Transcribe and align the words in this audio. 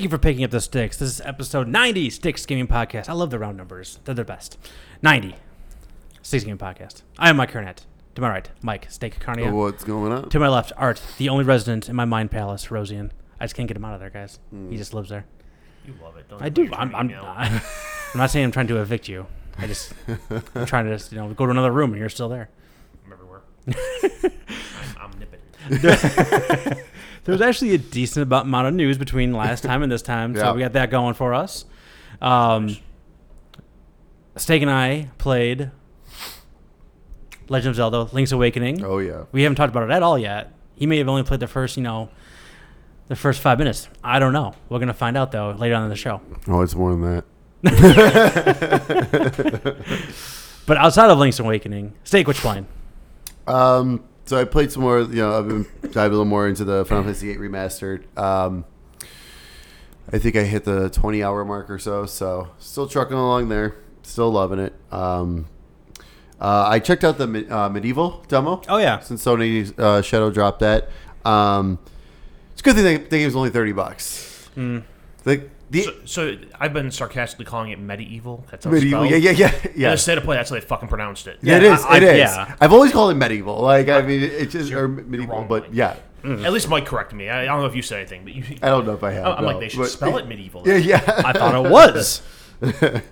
Thank 0.00 0.10
you 0.10 0.16
for 0.16 0.22
picking 0.22 0.44
up 0.44 0.50
the 0.50 0.62
sticks. 0.62 0.96
This 0.96 1.10
is 1.10 1.20
episode 1.26 1.68
90, 1.68 2.08
Sticks 2.08 2.46
Gaming 2.46 2.66
Podcast. 2.66 3.10
I 3.10 3.12
love 3.12 3.28
the 3.28 3.38
round 3.38 3.58
numbers, 3.58 3.98
they're 4.06 4.14
the 4.14 4.24
best. 4.24 4.56
90, 5.02 5.34
Sticks 6.22 6.42
Gaming 6.42 6.56
Podcast. 6.56 7.02
I 7.18 7.28
am 7.28 7.36
Mike 7.36 7.52
Cornett. 7.52 7.80
To 8.14 8.22
my 8.22 8.30
right, 8.30 8.48
Mike 8.62 8.90
Steak 8.90 9.20
Carnia. 9.20 9.52
What's 9.52 9.84
going 9.84 10.10
on? 10.10 10.30
To 10.30 10.38
my 10.38 10.48
left, 10.48 10.72
Art, 10.78 11.02
the 11.18 11.28
only 11.28 11.44
resident 11.44 11.90
in 11.90 11.96
my 11.96 12.06
mind 12.06 12.30
palace, 12.30 12.68
Rosian. 12.68 13.10
I 13.38 13.44
just 13.44 13.54
can't 13.54 13.68
get 13.68 13.76
him 13.76 13.84
out 13.84 13.92
of 13.92 14.00
there, 14.00 14.08
guys. 14.08 14.38
Hmm. 14.48 14.70
He 14.70 14.78
just 14.78 14.94
lives 14.94 15.10
there. 15.10 15.26
You 15.84 15.92
love 16.02 16.16
it. 16.16 16.30
Don't 16.30 16.40
I 16.40 16.46
you? 16.46 16.50
do. 16.50 16.70
I'm, 16.72 16.94
I'm, 16.94 17.08
to 17.08 17.14
get 17.14 17.22
me 17.22 17.28
out. 17.28 17.36
I'm, 17.36 17.52
I'm 18.14 18.20
not 18.20 18.30
saying 18.30 18.46
I'm 18.46 18.52
trying 18.52 18.68
to 18.68 18.78
evict 18.78 19.06
you. 19.06 19.26
I 19.58 19.66
just, 19.66 19.92
I'm 20.54 20.64
trying 20.64 20.86
to 20.86 20.96
just, 20.96 21.12
you 21.12 21.18
know, 21.18 21.28
go 21.34 21.44
to 21.44 21.50
another 21.50 21.72
room 21.72 21.90
and 21.90 22.00
you're 22.00 22.08
still 22.08 22.30
there. 22.30 22.48
I'm 23.04 23.12
everywhere. 23.12 23.42
I'm 24.96 25.12
omnipotent. 25.12 26.86
There 27.30 27.38
was 27.38 27.48
actually 27.48 27.74
a 27.74 27.78
decent 27.78 28.32
amount 28.32 28.66
of 28.66 28.74
news 28.74 28.98
between 28.98 29.32
last 29.32 29.62
time 29.62 29.84
and 29.84 29.92
this 29.92 30.02
time, 30.02 30.34
so 30.34 30.40
Yeah. 30.44 30.52
we 30.52 30.60
got 30.60 30.72
that 30.72 30.90
going 30.90 31.14
for 31.14 31.32
us. 31.32 31.64
Um, 32.20 32.76
Steak 34.36 34.62
and 34.62 34.70
I 34.70 35.10
played 35.18 35.70
Legend 37.48 37.70
of 37.70 37.76
Zelda: 37.76 38.02
Link's 38.12 38.32
Awakening. 38.32 38.84
Oh 38.84 38.98
yeah. 38.98 39.24
We 39.30 39.42
haven't 39.42 39.56
talked 39.56 39.70
about 39.70 39.84
it 39.88 39.92
at 39.92 40.02
all 40.02 40.18
yet. 40.18 40.52
He 40.74 40.86
may 40.86 40.98
have 40.98 41.08
only 41.08 41.22
played 41.22 41.38
the 41.40 41.46
first, 41.46 41.76
you 41.76 41.82
know, 41.84 42.08
the 43.08 43.16
first 43.16 43.40
five 43.40 43.58
minutes. 43.58 43.88
I 44.02 44.18
don't 44.18 44.32
know. 44.32 44.54
We're 44.68 44.80
gonna 44.80 44.92
find 44.92 45.16
out 45.16 45.30
though 45.30 45.52
later 45.52 45.76
on 45.76 45.84
in 45.84 45.88
the 45.88 45.96
show. 45.96 46.20
Oh, 46.48 46.62
it's 46.62 46.74
more 46.74 46.90
than 46.96 47.22
that. 47.62 47.62
But 50.66 50.76
outside 50.76 51.10
of 51.10 51.18
Link's 51.18 51.40
Awakening, 51.40 51.94
Steak, 52.04 52.28
which 52.28 52.36
playing? 52.38 52.64
Um, 53.48 54.04
so 54.30 54.36
I 54.36 54.44
played 54.44 54.70
some 54.70 54.82
more. 54.82 55.00
You 55.00 55.16
know, 55.16 55.36
I've 55.36 55.48
been 55.48 55.66
diving 55.90 55.96
a 55.96 56.18
little 56.18 56.24
more 56.24 56.46
into 56.46 56.62
the 56.62 56.84
Final 56.84 57.02
Fantasy 57.02 57.34
VIII 57.34 57.48
remastered. 57.48 58.04
Um, 58.16 58.64
I 60.12 60.18
think 60.18 60.36
I 60.36 60.44
hit 60.44 60.62
the 60.62 60.88
20 60.88 61.20
hour 61.20 61.44
mark 61.44 61.68
or 61.68 61.80
so. 61.80 62.06
So 62.06 62.48
still 62.60 62.86
trucking 62.86 63.16
along 63.16 63.48
there. 63.48 63.74
Still 64.04 64.30
loving 64.30 64.60
it. 64.60 64.72
Um, 64.92 65.46
uh, 66.40 66.68
I 66.68 66.78
checked 66.78 67.02
out 67.02 67.18
the 67.18 67.26
me- 67.26 67.48
uh, 67.48 67.70
medieval 67.70 68.24
demo. 68.28 68.62
Oh 68.68 68.76
yeah, 68.76 69.00
Since 69.00 69.24
Sony 69.24 69.76
uh, 69.76 70.00
Shadow 70.00 70.30
dropped 70.30 70.60
that, 70.60 70.90
um, 71.24 71.80
it's 72.52 72.60
a 72.60 72.64
good 72.64 72.76
thing 72.76 72.84
they, 72.84 72.96
they 72.98 73.18
gave 73.18 73.30
us 73.30 73.34
only 73.34 73.50
30 73.50 73.72
bucks. 73.72 74.48
Mm. 74.56 74.84
The, 75.24 75.50
the 75.70 75.82
so, 75.82 75.94
so 76.04 76.36
I've 76.58 76.72
been 76.72 76.90
sarcastically 76.90 77.44
calling 77.44 77.70
it 77.70 77.78
medieval. 77.78 78.44
That's 78.50 78.64
how 78.64 78.70
medieval, 78.72 79.04
yeah, 79.06 79.18
spelled. 79.18 79.38
yeah, 79.38 79.46
yeah, 79.64 79.70
In 79.72 79.80
yeah. 79.80 79.90
the 79.92 79.96
state 79.96 80.18
of 80.18 80.24
play, 80.24 80.36
that's 80.36 80.50
how 80.50 80.54
they 80.56 80.60
fucking 80.60 80.88
pronounced 80.88 81.26
it. 81.28 81.38
Yeah, 81.42 81.56
it 81.58 81.62
Yeah, 81.62 81.74
is. 81.74 81.84
I- 81.84 81.96
It 81.98 82.02
is. 82.02 82.18
yeah. 82.18 82.56
I've 82.60 82.72
always 82.72 82.92
called 82.92 83.12
it 83.12 83.14
medieval. 83.14 83.60
Like 83.60 83.88
I 83.88 84.02
mean, 84.02 84.22
it's 84.22 84.52
just 84.52 84.72
or 84.72 84.88
medieval, 84.88 85.36
wrong, 85.36 85.48
but 85.48 85.72
yeah. 85.72 85.96
At 86.22 86.52
least 86.52 86.68
Mike 86.68 86.84
corrected 86.84 87.16
me. 87.16 87.30
I, 87.30 87.42
I 87.42 87.46
don't 87.46 87.60
know 87.60 87.66
if 87.66 87.74
you 87.74 87.80
said 87.82 88.00
anything, 88.00 88.24
but 88.24 88.34
you. 88.34 88.44
I 88.62 88.68
don't 88.68 88.84
know 88.86 88.92
if 88.92 89.02
I 89.02 89.12
have. 89.12 89.26
I'm 89.38 89.42
no, 89.42 89.46
like 89.52 89.60
they 89.60 89.68
should 89.70 89.78
but- 89.78 89.88
spell 89.90 90.18
it 90.18 90.26
medieval. 90.26 90.62
Yeah, 90.66 90.76
yeah. 90.76 91.02
I 91.24 91.32
thought 91.32 91.64
it 91.64 91.70
was. 91.70 92.20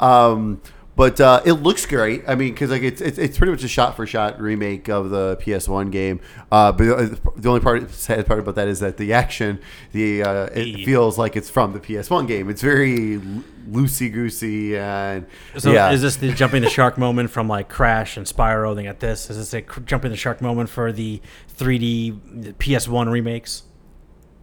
um, 0.00 0.60
but 1.02 1.20
uh, 1.20 1.42
it 1.44 1.54
looks 1.54 1.84
great. 1.84 2.22
I 2.28 2.36
mean, 2.36 2.52
because 2.52 2.70
like 2.70 2.82
it's, 2.82 3.00
it's 3.00 3.18
it's 3.18 3.36
pretty 3.36 3.50
much 3.50 3.64
a 3.64 3.68
shot 3.68 3.96
for 3.96 4.06
shot 4.06 4.40
remake 4.40 4.88
of 4.88 5.10
the 5.10 5.36
PS1 5.38 5.90
game. 5.90 6.20
Uh, 6.52 6.70
but 6.70 6.84
the- 6.84 7.20
the 7.34 7.48
only 7.48 7.60
part 7.60 7.90
sad 7.90 8.24
part 8.24 8.38
about 8.38 8.54
that 8.54 8.68
is 8.68 8.78
that 8.78 8.98
the 8.98 9.12
action, 9.12 9.58
the 9.90 10.22
uh, 10.22 10.44
it 10.54 10.84
feels 10.84 11.18
like 11.18 11.34
it's 11.34 11.50
from 11.50 11.72
the 11.72 11.80
PS1 11.80 12.28
game. 12.28 12.48
It's 12.48 12.62
very 12.62 13.20
loosey 13.68 14.12
goosey 14.12 14.76
and 14.76 15.26
So 15.58 15.72
yeah. 15.72 15.90
is 15.90 16.02
this 16.02 16.16
the 16.16 16.32
jumping 16.32 16.62
the 16.62 16.70
shark 16.70 16.96
moment 16.98 17.30
from 17.30 17.48
like 17.48 17.68
Crash 17.68 18.16
and 18.16 18.24
Spyro? 18.24 18.72
They 18.76 18.84
got 18.84 19.00
this. 19.00 19.28
Is 19.28 19.38
this 19.38 19.54
a 19.54 19.62
jumping 19.80 20.12
the 20.12 20.16
shark 20.16 20.40
moment 20.40 20.70
for 20.70 20.92
the 20.92 21.20
3D 21.58 22.54
PS1 22.58 23.10
remakes? 23.10 23.64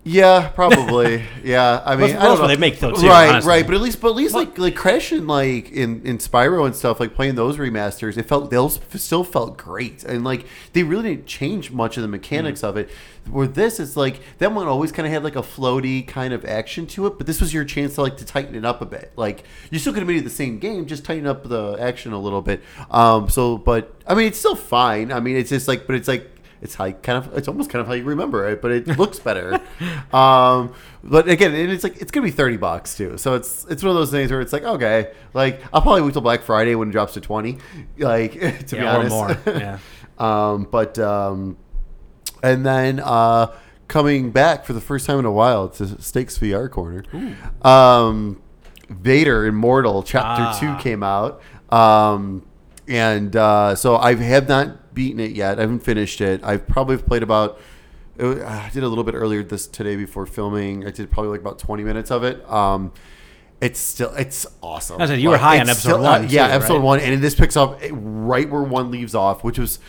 Yeah, 0.05 0.47
probably. 0.55 1.23
yeah, 1.43 1.83
I 1.85 1.95
mean, 1.95 2.11
Most- 2.11 2.15
I 2.15 2.23
don't 2.23 2.35
know. 2.35 2.41
what 2.41 2.47
they 2.47 2.55
make, 2.57 2.79
though, 2.79 2.91
too, 2.91 3.07
right, 3.07 3.29
honestly. 3.29 3.49
right. 3.49 3.65
But 3.65 3.75
at 3.75 3.81
least, 3.81 3.99
but 4.01 4.09
at 4.09 4.15
least, 4.15 4.33
like 4.33 4.57
like 4.57 4.75
Crash 4.75 5.11
and 5.11 5.27
like 5.27 5.71
in 5.71 6.01
in 6.05 6.17
Spyro 6.19 6.65
and 6.65 6.75
stuff, 6.75 6.99
like 6.99 7.13
playing 7.13 7.35
those 7.35 7.57
remasters, 7.57 8.17
it 8.17 8.23
felt 8.23 8.49
those 8.49 8.79
still 8.95 9.23
felt 9.23 9.57
great, 9.57 10.03
and 10.03 10.23
like 10.23 10.45
they 10.73 10.83
really 10.83 11.15
didn't 11.15 11.27
change 11.27 11.71
much 11.71 11.97
of 11.97 12.01
the 12.01 12.07
mechanics 12.07 12.61
Mm. 12.61 12.69
of 12.69 12.77
it. 12.77 12.89
Where 13.29 13.45
this, 13.45 13.79
it's 13.79 13.95
like 13.95 14.21
that 14.39 14.51
one 14.53 14.67
always 14.67 14.91
kind 14.91 15.05
of 15.05 15.11
had 15.13 15.23
like 15.23 15.35
a 15.35 15.41
floaty 15.43 16.07
kind 16.07 16.33
of 16.33 16.43
action 16.45 16.87
to 16.87 17.05
it, 17.05 17.17
but 17.19 17.27
this 17.27 17.39
was 17.41 17.53
your 17.53 17.63
chance 17.65 17.93
to 17.95 18.01
like 18.01 18.17
to 18.17 18.25
tighten 18.25 18.55
it 18.55 18.65
up 18.65 18.81
a 18.81 18.85
bit. 18.85 19.11
Like 19.17 19.43
you 19.69 19.77
still 19.77 19.93
could 19.93 19.99
have 19.99 20.07
made 20.07 20.17
it 20.17 20.23
the 20.23 20.29
same 20.31 20.57
game, 20.57 20.87
just 20.87 21.05
tighten 21.05 21.27
up 21.27 21.47
the 21.47 21.73
action 21.79 22.13
a 22.13 22.19
little 22.19 22.41
bit. 22.41 22.63
Um, 22.89 23.29
so, 23.29 23.57
but 23.57 23.93
I 24.07 24.15
mean, 24.15 24.27
it's 24.27 24.39
still 24.39 24.55
fine. 24.55 25.11
I 25.11 25.19
mean, 25.19 25.35
it's 25.35 25.49
just 25.51 25.67
like, 25.67 25.85
but 25.85 25.95
it's 25.95 26.07
like 26.07 26.31
it's 26.61 26.75
how 26.75 26.91
kind 26.91 27.17
of 27.25 27.37
it's 27.37 27.47
almost 27.47 27.69
kind 27.69 27.81
of 27.81 27.87
how 27.87 27.93
you 27.93 28.03
remember 28.03 28.47
it, 28.49 28.61
but 28.61 28.71
it 28.71 28.87
looks 28.97 29.19
better. 29.19 29.53
um, 30.13 30.73
but 31.03 31.27
again, 31.29 31.53
and 31.55 31.71
it's 31.71 31.83
like 31.83 31.97
it's 32.01 32.11
gonna 32.11 32.25
be 32.25 32.31
thirty 32.31 32.57
bucks 32.57 32.95
too. 32.97 33.17
So 33.17 33.35
it's 33.35 33.65
it's 33.69 33.81
one 33.83 33.91
of 33.91 33.95
those 33.95 34.11
things 34.11 34.31
where 34.31 34.41
it's 34.41 34.53
like 34.53 34.63
okay, 34.63 35.11
like 35.33 35.61
I'll 35.73 35.81
probably 35.81 36.01
wait 36.01 36.13
till 36.13 36.21
Black 36.21 36.41
Friday 36.43 36.75
when 36.75 36.89
it 36.89 36.91
drops 36.91 37.13
to 37.13 37.21
twenty. 37.21 37.57
Like 37.97 38.33
to 38.67 38.75
be 38.75 38.81
Yeah, 38.81 38.95
or 38.95 38.99
honest, 38.99 39.11
more, 39.15 39.37
yeah. 39.47 39.79
um, 40.17 40.67
but 40.69 40.97
um, 40.99 41.57
and 42.43 42.65
then 42.65 42.99
uh, 42.99 43.53
coming 43.87 44.31
back 44.31 44.65
for 44.65 44.73
the 44.73 44.81
first 44.81 45.05
time 45.05 45.19
in 45.19 45.25
a 45.25 45.31
while 45.31 45.69
to 45.69 46.01
Steaks 46.01 46.37
VR 46.37 46.69
corner. 46.69 47.03
Um, 47.61 48.41
Vader 48.89 49.45
Immortal 49.45 50.03
Chapter 50.03 50.43
Ah. 50.43 50.57
Two 50.59 50.75
came 50.83 51.03
out. 51.03 51.41
Um, 51.71 52.45
and 52.87 53.35
uh, 53.35 53.75
so 53.75 53.97
I 53.97 54.15
have 54.15 54.47
not 54.47 54.88
beaten 54.99 55.21
it 55.21 55.31
yet. 55.31 55.59
I 55.59 55.61
haven't 55.61 55.79
finished 55.79 56.19
it. 56.19 56.43
I've 56.43 56.67
probably 56.67 56.97
played 56.97 57.23
about. 57.23 57.57
it 58.17 58.43
I 58.43 58.69
did 58.73 58.83
a 58.83 58.87
little 58.89 59.05
bit 59.05 59.15
earlier 59.15 59.41
this 59.43 59.65
today 59.65 59.95
before 59.95 60.25
filming. 60.25 60.85
I 60.85 60.91
did 60.91 61.09
probably 61.09 61.29
like 61.29 61.39
about 61.39 61.57
twenty 61.57 61.85
minutes 61.85 62.11
of 62.11 62.25
it. 62.25 62.37
Um, 62.51 62.91
it's 63.61 63.79
still 63.79 64.13
it's 64.15 64.45
awesome. 64.61 65.01
I 65.01 65.05
said 65.05 65.21
you 65.21 65.29
were 65.29 65.37
high 65.37 65.61
on 65.61 65.69
episode 65.69 66.01
one, 66.01 66.27
yeah, 66.27 66.47
too, 66.47 66.53
episode 66.53 66.73
right? 66.73 66.83
one, 66.83 66.99
and 66.99 67.23
this 67.23 67.33
picks 67.33 67.55
up 67.55 67.79
right 67.91 68.49
where 68.49 68.61
one 68.61 68.91
leaves 68.91 69.15
off, 69.15 69.41
which 69.41 69.57
was. 69.57 69.79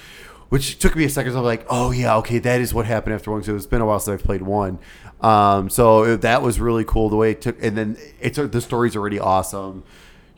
Which 0.50 0.80
took 0.80 0.96
me 0.96 1.04
a 1.04 1.08
second. 1.08 1.30
So 1.30 1.38
I'm 1.38 1.44
like, 1.44 1.64
oh 1.70 1.92
yeah, 1.92 2.16
okay, 2.16 2.40
that 2.40 2.60
is 2.60 2.74
what 2.74 2.84
happened 2.84 3.14
after 3.14 3.30
one. 3.30 3.44
So 3.44 3.54
it's 3.54 3.66
been 3.66 3.80
a 3.80 3.86
while 3.86 4.00
since 4.00 4.20
I've 4.20 4.26
played 4.26 4.42
one. 4.42 4.80
Um, 5.20 5.70
so 5.70 6.16
that 6.16 6.42
was 6.42 6.58
really 6.58 6.84
cool 6.84 7.08
the 7.08 7.14
way 7.14 7.30
it 7.30 7.40
took, 7.40 7.62
and 7.62 7.78
then 7.78 7.96
it's 8.20 8.36
the 8.36 8.60
story's 8.60 8.96
already 8.96 9.20
awesome 9.20 9.84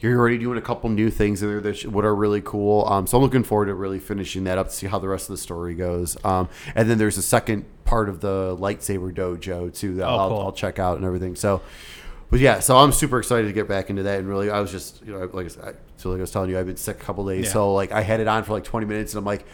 you're 0.03 0.19
already 0.19 0.39
doing 0.39 0.59
a 0.59 0.63
couple 0.63 0.91
new 0.91 1.11
things 1.11 1.43
in 1.43 1.49
there 1.49 1.61
that 1.61 1.87
what 1.87 2.05
are 2.05 2.15
really 2.15 2.41
cool. 2.41 2.85
Um, 2.87 3.07
so 3.07 3.17
I'm 3.19 3.23
looking 3.23 3.45
forward 3.45 3.67
to 3.67 3.75
really 3.75 3.99
finishing 4.01 4.45
that 4.45 4.59
up 4.59 4.69
to 4.69 4.75
see 4.75 4.87
how 4.89 4.99
the 4.99 5.09
rest 5.09 5.31
of 5.31 5.35
the 5.35 5.39
story 5.43 5.75
goes. 5.75 6.17
Um, 6.25 6.49
and 6.75 6.91
then 6.91 6.99
there's 6.99 7.19
a 7.19 7.23
second 7.23 7.65
part 7.85 8.09
of 8.09 8.21
the 8.21 8.57
lightsaber 8.59 9.15
dojo 9.15 9.73
too 9.75 9.95
that 9.97 10.07
Oh, 10.09 10.17
I'll, 10.17 10.29
cool. 10.29 10.41
I'll 10.41 10.53
check 10.53 10.79
out 10.79 10.97
and 10.97 11.07
everything. 11.07 11.37
So, 11.37 11.63
but 12.31 12.41
yeah, 12.41 12.61
so 12.61 12.77
I'm 12.79 12.93
super 12.93 13.19
excited 13.19 13.47
to 13.47 13.53
get 13.53 13.69
back 13.69 13.91
into 13.91 14.03
that. 14.05 14.19
And 14.19 14.29
really, 14.29 14.51
I 14.51 14.61
was 14.61 14.71
just 14.73 15.03
you 15.07 15.13
know 15.13 15.29
like 15.33 15.47
I, 15.47 15.49
said- 15.49 15.77
so 15.97 16.11
like 16.11 16.19
I 16.19 16.23
was 16.23 16.31
telling 16.33 16.51
you, 16.51 16.59
I've 16.59 16.67
been 16.67 16.77
sick 16.77 17.01
a 17.01 17.05
couple 17.05 17.27
days, 17.29 17.45
Yeah. 17.47 17.53
so 17.53 17.73
like 17.75 17.93
I 17.93 18.01
had 18.01 18.19
it 18.21 18.27
on 18.27 18.43
for 18.43 18.53
like 18.55 18.65
20 18.65 18.87
minutes, 18.87 19.13
and 19.15 19.19
I'm 19.21 19.25
like, 19.25 19.45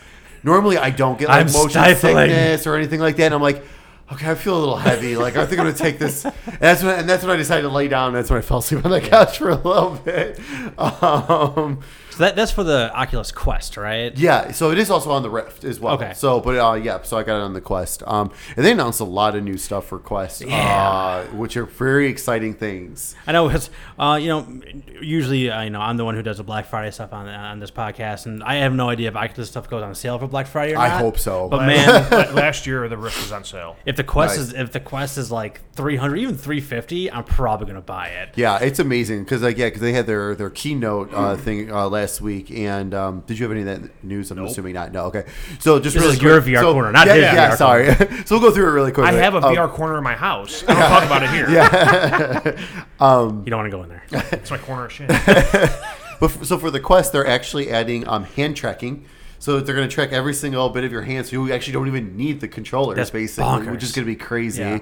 normally 0.43 0.79
I 0.79 0.89
don't 0.91 1.19
get 1.19 1.29
like 1.29 1.47
I'm 1.47 1.53
motion 1.53 1.71
stifling. 1.71 2.17
sickness 2.17 2.67
or 2.67 2.75
anything 2.77 3.01
like 3.01 3.17
that. 3.17 3.27
And 3.27 3.35
I'm 3.35 3.43
like. 3.43 3.63
Okay, 4.11 4.31
I 4.31 4.35
feel 4.35 4.57
a 4.57 4.59
little 4.61 4.77
heavy. 4.77 5.17
Like 5.17 5.37
I 5.37 5.45
think 5.45 5.61
I'm 5.61 5.67
gonna 5.67 5.77
take 5.77 5.99
this. 5.99 6.25
And 6.47 6.59
that's 6.61 6.83
when, 6.83 6.99
and 6.99 7.09
that's 7.09 7.23
when 7.23 7.31
I 7.33 7.37
decided 7.37 7.63
to 7.63 7.69
lay 7.69 7.87
down. 7.89 8.13
That's 8.15 8.31
when 8.31 8.39
I 8.39 8.43
fell 8.43 8.59
asleep 8.59 8.85
on 8.85 8.91
the 8.91 9.01
couch 9.03 9.39
for 9.39 9.51
a 9.51 9.55
little 9.55 9.91
bit. 10.05 10.41
Um, 10.79 11.81
So 12.19 12.25
that, 12.25 12.35
that's 12.35 12.51
for 12.51 12.65
the 12.65 12.93
Oculus 12.93 13.31
Quest, 13.31 13.77
right? 13.77 14.17
yeah, 14.19 14.51
so 14.51 14.73
it 14.73 14.79
is 14.79 14.91
also 14.91 15.13
on 15.13 15.23
the 15.23 15.31
Rift 15.31 15.63
as 15.63 15.79
well. 15.79 15.95
Okay. 15.95 16.13
So, 16.17 16.41
but 16.41 16.59
uh, 16.59 16.75
yeah, 16.75 17.01
so 17.03 17.17
I 17.17 17.23
got 17.23 17.37
it 17.37 17.43
on 17.43 17.53
the 17.53 17.61
Quest. 17.61 18.03
Um, 18.07 18.33
and 18.57 18.67
they 18.67 18.73
announced 18.73 18.99
a 18.99 19.05
lot 19.05 19.37
of 19.37 19.45
new 19.45 19.57
stuff 19.57 19.87
for 19.87 20.01
Quest, 20.01 20.41
Yeah. 20.41 20.57
uh, 20.91 21.25
which 21.37 21.57
are 21.57 21.65
very 21.67 22.09
exciting 22.09 22.55
things. 22.55 23.15
I 23.25 23.31
know 23.31 23.47
because 23.47 23.71
uh, 24.01 24.19
you 24.21 24.29
know 24.31 24.61
usually 25.01 25.49
uh, 25.49 25.63
you 25.63 25.71
know 25.71 25.81
I'm 25.81 25.97
the 25.97 26.05
one 26.05 26.17
who 26.17 26.23
does 26.23 26.39
the 26.39 26.43
Black 26.45 26.67
Friday 26.67 26.91
stuff 26.91 27.13
on 27.13 27.29
on 27.29 27.61
this 27.61 27.71
podcast, 27.71 28.27
and 28.27 28.43
I 28.43 28.57
have 28.57 28.73
no 28.73 28.89
idea 28.89 29.09
if 29.09 29.15
Oculus 29.17 29.49
stuff 29.49 29.71
goes 29.71 29.85
on 29.85 29.95
sale 29.95 30.19
for 30.19 30.27
Black 30.27 30.49
Friday 30.49 30.75
or 30.75 30.79
I 30.79 30.89
not. 30.89 31.01
hope 31.01 31.19
so. 31.21 31.49
But 31.49 31.67
man, 31.67 32.11
last 32.35 32.67
year 32.67 32.89
the 32.89 32.97
Rift 32.97 33.19
was 33.21 33.31
on 33.31 33.45
sale. 33.45 33.77
if 33.87 33.95
the 33.95 34.03
Quest 34.05 34.37
Nice. 34.39 34.49
is 34.49 34.55
if 34.55 34.73
the 34.73 34.81
Quest 34.81 35.19
is 35.19 35.31
like 35.31 35.61
300, 35.75 36.17
even 36.17 36.37
350, 36.37 37.13
I'm 37.13 37.23
probably 37.23 37.69
gonna 37.69 37.81
buy 37.81 38.09
it. 38.09 38.31
Yeah, 38.35 38.59
it's 38.59 38.81
amazing 38.81 39.23
because 39.23 39.43
like 39.43 39.57
yeah, 39.57 39.67
because 39.67 39.83
they 39.83 39.93
had 39.93 40.07
their 40.07 40.35
their 40.35 40.51
keynote 40.51 41.13
uh, 41.15 41.37
thing 41.37 41.71
uh, 41.71 41.89
last 41.89 42.08
week, 42.21 42.51
and 42.51 42.95
um, 42.95 43.21
did 43.27 43.39
you 43.39 43.45
have 43.45 43.53
any 43.57 43.61
of 43.61 43.83
that 43.83 44.05
news? 44.05 44.31
I'm 44.31 44.39
assuming 44.45 44.75
not. 44.75 44.93
No, 44.93 45.05
okay. 45.07 45.25
So 45.61 45.79
just 45.79 45.95
This 45.95 46.03
really 46.03 46.17
is 46.17 46.23
your 46.23 46.41
VR 46.41 46.61
so- 46.61 46.73
corner, 46.73 46.91
not 46.93 47.07
yeah, 47.07 47.15
his 47.15 47.23
yeah, 47.23 47.51
VR 47.53 47.57
sorry. 47.57 47.95
so 48.27 48.35
we'll 48.39 48.41
go 48.49 48.51
through 48.55 48.69
it 48.69 48.73
really 48.73 48.93
quick. 48.93 49.07
I 49.07 49.13
have 49.13 49.35
a 49.35 49.39
Um, 49.39 49.55
VR 49.55 49.69
corner 49.71 49.99
in 49.99 50.05
my 50.05 50.15
house. 50.17 50.65
I 50.69 50.73
don't 50.75 50.89
talk 50.89 51.05
about 51.05 51.23
it 51.23 51.31
here. 51.31 51.49
Yeah. 51.51 52.65
You 53.01 53.51
don't 53.51 53.59
want 53.59 53.67
to 53.67 53.71
go 53.71 53.83
in 53.85 53.89
there. 53.91 54.03
It's 54.33 54.51
my 54.51 54.59
corner 54.59 54.87
of 54.87 54.93
shit. 54.93 55.09
But 55.09 56.31
f- 56.33 56.45
so 56.45 56.59
for 56.59 56.71
the 56.71 56.81
Quest, 56.81 57.13
they're 57.13 57.27
actually 57.27 57.71
adding 57.71 58.07
um, 58.09 58.25
hand 58.25 58.57
tracking. 58.57 59.05
So 59.39 59.61
they're 59.61 59.77
going 59.77 59.89
to 59.89 59.95
track 59.95 60.11
every 60.11 60.35
single 60.35 60.69
bit 60.71 60.83
of 60.83 60.91
your 60.91 61.03
hand, 61.03 61.27
so 61.27 61.35
you 61.45 61.53
actually 61.53 61.75
don't 61.75 61.87
even 61.87 62.17
need 62.17 62.41
the 62.41 62.49
controllers, 62.49 62.97
That's 62.97 63.11
basically, 63.11 63.69
which 63.69 63.85
is 63.85 63.93
going 63.93 64.05
to 64.05 64.11
be 64.13 64.17
crazy. 64.17 64.63
Yeah. 64.63 64.79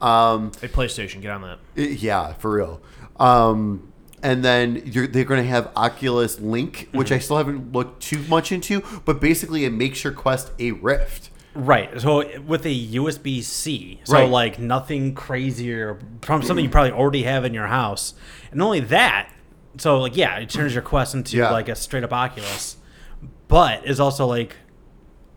Um, 0.00 0.50
Hey, 0.62 0.68
PlayStation, 0.68 1.20
get 1.20 1.30
on 1.32 1.42
that. 1.42 1.58
it- 1.76 1.98
yeah, 2.00 2.32
for 2.34 2.50
real. 2.52 2.80
Um, 3.20 3.87
and 4.22 4.44
then 4.44 4.82
you're, 4.84 5.06
they're 5.06 5.24
going 5.24 5.42
to 5.42 5.48
have 5.48 5.70
Oculus 5.76 6.38
Link, 6.40 6.88
which 6.92 7.08
Mm-hmm. 7.08 7.14
I 7.14 7.18
still 7.18 7.36
haven't 7.38 7.72
looked 7.72 8.02
too 8.02 8.18
much 8.28 8.52
into, 8.52 8.82
but 9.04 9.20
basically 9.20 9.64
it 9.64 9.72
makes 9.72 10.04
your 10.04 10.12
Quest 10.12 10.50
a 10.58 10.72
Rift. 10.72 11.30
Right. 11.54 12.00
So 12.00 12.38
with 12.40 12.64
a 12.66 12.88
USB 12.94 13.42
C, 13.42 14.00
so 14.04 14.14
Right. 14.14 14.28
like 14.28 14.58
nothing 14.58 15.14
crazier 15.14 15.98
from 16.22 16.42
something 16.42 16.64
you 16.64 16.70
probably 16.70 16.92
already 16.92 17.22
have 17.24 17.44
in 17.44 17.52
your 17.54 17.66
house, 17.66 18.14
and 18.52 18.62
only 18.62 18.80
that. 18.80 19.30
So 19.78 19.98
like 20.00 20.16
yeah, 20.16 20.36
it 20.38 20.50
turns 20.50 20.72
your 20.74 20.82
Quest 20.82 21.14
into 21.14 21.36
Yeah. 21.36 21.50
like 21.50 21.68
a 21.68 21.74
straight 21.74 22.04
up 22.04 22.12
Oculus, 22.12 22.76
but 23.48 23.84
is 23.86 23.98
also 24.00 24.26
like 24.26 24.56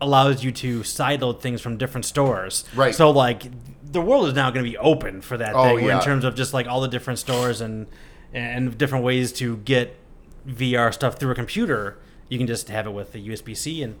allows 0.00 0.42
you 0.42 0.50
to 0.50 0.80
sideload 0.80 1.40
things 1.40 1.60
from 1.60 1.76
different 1.76 2.04
stores. 2.04 2.64
Right. 2.74 2.94
So 2.94 3.10
like 3.10 3.44
the 3.84 4.00
world 4.00 4.26
is 4.28 4.34
now 4.34 4.50
going 4.50 4.64
to 4.64 4.70
be 4.70 4.78
open 4.78 5.20
for 5.20 5.36
that 5.36 5.54
Oh, 5.54 5.76
thing 5.76 5.86
yeah. 5.86 5.98
in 5.98 6.02
terms 6.04 6.24
of 6.24 6.34
just 6.34 6.52
like 6.54 6.66
all 6.66 6.80
the 6.80 6.88
different 6.88 7.18
stores 7.18 7.60
and 7.60 7.86
and 8.32 8.76
different 8.78 9.04
ways 9.04 9.32
to 9.34 9.56
get 9.58 9.96
VR 10.46 10.92
stuff 10.92 11.18
through 11.18 11.32
a 11.32 11.34
computer. 11.34 11.98
You 12.28 12.38
can 12.38 12.46
just 12.46 12.68
have 12.68 12.86
it 12.86 12.90
with 12.92 13.12
the 13.12 13.28
USB 13.28 13.56
C 13.56 13.82
and 13.82 13.96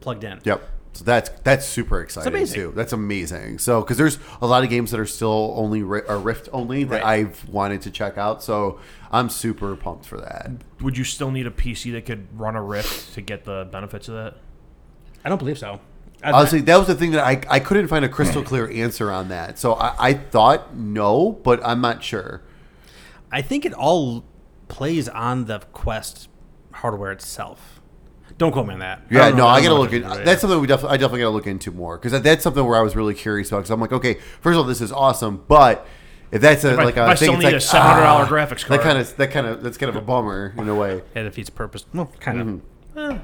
plugged 0.00 0.24
in. 0.24 0.40
Yep. 0.44 0.68
So 0.94 1.04
that's 1.04 1.30
that's 1.42 1.64
super 1.64 2.02
exciting 2.02 2.46
too. 2.46 2.72
That's 2.76 2.92
amazing. 2.92 3.58
So 3.60 3.80
because 3.80 3.96
there's 3.96 4.18
a 4.42 4.46
lot 4.46 4.62
of 4.62 4.68
games 4.68 4.90
that 4.90 5.00
are 5.00 5.06
still 5.06 5.54
only 5.56 5.82
ri- 5.82 6.02
are 6.06 6.18
Rift 6.18 6.50
only 6.52 6.84
that 6.84 7.02
Right. 7.02 7.20
I've 7.20 7.48
wanted 7.48 7.80
to 7.82 7.90
check 7.90 8.18
out. 8.18 8.42
So 8.42 8.78
I'm 9.10 9.30
super 9.30 9.74
pumped 9.74 10.04
for 10.04 10.20
that. 10.20 10.50
Would 10.82 10.98
you 10.98 11.04
still 11.04 11.30
need 11.30 11.46
a 11.46 11.50
PC 11.50 11.92
that 11.92 12.04
could 12.04 12.26
run 12.38 12.56
a 12.56 12.62
Rift 12.62 13.14
to 13.14 13.22
get 13.22 13.44
the 13.44 13.66
benefits 13.72 14.06
of 14.08 14.14
that? 14.16 14.36
I 15.24 15.30
don't 15.30 15.38
believe 15.38 15.58
so. 15.58 15.80
I- 16.22 16.32
Honestly, 16.32 16.60
that 16.60 16.76
was 16.76 16.86
the 16.88 16.94
thing 16.94 17.12
that 17.12 17.24
I, 17.24 17.40
I 17.48 17.58
couldn't 17.58 17.88
find 17.88 18.04
a 18.04 18.08
crystal 18.08 18.42
clear 18.42 18.70
answer 18.70 19.10
on 19.10 19.28
that. 19.30 19.58
So 19.58 19.72
I, 19.74 19.94
I 20.10 20.12
thought 20.14 20.76
no, 20.76 21.32
but 21.42 21.64
I'm 21.66 21.80
not 21.80 22.04
sure. 22.04 22.42
I 23.32 23.42
think 23.42 23.64
it 23.64 23.72
all 23.72 24.24
plays 24.68 25.08
on 25.08 25.46
the 25.46 25.60
Quest 25.72 26.28
hardware 26.72 27.10
itself. 27.12 27.80
Don't 28.38 28.52
quote 28.52 28.66
me 28.66 28.74
on 28.74 28.80
that. 28.80 29.02
Yeah, 29.10 29.28
don't 29.28 29.36
no, 29.38 29.42
know- 29.44 29.48
I, 29.48 29.60
don't 29.60 29.68
gotta 29.68 29.80
look 29.80 29.92
if 29.92 29.94
in. 29.94 30.02
it's 30.08 30.16
right. 30.16 30.24
That's 30.24 30.40
something 30.40 30.60
we 30.60 30.66
definitely 30.66 30.94
I 30.94 30.96
definitely 30.98 31.20
gotta 31.20 31.30
look 31.34 31.46
into 31.46 31.70
more 31.70 31.98
because 31.98 32.12
that, 32.12 32.22
that's 32.22 32.42
something 32.42 32.64
where 32.64 32.78
I 32.78 32.82
was 32.82 32.94
really 32.96 33.14
curious 33.14 33.48
about. 33.48 33.58
Because 33.58 33.70
I'm 33.70 33.80
like, 33.80 33.92
okay, 33.92 34.14
first 34.40 34.54
of 34.54 34.58
all, 34.58 34.64
this 34.64 34.80
is 34.80 34.90
awesome, 34.92 35.44
but 35.48 35.86
if 36.30 36.40
that's 36.40 36.64
a 36.64 36.72
If 36.72 36.76
like 36.78 36.96
a 36.96 37.02
if 37.04 37.08
I 37.08 37.14
thing, 37.14 37.16
still 37.16 37.34
it's 37.34 37.42
need 37.44 37.52
like, 37.52 37.54
a 37.54 37.58
$700 37.58 37.66
ah, 37.74 38.26
graphics 38.28 38.64
card. 38.64 38.80
That 38.80 38.84
kind 38.84 38.98
of 38.98 39.16
that 39.16 39.30
kind 39.30 39.46
of 39.46 39.62
that's 39.62 39.76
kind 39.76 39.90
of 39.90 39.96
a 39.96 40.00
bummer 40.00 40.54
in 40.56 40.68
a 40.68 40.74
way. 40.74 41.02
And 41.14 41.26
it 41.26 41.30
defeats 41.30 41.50
purpose. 41.50 41.84
Well, 41.92 42.10
kind 42.20 42.62
Mm-hmm. 42.94 42.98
of. 42.98 43.16
Eh. 43.16 43.18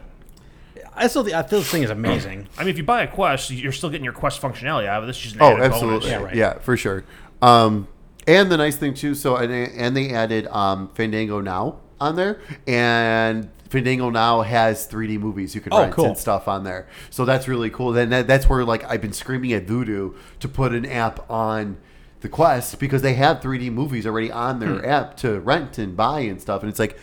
I 0.95 1.07
still 1.07 1.23
think 1.25 1.37
I 1.37 1.43
feel 1.43 1.61
this 1.61 1.71
thing 1.71 1.85
is 1.85 1.91
amazing. 1.91 2.49
I 2.59 2.63
mean, 2.63 2.71
if 2.71 2.77
you 2.77 2.83
buy 2.85 3.03
a 3.03 3.07
Quest, 3.09 3.51
you're 3.51 3.73
still 3.73 3.89
getting 3.89 4.05
your 4.05 4.13
Quest 4.13 4.43
functionality 4.43 4.87
out 4.87 4.99
of 4.99 5.05
it. 5.05 5.07
This 5.09 5.17
is 5.17 5.23
just 5.23 5.35
an 5.37 5.43
Oh, 5.43 5.53
added 5.53 5.63
absolutely. 5.73 6.11
bonus. 6.11 6.35
Yeah, 6.35 6.53
Yeah, 6.55 6.59
for 6.59 6.77
sure. 6.77 7.05
Um, 7.41 7.87
and 8.29 8.51
the 8.53 8.57
nice 8.57 8.77
thing 8.77 8.95
too, 8.95 9.15
so 9.17 9.35
and 9.37 9.51
they, 9.53 9.67
and 9.77 9.97
they 9.97 10.11
added 10.11 10.47
um, 10.49 10.89
Fandango 10.95 11.41
Now 11.41 11.81
on 12.01 12.15
there, 12.15 12.41
and 12.67 13.51
Fandango 13.71 14.11
Now 14.11 14.43
has 14.43 14.87
3D 14.87 15.19
movies 15.19 15.55
you 15.55 15.61
can 15.61 15.73
Oh, 15.73 15.81
rent 15.81 15.95
cool. 15.95 16.05
and 16.07 16.17
stuff 16.19 16.47
on 16.47 16.63
there. 16.65 16.87
So 17.11 17.25
that's 17.25 17.49
really 17.49 17.71
cool. 17.71 17.93
Then 17.93 18.11
that, 18.11 18.27
that's 18.29 18.49
where 18.49 18.65
like 18.65 18.85
I've 18.85 19.01
been 19.03 19.13
screaming 19.13 19.53
at 19.53 19.67
Vudu 19.67 20.15
to 20.41 20.49
put 20.49 20.73
an 20.73 20.87
app 20.87 21.29
on 21.31 21.79
the 22.21 22.29
Quest 22.29 22.79
because 22.79 23.03
they 23.03 23.15
have 23.15 23.41
3D 23.41 23.71
movies 23.73 24.07
already 24.07 24.31
on 24.31 24.59
their 24.61 24.79
Hmm. 24.81 24.85
app 24.85 25.17
to 25.19 25.41
rent 25.41 25.79
and 25.79 25.97
buy 25.97 26.21
and 26.21 26.41
stuff, 26.41 26.63
and 26.63 26.71
it's 26.71 26.79
like. 26.79 26.99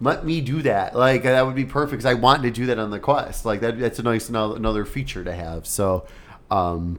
Let 0.00 0.26
me 0.26 0.40
do 0.40 0.60
that. 0.62 0.96
Like 0.96 1.22
that 1.22 1.46
would 1.46 1.54
be 1.54 1.64
perfect 1.64 1.92
because 2.02 2.04
I 2.04 2.14
want 2.14 2.42
to 2.42 2.50
do 2.50 2.66
that 2.66 2.80
on 2.80 2.90
the 2.90 2.98
Quest. 2.98 3.44
Like 3.46 3.60
that. 3.60 3.78
That's 3.78 4.00
a 4.00 4.02
nice 4.02 4.28
another, 4.28 4.56
another 4.56 4.84
feature 4.84 5.22
to 5.22 5.32
have. 5.32 5.68
So, 5.68 6.04
um, 6.50 6.98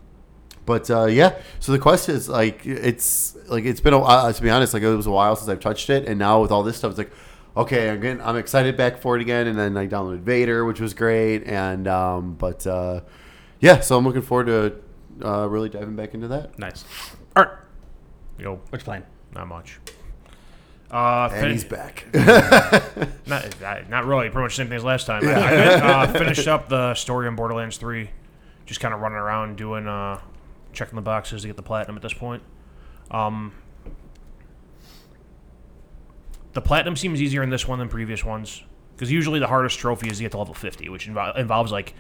but 0.66 0.90
uh, 0.90 1.06
yeah, 1.06 1.40
so 1.60 1.72
the 1.72 1.80
quest 1.80 2.10
is 2.10 2.28
like 2.30 2.66
it's 2.66 3.36
like 3.48 3.66
it's 3.66 3.80
been 3.82 3.94
a 3.94 4.00
while. 4.00 4.32
To 4.34 4.42
be 4.42 4.50
honest, 4.50 4.74
like 4.74 4.84
it 4.84 4.96
was 4.96 5.06
a 5.08 5.12
while 5.12 5.36
since 5.36 5.50
I've 5.50 5.60
touched 5.60 5.90
it, 5.90 6.08
and 6.08 6.18
now 6.20 6.42
with 6.42 6.52
all 6.52 6.64
this 6.64 6.78
stuff, 6.78 6.92
it's 6.92 6.98
like 6.98 7.12
okay, 7.58 7.90
I'm 7.90 8.02
getting, 8.02 8.22
I'm 8.22 8.36
excited 8.36 8.76
back 8.76 8.98
for 8.98 9.16
it 9.16 9.22
again. 9.22 9.48
And 9.48 9.58
then 9.58 9.78
I 9.78 9.88
downloaded 9.88 10.20
Vader, 10.22 10.66
which 10.66 10.82
was 10.82 10.94
great, 10.94 11.44
and 11.46 11.88
um, 11.88 12.34
but 12.36 12.66
uh, 12.68 13.02
yeah, 13.60 13.80
so 13.80 13.98
I'm 13.98 14.04
looking 14.06 14.22
forward 14.24 14.48
to 14.48 15.26
uh, 15.28 15.48
really 15.48 15.70
diving 15.70 15.96
back 15.96 16.14
into 16.14 16.28
that. 16.30 16.58
Nice. 16.60 16.84
All 17.36 17.44
right. 17.44 17.54
Yo, 18.38 18.56
what 18.70 18.80
you 18.82 18.84
playing? 18.86 19.04
not 19.34 19.48
much. 19.48 19.80
Uh, 20.92 21.30
And 21.34 21.52
he's 21.52 21.64
back. 21.66 22.06
not, 23.26 23.60
not- 23.62 23.90
not 23.90 24.06
really. 24.06 24.30
Pretty 24.30 24.44
much 24.44 24.54
the 24.54 24.62
same 24.64 24.68
thing 24.68 24.78
as 24.78 24.84
last 24.84 25.08
time. 25.08 25.28
I, 25.28 25.32
I 25.32 26.04
uh, 26.04 26.14
finished 26.18 26.48
up 26.48 26.70
the 26.70 26.94
story 26.96 27.28
on 27.28 27.36
Borderlands 27.36 27.78
3. 27.78 28.10
Just 28.66 28.80
kind 28.80 28.94
of 28.94 29.02
running 29.02 29.18
around 29.18 29.58
doing, 29.58 29.88
uh, 29.88 30.20
checking 30.76 30.96
the 30.96 31.02
boxes 31.02 31.42
to 31.42 31.48
get 31.48 31.58
the 31.58 31.64
platinum 31.64 31.96
at 31.96 32.02
this 32.02 32.14
point. 32.14 32.44
Um, 33.12 33.54
the 36.54 36.62
platinum 36.62 36.96
seems 36.96 37.22
easier 37.22 37.44
in 37.44 37.50
this 37.50 37.68
one 37.68 37.80
than 37.80 37.90
previous 37.90 38.24
ones. 38.24 38.64
Because 38.96 39.12
usually 39.12 39.40
the 39.40 39.48
hardest 39.48 39.78
trophy 39.78 40.10
is 40.10 40.18
to 40.18 40.24
get 40.24 40.32
to 40.32 40.38
level 40.38 40.54
50, 40.54 40.88
which 40.88 41.08
invo- 41.08 41.38
involves, 41.38 41.70
like, 41.70 41.94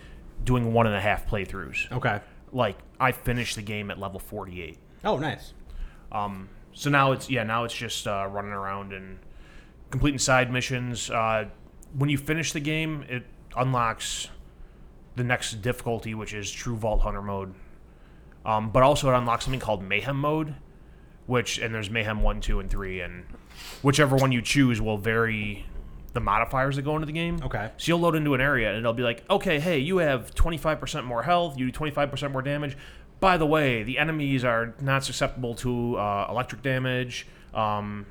doing 0.45 0.72
one 0.72 0.88
and 0.88 0.95
a 0.95 1.01
half 1.01 1.27
playthroughs. 1.30 1.92
Okay. 1.92 2.22
Like, 2.54 2.77
I 3.01 3.12
finished 3.12 3.57
the 3.57 3.62
game 3.62 3.92
at 3.92 4.00
level 4.00 4.18
48. 4.18 4.78
Oh, 5.04 5.18
nice. 5.18 5.54
Um, 6.12 6.48
so 6.71 6.89
now 6.89 7.12
it's 7.12 7.30
yeah, 7.30 7.44
now 7.44 7.63
it's 7.63 7.74
just 7.74 8.07
uh, 8.07 8.28
running 8.30 8.51
around 8.51 8.94
and 8.94 9.19
completing 9.89 10.19
side 10.19 10.51
missions. 10.51 11.10
Uh, 11.10 11.45
when 11.98 12.10
you 12.10 12.18
finish 12.18 12.54
the 12.54 12.60
game, 12.60 13.06
it 13.10 13.25
unlocks 13.57 14.30
the 15.16 15.24
next 15.24 15.62
difficulty, 15.62 16.13
which 16.13 16.33
is 16.33 16.51
True 16.51 16.75
Vault 16.75 17.01
Hunter 17.01 17.21
mode. 17.21 17.54
Um, 18.45 18.69
but 18.69 18.83
also 18.83 19.12
it 19.12 19.18
unlocks 19.18 19.45
something 19.45 19.59
called 19.59 19.83
Mayhem 19.83 20.18
mode, 20.18 20.56
which 21.25 21.57
and 21.57 21.74
there's 21.74 21.89
Mayhem 21.89 22.21
one, 22.21 22.42
two, 22.42 22.59
and 22.59 22.69
three, 22.69 23.01
and 23.01 23.25
whichever 23.81 24.15
one 24.15 24.31
you 24.31 24.42
choose 24.42 24.80
will 24.80 24.97
vary 24.97 25.65
the 26.13 26.19
modifiers 26.21 26.75
that 26.77 26.83
go 26.83 26.95
into 26.95 27.06
the 27.07 27.12
game. 27.12 27.39
Okay. 27.44 27.71
So 27.77 27.89
you'll 27.89 28.00
load 28.00 28.15
into 28.15 28.33
an 28.36 28.42
area 28.42 28.69
and 28.69 28.77
it'll 28.77 28.94
be 28.94 29.03
like, 29.03 29.24
okay, 29.30 29.59
hey, 29.59 29.80
you 29.80 29.97
have 29.97 30.33
25% 30.36 31.03
more 31.03 31.24
health, 31.24 31.57
you 31.57 31.69
do 31.71 31.77
25% 31.77 32.31
more 32.31 32.42
damage. 32.42 32.77
By 33.19 33.36
the 33.38 33.45
way, 33.45 33.83
the 33.83 33.97
enemies 33.97 34.45
are 34.45 34.75
not 34.80 35.03
susceptible 35.03 35.56
to 35.56 35.97
uh, 35.97 36.27
electric 36.30 36.62
damage. 36.62 37.27
Um, 37.53 38.06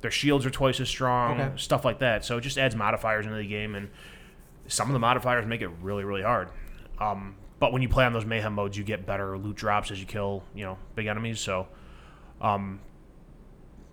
their 0.00 0.10
shields 0.10 0.46
are 0.46 0.50
twice 0.50 0.80
as 0.80 0.88
strong, 0.88 1.40
Okay. 1.40 1.52
stuff 1.56 1.84
like 1.84 1.98
that. 1.98 2.24
So 2.24 2.38
it 2.38 2.40
just 2.40 2.56
adds 2.58 2.74
modifiers 2.74 3.26
into 3.26 3.36
the 3.38 3.46
game, 3.46 3.74
and 3.74 3.90
some 4.66 4.88
of 4.88 4.92
the 4.94 4.98
modifiers 4.98 5.46
make 5.46 5.60
it 5.60 5.68
really, 5.82 6.04
really 6.04 6.22
hard. 6.22 6.48
Um, 6.98 7.34
but 7.60 7.72
when 7.72 7.82
you 7.82 7.88
play 7.88 8.04
on 8.04 8.12
those 8.12 8.24
mayhem 8.24 8.54
modes, 8.54 8.76
you 8.76 8.82
get 8.82 9.06
better 9.06 9.38
loot 9.38 9.54
drops 9.54 9.90
as 9.90 10.00
you 10.00 10.06
kill, 10.06 10.42
you 10.54 10.64
know, 10.64 10.78
big 10.96 11.06
enemies. 11.06 11.38
So, 11.38 11.68
um, 12.40 12.80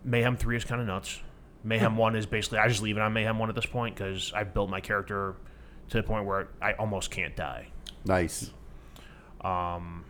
mayhem 0.04 0.38
three 0.38 0.56
is 0.56 0.64
kind 0.64 0.82
of 0.82 0.88
nuts. 0.88 1.20
Mayhem 1.64 1.98
one 1.98 2.16
is 2.16 2.26
basically 2.26 2.60
I 2.60 2.68
just 2.70 2.82
leave 2.82 2.96
it 2.98 3.02
on 3.02 3.12
mayhem 3.14 3.38
one 3.38 3.50
at 3.50 3.56
this 3.56 3.66
point 3.66 3.96
because 3.96 4.32
I 4.34 4.46
built 4.46 4.70
my 4.70 4.80
character 4.80 5.36
to 5.90 5.98
the 5.98 6.04
point 6.04 6.26
where 6.26 6.48
I 6.62 6.74
almost 6.74 7.12
can't 7.12 7.36
die. 7.36 7.68
nice. 8.06 8.52
Um, 9.42 10.06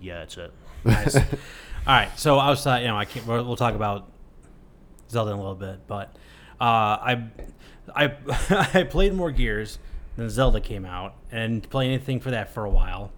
yeah, 0.00 0.18
that's 0.18 0.36
it. 0.36 0.52
Nice. 0.84 1.16
All 1.16 1.22
right. 1.86 2.08
So 2.16 2.38
outside, 2.38 2.82
you 2.82 2.88
know, 2.88 2.96
I 2.96 3.04
can't. 3.04 3.26
We'll, 3.26 3.44
we'll 3.44 3.56
talk 3.56 3.74
about 3.74 4.08
Zelda 5.10 5.32
in 5.32 5.36
a 5.36 5.40
little 5.40 5.56
bit, 5.56 5.86
but 5.88 6.14
uh, 6.60 6.64
I, 6.64 7.24
I, 7.94 8.12
I 8.74 8.84
played 8.84 9.12
more 9.12 9.32
Gears 9.32 9.78
than 10.18 10.28
Zelda 10.28 10.60
came 10.60 10.84
out, 10.84 11.14
and 11.30 11.68
play 11.70 11.86
anything 11.86 12.20
for 12.20 12.30
that 12.32 12.52
for 12.52 12.64
a 12.64 12.70
while. 12.70 13.12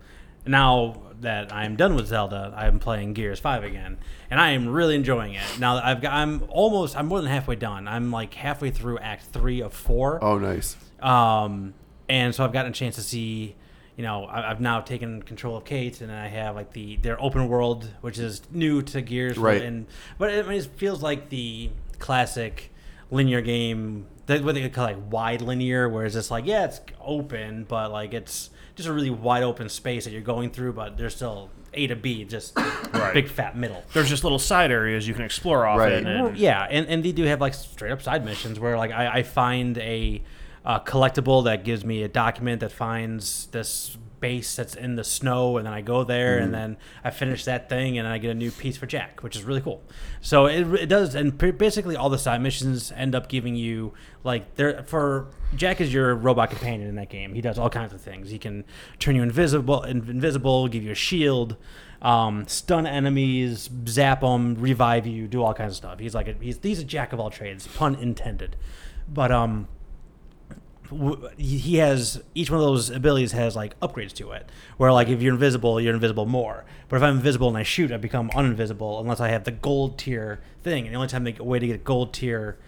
Now 0.46 1.02
that 1.20 1.52
I'm 1.52 1.76
done 1.76 1.94
with 1.96 2.06
Zelda, 2.06 2.54
I'm 2.56 2.78
playing 2.78 3.14
Gears 3.14 3.40
Five 3.40 3.64
again, 3.64 3.98
and 4.30 4.40
I 4.40 4.50
am 4.50 4.68
really 4.68 4.94
enjoying 4.94 5.34
it. 5.34 5.42
Now 5.58 5.74
that 5.74 5.84
I've 5.84 6.00
got, 6.00 6.12
I'm 6.12 6.44
almost, 6.48 6.96
I'm 6.96 7.06
more 7.06 7.20
than 7.20 7.30
halfway 7.30 7.56
done. 7.56 7.88
I'm 7.88 8.10
like 8.12 8.34
halfway 8.34 8.70
through 8.70 8.98
Act 8.98 9.24
Three 9.24 9.60
of 9.60 9.72
four. 9.72 10.22
Oh, 10.22 10.38
nice. 10.38 10.76
Um, 11.00 11.74
and 12.08 12.34
so 12.34 12.44
I've 12.44 12.52
gotten 12.52 12.70
a 12.70 12.74
chance 12.74 12.96
to 12.96 13.02
see, 13.02 13.54
you 13.96 14.02
know, 14.04 14.26
I've 14.26 14.60
now 14.60 14.80
taken 14.80 15.22
control 15.22 15.56
of 15.56 15.64
Kate, 15.64 16.00
and 16.00 16.12
I 16.12 16.28
have 16.28 16.54
like 16.54 16.72
the 16.72 16.96
their 16.96 17.20
open 17.20 17.48
world, 17.48 17.88
which 18.00 18.18
is 18.18 18.42
new 18.50 18.82
to 18.82 19.00
Gears, 19.00 19.38
Right. 19.38 19.62
And 19.62 19.86
but 20.18 20.30
it, 20.30 20.44
I 20.44 20.48
mean, 20.48 20.58
it 20.58 20.66
feels 20.76 21.02
like 21.02 21.28
the 21.28 21.70
classic 21.98 22.70
linear 23.10 23.40
game, 23.40 24.06
that 24.26 24.42
what 24.44 24.54
they 24.54 24.62
could 24.62 24.72
call 24.72 24.84
like 24.84 24.98
wide 25.10 25.40
linear, 25.42 25.88
where 25.88 26.04
it's 26.04 26.14
just 26.14 26.30
like 26.30 26.46
yeah, 26.46 26.64
it's 26.64 26.80
open, 27.00 27.64
but 27.64 27.90
like 27.90 28.14
it's 28.14 28.50
just 28.76 28.88
a 28.88 28.92
really 28.92 29.10
wide 29.10 29.42
open 29.42 29.68
space 29.68 30.04
that 30.04 30.12
you're 30.12 30.20
going 30.22 30.50
through, 30.50 30.72
but 30.72 30.96
there's 30.96 31.14
still 31.16 31.50
A 31.74 31.86
to 31.88 31.96
B, 31.96 32.24
just 32.24 32.54
big 33.12 33.28
fat 33.28 33.56
middle. 33.56 33.82
There's 33.92 34.08
just 34.08 34.22
little 34.22 34.38
side 34.38 34.70
areas 34.70 35.06
you 35.08 35.14
can 35.14 35.24
explore 35.24 35.66
off 35.66 35.78
Right. 35.78 35.92
it. 35.92 36.06
And, 36.06 36.22
Well, 36.24 36.34
yeah, 36.34 36.66
and, 36.70 36.86
and 36.86 37.04
they 37.04 37.12
do 37.12 37.24
have 37.24 37.40
like 37.40 37.54
straight 37.54 37.90
up 37.92 38.00
side 38.02 38.24
missions 38.24 38.58
where 38.60 38.76
like 38.78 38.92
I, 38.92 39.18
I 39.18 39.22
find 39.22 39.76
a 39.78 40.22
uh, 40.64 40.80
collectible 40.80 41.44
that 41.44 41.64
gives 41.64 41.84
me 41.84 42.02
a 42.02 42.08
document 42.08 42.60
that 42.60 42.70
finds 42.72 43.46
this 43.46 43.96
base 44.20 44.54
that's 44.56 44.74
in 44.74 44.96
the 44.96 45.04
snow, 45.04 45.56
and 45.56 45.66
then 45.66 45.72
I 45.72 45.80
go 45.80 46.04
there 46.04 46.38
and 46.38 46.52
then 46.52 46.76
I 47.02 47.10
finish 47.10 47.44
that 47.44 47.68
thing, 47.68 47.98
and 47.98 48.06
I 48.06 48.18
get 48.18 48.30
a 48.30 48.34
new 48.34 48.50
piece 48.50 48.76
for 48.76 48.86
Jack, 48.86 49.22
which 49.22 49.36
is 49.36 49.44
really 49.44 49.60
cool. 49.60 49.82
So 50.20 50.46
it, 50.46 50.66
it 50.74 50.86
does, 50.86 51.14
and 51.14 51.38
pre- 51.38 51.50
basically 51.50 51.96
all 51.96 52.10
the 52.10 52.18
side 52.18 52.40
missions 52.40 52.92
end 52.92 53.14
up 53.14 53.28
giving 53.28 53.56
you 53.56 53.92
like 54.22 54.54
there 54.56 54.82
for 54.84 55.28
Jack 55.56 55.80
is 55.80 55.92
your 55.92 56.14
robot 56.14 56.50
companion 56.50 56.88
in 56.88 56.96
that 56.96 57.08
game. 57.08 57.34
He 57.34 57.40
does 57.40 57.58
all 57.58 57.70
kinds 57.70 57.92
of 57.92 58.00
things. 58.00 58.30
He 58.30 58.38
can 58.38 58.64
turn 58.98 59.16
you 59.16 59.22
invisible, 59.22 59.82
in- 59.82 60.08
invisible, 60.08 60.68
give 60.68 60.82
you 60.82 60.92
a 60.92 60.96
shield 60.96 61.56
um, 62.02 62.46
stun 62.48 62.86
enemies, 62.86 63.68
zap 63.86 64.20
them, 64.22 64.54
revive 64.54 65.06
you, 65.06 65.28
do 65.28 65.42
all 65.42 65.54
kinds 65.54 65.72
of 65.72 65.76
stuff. 65.76 65.98
He's 65.98 66.14
like 66.14 66.28
a, 66.28 66.34
he's 66.40 66.58
he's 66.62 66.80
a 66.80 66.84
jack 66.84 67.12
of 67.12 67.20
all 67.20 67.30
trades, 67.30 67.66
pun 67.66 67.94
intended. 67.94 68.56
But 69.08 69.30
um, 69.30 69.68
he 71.36 71.76
has 71.76 72.22
each 72.34 72.50
one 72.50 72.60
of 72.60 72.66
those 72.66 72.90
abilities 72.90 73.32
has 73.32 73.54
like 73.56 73.78
upgrades 73.80 74.12
to 74.14 74.32
it. 74.32 74.48
Where 74.76 74.92
like 74.92 75.08
if 75.08 75.22
you're 75.22 75.34
invisible, 75.34 75.80
you're 75.80 75.94
invisible 75.94 76.26
more. 76.26 76.64
But 76.88 76.96
if 76.96 77.02
I'm 77.02 77.16
invisible 77.16 77.48
and 77.48 77.56
I 77.56 77.62
shoot, 77.62 77.92
I 77.92 77.96
become 77.96 78.30
uninvisible 78.30 79.00
unless 79.00 79.20
I 79.20 79.28
have 79.28 79.44
the 79.44 79.52
gold 79.52 79.98
tier 79.98 80.40
thing. 80.62 80.86
And 80.86 80.94
the 80.94 80.96
only 80.96 81.08
time 81.08 81.24
the 81.24 81.32
way 81.42 81.58
to 81.58 81.66
get 81.66 81.84
gold 81.84 82.12
tier 82.12 82.58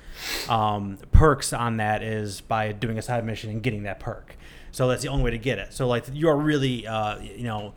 um, 0.48 0.98
perks 1.10 1.52
on 1.52 1.78
that 1.78 2.02
is 2.02 2.40
by 2.40 2.72
doing 2.72 2.98
a 2.98 3.02
side 3.02 3.24
mission 3.24 3.50
and 3.50 3.62
getting 3.62 3.82
that 3.84 3.98
perk. 4.00 4.36
So 4.72 4.88
that's 4.88 5.02
the 5.02 5.08
only 5.08 5.22
way 5.22 5.30
to 5.32 5.38
get 5.38 5.58
it. 5.58 5.72
So 5.74 5.86
like 5.86 6.06
you 6.12 6.28
are 6.28 6.36
really, 6.36 6.86
uh, 6.86 7.18
you 7.20 7.44
know, 7.44 7.74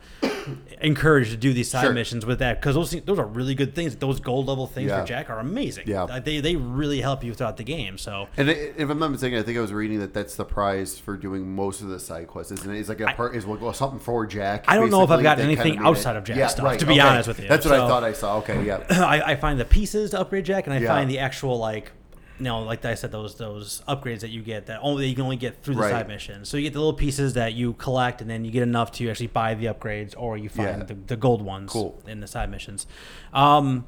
encouraged 0.80 1.30
to 1.30 1.36
do 1.36 1.52
these 1.52 1.70
side 1.70 1.82
Sure. 1.82 1.92
missions 1.92 2.24
with 2.24 2.38
that 2.38 2.60
because 2.60 2.74
those 2.74 2.90
things- 2.90 3.04
those 3.04 3.18
are 3.18 3.26
really 3.26 3.54
good 3.54 3.74
things. 3.74 3.94
Those 3.96 4.20
gold 4.20 4.46
level 4.46 4.66
things 4.66 4.88
Yeah. 4.88 5.00
for 5.00 5.06
Jack 5.06 5.30
are 5.30 5.38
amazing. 5.38 5.84
Yeah. 5.86 6.04
Uh, 6.04 6.20
they 6.20 6.40
they 6.40 6.56
really 6.56 7.00
help 7.00 7.22
you 7.24 7.34
throughout 7.34 7.56
the 7.56 7.64
game. 7.64 7.98
So 7.98 8.28
And 8.36 8.48
if 8.48 8.88
I'm 8.90 8.98
not 8.98 9.10
mistaken, 9.10 9.38
I 9.38 9.42
think 9.42 9.58
I 9.58 9.60
was 9.60 9.72
reading 9.72 9.98
that 10.00 10.14
that's 10.14 10.36
the 10.36 10.44
prize 10.44 10.98
for 10.98 11.16
doing 11.16 11.54
most 11.54 11.80
of 11.82 11.88
the 11.88 11.98
side 11.98 12.26
quests, 12.28 12.52
isn't 12.52 12.74
it? 12.74 12.78
It's 12.78 12.88
like 12.88 13.00
a 13.00 13.06
part 13.08 13.34
is 13.36 13.44
well, 13.46 13.72
something 13.72 13.98
for 14.00 14.26
Jack. 14.26 14.64
I 14.68 14.76
don't 14.76 14.90
know 14.90 15.02
if 15.02 15.10
I've 15.10 15.22
gotten 15.22 15.44
anything 15.44 15.72
kinda 15.74 15.82
made 15.82 15.88
outside 15.88 16.16
of 16.16 16.24
Jack 16.24 16.50
stuff, 16.50 16.78
to 16.78 16.86
be 16.86 16.92
okay. 16.92 17.00
honest 17.00 17.28
with 17.28 17.40
you. 17.40 17.48
That's 17.48 17.64
what 17.66 17.74
I 17.74 17.78
So- 17.78 17.88
thought 17.88 18.04
I 18.04 18.12
saw. 18.12 18.36
Okay, 18.38 18.64
yeah. 18.64 18.78
I, 18.90 19.32
I 19.32 19.36
find 19.36 19.58
the 19.60 19.64
pieces 19.64 20.10
to 20.10 20.20
upgrade 20.20 20.44
Jack, 20.44 20.66
and 20.66 20.74
I 20.74 20.78
Yeah. 20.78 20.88
find 20.88 21.10
the 21.10 21.18
actual 21.18 21.58
like, 21.58 21.92
know, 22.38 22.60
like 22.62 22.84
I 22.84 22.94
said, 22.94 23.12
those 23.12 23.36
those 23.36 23.82
upgrades 23.88 24.20
that 24.20 24.30
you 24.30 24.42
get 24.42 24.66
that 24.66 24.80
only 24.82 25.04
that 25.04 25.08
you 25.08 25.14
can 25.14 25.24
only 25.24 25.36
get 25.36 25.62
through 25.62 25.74
the 25.76 25.80
Right. 25.82 25.90
side 25.90 26.08
missions. 26.08 26.48
So 26.48 26.56
you 26.56 26.64
get 26.64 26.72
the 26.74 26.78
little 26.80 26.92
pieces 26.94 27.34
that 27.34 27.54
you 27.54 27.72
collect, 27.74 28.20
and 28.20 28.28
then 28.30 28.44
you 28.44 28.50
get 28.50 28.62
enough 28.62 28.92
to 28.92 29.08
actually 29.10 29.28
buy 29.28 29.54
the 29.54 29.66
upgrades, 29.66 30.14
or 30.16 30.36
you 30.36 30.48
find 30.48 30.78
Yeah. 30.80 30.84
the, 30.84 30.94
the 30.94 31.16
gold 31.16 31.42
ones 31.42 31.72
Cool. 31.72 32.00
in 32.06 32.20
the 32.20 32.26
side 32.26 32.50
missions. 32.50 32.86
Um, 33.32 33.86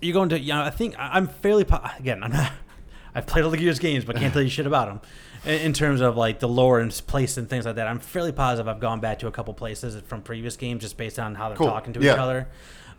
you're 0.00 0.14
going 0.14 0.28
to, 0.30 0.38
you 0.40 0.52
know, 0.52 0.62
I 0.62 0.70
think 0.70 0.94
I'm 0.98 1.28
fairly 1.28 1.64
po- 1.64 1.80
again. 1.98 2.22
I'm 2.22 2.32
not. 2.32 2.52
I've 3.14 3.26
played 3.26 3.44
all 3.44 3.50
the 3.50 3.58
Gears 3.58 3.78
games, 3.78 4.04
but 4.06 4.16
can't 4.16 4.32
tell 4.32 4.40
you 4.42 4.48
shit 4.48 4.66
about 4.66 4.88
them. 4.88 5.00
In, 5.44 5.60
in 5.66 5.72
terms 5.74 6.00
of 6.00 6.16
like 6.16 6.40
the 6.40 6.48
lore 6.48 6.80
and 6.80 6.90
place 7.06 7.36
and 7.36 7.48
things 7.48 7.66
like 7.66 7.74
that, 7.76 7.86
I'm 7.86 7.98
fairly 7.98 8.32
positive 8.32 8.66
I've 8.68 8.80
gone 8.80 9.00
back 9.00 9.18
to 9.18 9.26
a 9.26 9.30
couple 9.30 9.52
places 9.54 10.00
from 10.06 10.22
previous 10.22 10.56
games 10.56 10.80
just 10.82 10.96
based 10.96 11.18
on 11.18 11.34
how 11.34 11.48
they're 11.48 11.56
Cool. 11.58 11.66
talking 11.68 11.92
to 11.92 12.00
Yeah. 12.00 12.12
each 12.14 12.18
other. 12.18 12.48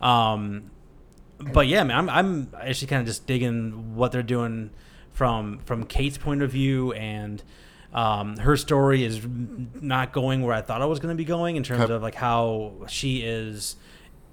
Um, 0.00 0.70
but 1.52 1.66
yeah, 1.66 1.84
man, 1.84 1.96
I'm 1.98 2.10
I'm 2.10 2.50
actually 2.60 2.88
kind 2.88 3.00
of 3.00 3.06
just 3.06 3.26
digging 3.26 3.94
what 3.96 4.12
they're 4.12 4.22
doing 4.22 4.70
from 5.12 5.58
from 5.64 5.84
Kate's 5.84 6.18
point 6.18 6.42
of 6.42 6.50
view 6.50 6.92
and 6.92 7.42
um, 7.92 8.36
her 8.38 8.56
story 8.56 9.04
is 9.04 9.20
not 9.80 10.12
going 10.12 10.42
where 10.42 10.54
I 10.54 10.62
thought 10.62 10.82
it 10.82 10.86
was 10.86 10.98
going 10.98 11.14
to 11.14 11.16
be 11.16 11.24
going 11.24 11.54
in 11.56 11.62
terms 11.62 11.88
of 11.90 12.02
like 12.02 12.16
how 12.16 12.72
she 12.88 13.18
is 13.22 13.76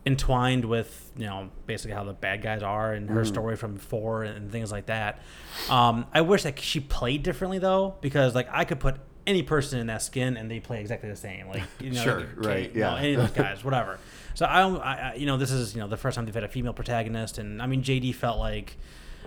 entwined 0.03 0.65
with 0.65 1.11
you 1.15 1.27
know 1.27 1.49
basically 1.67 1.93
how 1.95 2.03
the 2.03 2.13
bad 2.13 2.41
guys 2.41 2.63
are 2.63 2.93
and 2.93 3.07
Mm. 3.07 3.13
her 3.13 3.25
story 3.25 3.55
from 3.55 3.77
four 3.77 4.23
and 4.23 4.51
things 4.51 4.71
like 4.71 4.87
that. 4.87 5.21
Um, 5.69 6.07
I 6.13 6.21
wish 6.21 6.41
that 6.43 6.59
she 6.59 6.79
played 6.79 7.21
differently 7.21 7.59
though 7.59 7.95
because 8.01 8.33
like 8.33 8.47
I 8.51 8.65
could 8.65 8.79
put 8.79 8.95
any 9.27 9.43
person 9.43 9.79
in 9.79 9.85
that 9.87 10.01
skin 10.01 10.35
and 10.37 10.49
they 10.49 10.59
play 10.59 10.81
exactly 10.81 11.09
the 11.09 11.15
same. 11.15 11.47
Like 11.47 11.61
you 11.79 11.91
know, 11.91 12.01
Sure, 12.03 12.19
Kate, 12.21 12.45
right, 12.45 12.73
you 12.73 12.79
know, 12.81 12.95
yeah. 12.95 12.99
any 12.99 13.13
of 13.13 13.19
those 13.21 13.31
guys, 13.45 13.63
whatever. 13.63 13.99
So 14.33 14.45
I, 14.45 14.61
I, 14.61 15.13
you 15.15 15.25
know, 15.25 15.37
this 15.37 15.51
is 15.51 15.73
you 15.75 15.81
know 15.81 15.87
the 15.87 15.97
first 15.97 16.15
time 16.15 16.25
they've 16.25 16.33
had 16.33 16.43
a 16.43 16.47
female 16.47 16.73
protagonist, 16.73 17.37
and 17.37 17.61
I 17.61 17.65
mean 17.67 17.83
JD 17.83 18.15
felt 18.15 18.39
like 18.39 18.77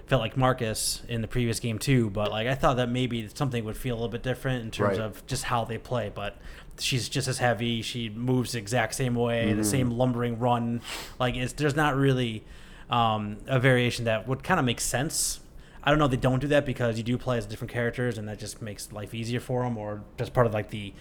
felt 0.06 0.20
like 0.20 0.36
Marcus 0.36 1.02
in 1.08 1.22
the 1.22 1.28
previous 1.28 1.60
game 1.60 1.78
too, 1.78 2.10
but 2.10 2.30
like 2.30 2.46
I 2.46 2.54
thought 2.54 2.76
that 2.76 2.90
maybe 2.90 3.28
something 3.34 3.64
would 3.64 3.76
feel 3.76 3.94
a 3.94 3.96
little 3.96 4.08
bit 4.10 4.22
different 4.22 4.62
in 4.64 4.70
terms 4.70 4.98
Right. 4.98 5.04
of 5.06 5.26
just 5.26 5.44
how 5.44 5.64
they 5.64 5.78
play, 5.78 6.10
but. 6.14 6.36
She's 6.76 7.08
just 7.08 7.28
as 7.28 7.38
heavy. 7.38 7.82
She 7.82 8.08
moves 8.08 8.50
the 8.50 8.58
exact 8.58 8.96
same 8.96 9.14
way, 9.14 9.52
the 9.52 9.62
same 9.62 9.92
lumbering 9.92 10.40
run. 10.40 10.80
Like 11.20 11.36
it's 11.36 11.52
there's 11.52 11.76
not 11.76 11.94
really 11.94 12.42
um, 12.90 13.36
a 13.46 13.60
variation 13.60 14.06
that 14.06 14.26
would 14.26 14.42
kind 14.42 14.58
of 14.58 14.66
make 14.66 14.80
sense. 14.80 15.38
I 15.84 15.90
don't 15.90 16.00
know 16.00 16.08
they 16.08 16.16
don't 16.16 16.40
do 16.40 16.48
that 16.48 16.66
because 16.66 16.96
you 16.98 17.04
do 17.04 17.16
play 17.16 17.38
as 17.38 17.46
different 17.46 17.70
characters, 17.70 18.18
and 18.18 18.26
that 18.28 18.40
just 18.40 18.60
makes 18.60 18.90
life 18.90 19.14
easier 19.14 19.38
for 19.38 19.62
them, 19.62 19.78
or 19.78 20.02
just 20.18 20.32
part 20.34 20.48
of 20.48 20.52
like 20.52 20.70
the 20.70 20.92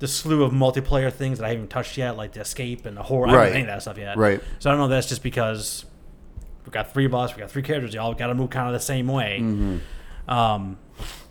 the 0.00 0.08
slew 0.08 0.42
of 0.42 0.52
multiplayer 0.52 1.12
things 1.12 1.38
that 1.38 1.44
I 1.46 1.50
haven't 1.50 1.68
touched 1.70 1.96
yet, 1.96 2.16
like 2.16 2.32
the 2.32 2.40
escape 2.40 2.84
and 2.86 2.96
the 2.96 3.02
horror. 3.02 3.28
I 3.28 3.32
Right. 3.34 3.38
haven't 3.44 3.52
any 3.54 3.62
of 3.62 3.68
that 3.68 3.82
stuff 3.82 3.98
yet. 3.98 4.16
Right. 4.16 4.40
So 4.58 4.68
I 4.68 4.72
don't 4.72 4.78
know 4.80 4.86
if 4.86 4.90
that's 4.90 5.08
just 5.08 5.22
because 5.22 5.84
we've 6.64 6.72
got 6.72 6.92
three 6.92 7.04
of 7.06 7.14
us, 7.14 7.34
we 7.34 7.40
got 7.40 7.50
three 7.50 7.62
characters, 7.62 7.92
they 7.92 7.98
all 7.98 8.14
got 8.14 8.26
to 8.28 8.34
move 8.34 8.50
kind 8.50 8.66
of 8.66 8.72
the 8.72 8.80
same 8.80 9.06
way. 9.06 9.38
Mm-hmm. 9.40 9.78
Um, 10.28 10.78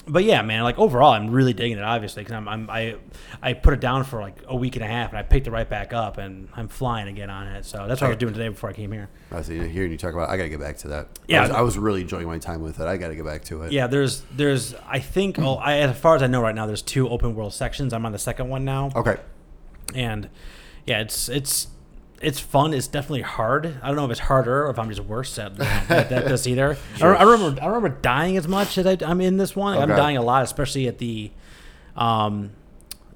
but 0.06 0.26
yeah, 0.26 0.42
man, 0.42 0.64
like 0.64 0.78
overall, 0.78 1.14
I'm 1.14 1.30
really 1.30 1.54
digging 1.54 1.78
it. 1.78 1.84
Obviously, 1.84 2.24
because 2.24 2.36
I'm, 2.36 2.48
I'm 2.50 2.70
I 2.70 2.98
I 3.42 3.54
put 3.54 3.74
it 3.74 3.80
down 3.80 4.04
for 4.04 4.20
like 4.20 4.36
a 4.48 4.56
week 4.56 4.76
and 4.76 4.84
a 4.84 4.88
half, 4.88 5.10
and 5.10 5.18
I 5.18 5.24
picked 5.24 5.48
it 5.48 5.52
right 5.52 5.70
back 5.70 5.94
up, 5.94 6.18
and 6.18 6.50
I'm 6.56 6.68
flying 6.68 7.08
again 7.08 7.30
on 7.30 7.48
it. 7.48 7.64
So 7.64 7.88
that's 7.88 8.02
what 8.02 8.08
I 8.08 8.10
was 8.10 8.18
doing 8.18 8.34
today 8.34 8.50
before 8.50 8.70
I 8.70 8.74
came 8.74 8.92
here. 8.92 9.10
I 9.32 9.42
see. 9.42 9.66
Hearing 9.66 9.92
you 9.92 9.98
talk 9.98 10.14
about, 10.14 10.30
I 10.30 10.36
got 10.36 10.44
to 10.44 10.50
get 10.50 10.60
back 10.60 10.78
to 10.80 10.90
that. 10.90 11.08
Yeah. 11.28 11.40
I 11.40 11.42
was, 11.44 11.52
I 11.52 11.62
was 11.62 11.78
really 11.78 12.02
enjoying 12.02 12.28
my 12.28 12.38
time 12.38 12.62
with 12.62 12.82
it. 12.82 12.86
I 12.86 12.98
got 12.98 13.10
to 13.10 13.16
get 13.16 13.26
back 13.26 13.46
to 13.46 13.62
it. 13.64 13.72
Yeah, 13.72 13.88
there's 13.88 14.24
there's 14.32 14.76
I 14.88 15.00
think 15.00 15.40
oh, 15.40 15.56
I, 15.56 15.78
as 15.78 15.98
far 15.98 16.16
as 16.18 16.22
I 16.22 16.28
know 16.28 16.42
right 16.42 16.56
now, 16.56 16.66
there's 16.66 16.82
two 16.82 17.08
open 17.08 17.34
world 17.34 17.54
sections. 17.54 17.94
I'm 17.94 18.06
on 18.06 18.12
the 18.12 18.20
second 18.20 18.50
one 18.50 18.66
now. 18.66 18.92
Okay. 18.96 19.18
and 19.96 20.30
yeah, 20.86 21.00
it's 21.00 21.30
it's 21.30 21.68
it's 22.24 22.40
fun. 22.40 22.74
It's 22.74 22.88
definitely 22.88 23.22
hard. 23.22 23.78
I 23.82 23.88
don't 23.88 23.96
know 23.96 24.06
if 24.06 24.12
it's 24.12 24.20
harder 24.22 24.66
or 24.66 24.70
if 24.70 24.80
I'm 24.80 24.90
just 24.90 25.02
worse 25.02 25.38
at, 25.38 25.60
at, 25.90 26.10
this 26.10 26.48
either. 26.48 26.78
I, 27.02 27.06
I 27.06 27.24
remember 27.24 27.62
I 27.62 27.68
remember 27.68 27.90
dying 27.90 28.38
as 28.38 28.48
much 28.48 28.78
as 28.78 28.86
I, 28.86 28.98
I'm 29.06 29.22
in 29.22 29.38
this 29.38 29.56
one. 29.56 29.78
I'm 29.78 29.90
dying 29.90 30.18
a 30.18 30.22
lot, 30.22 30.44
especially 30.44 30.88
at 30.88 30.98
the 30.98 31.32
um 31.96 32.52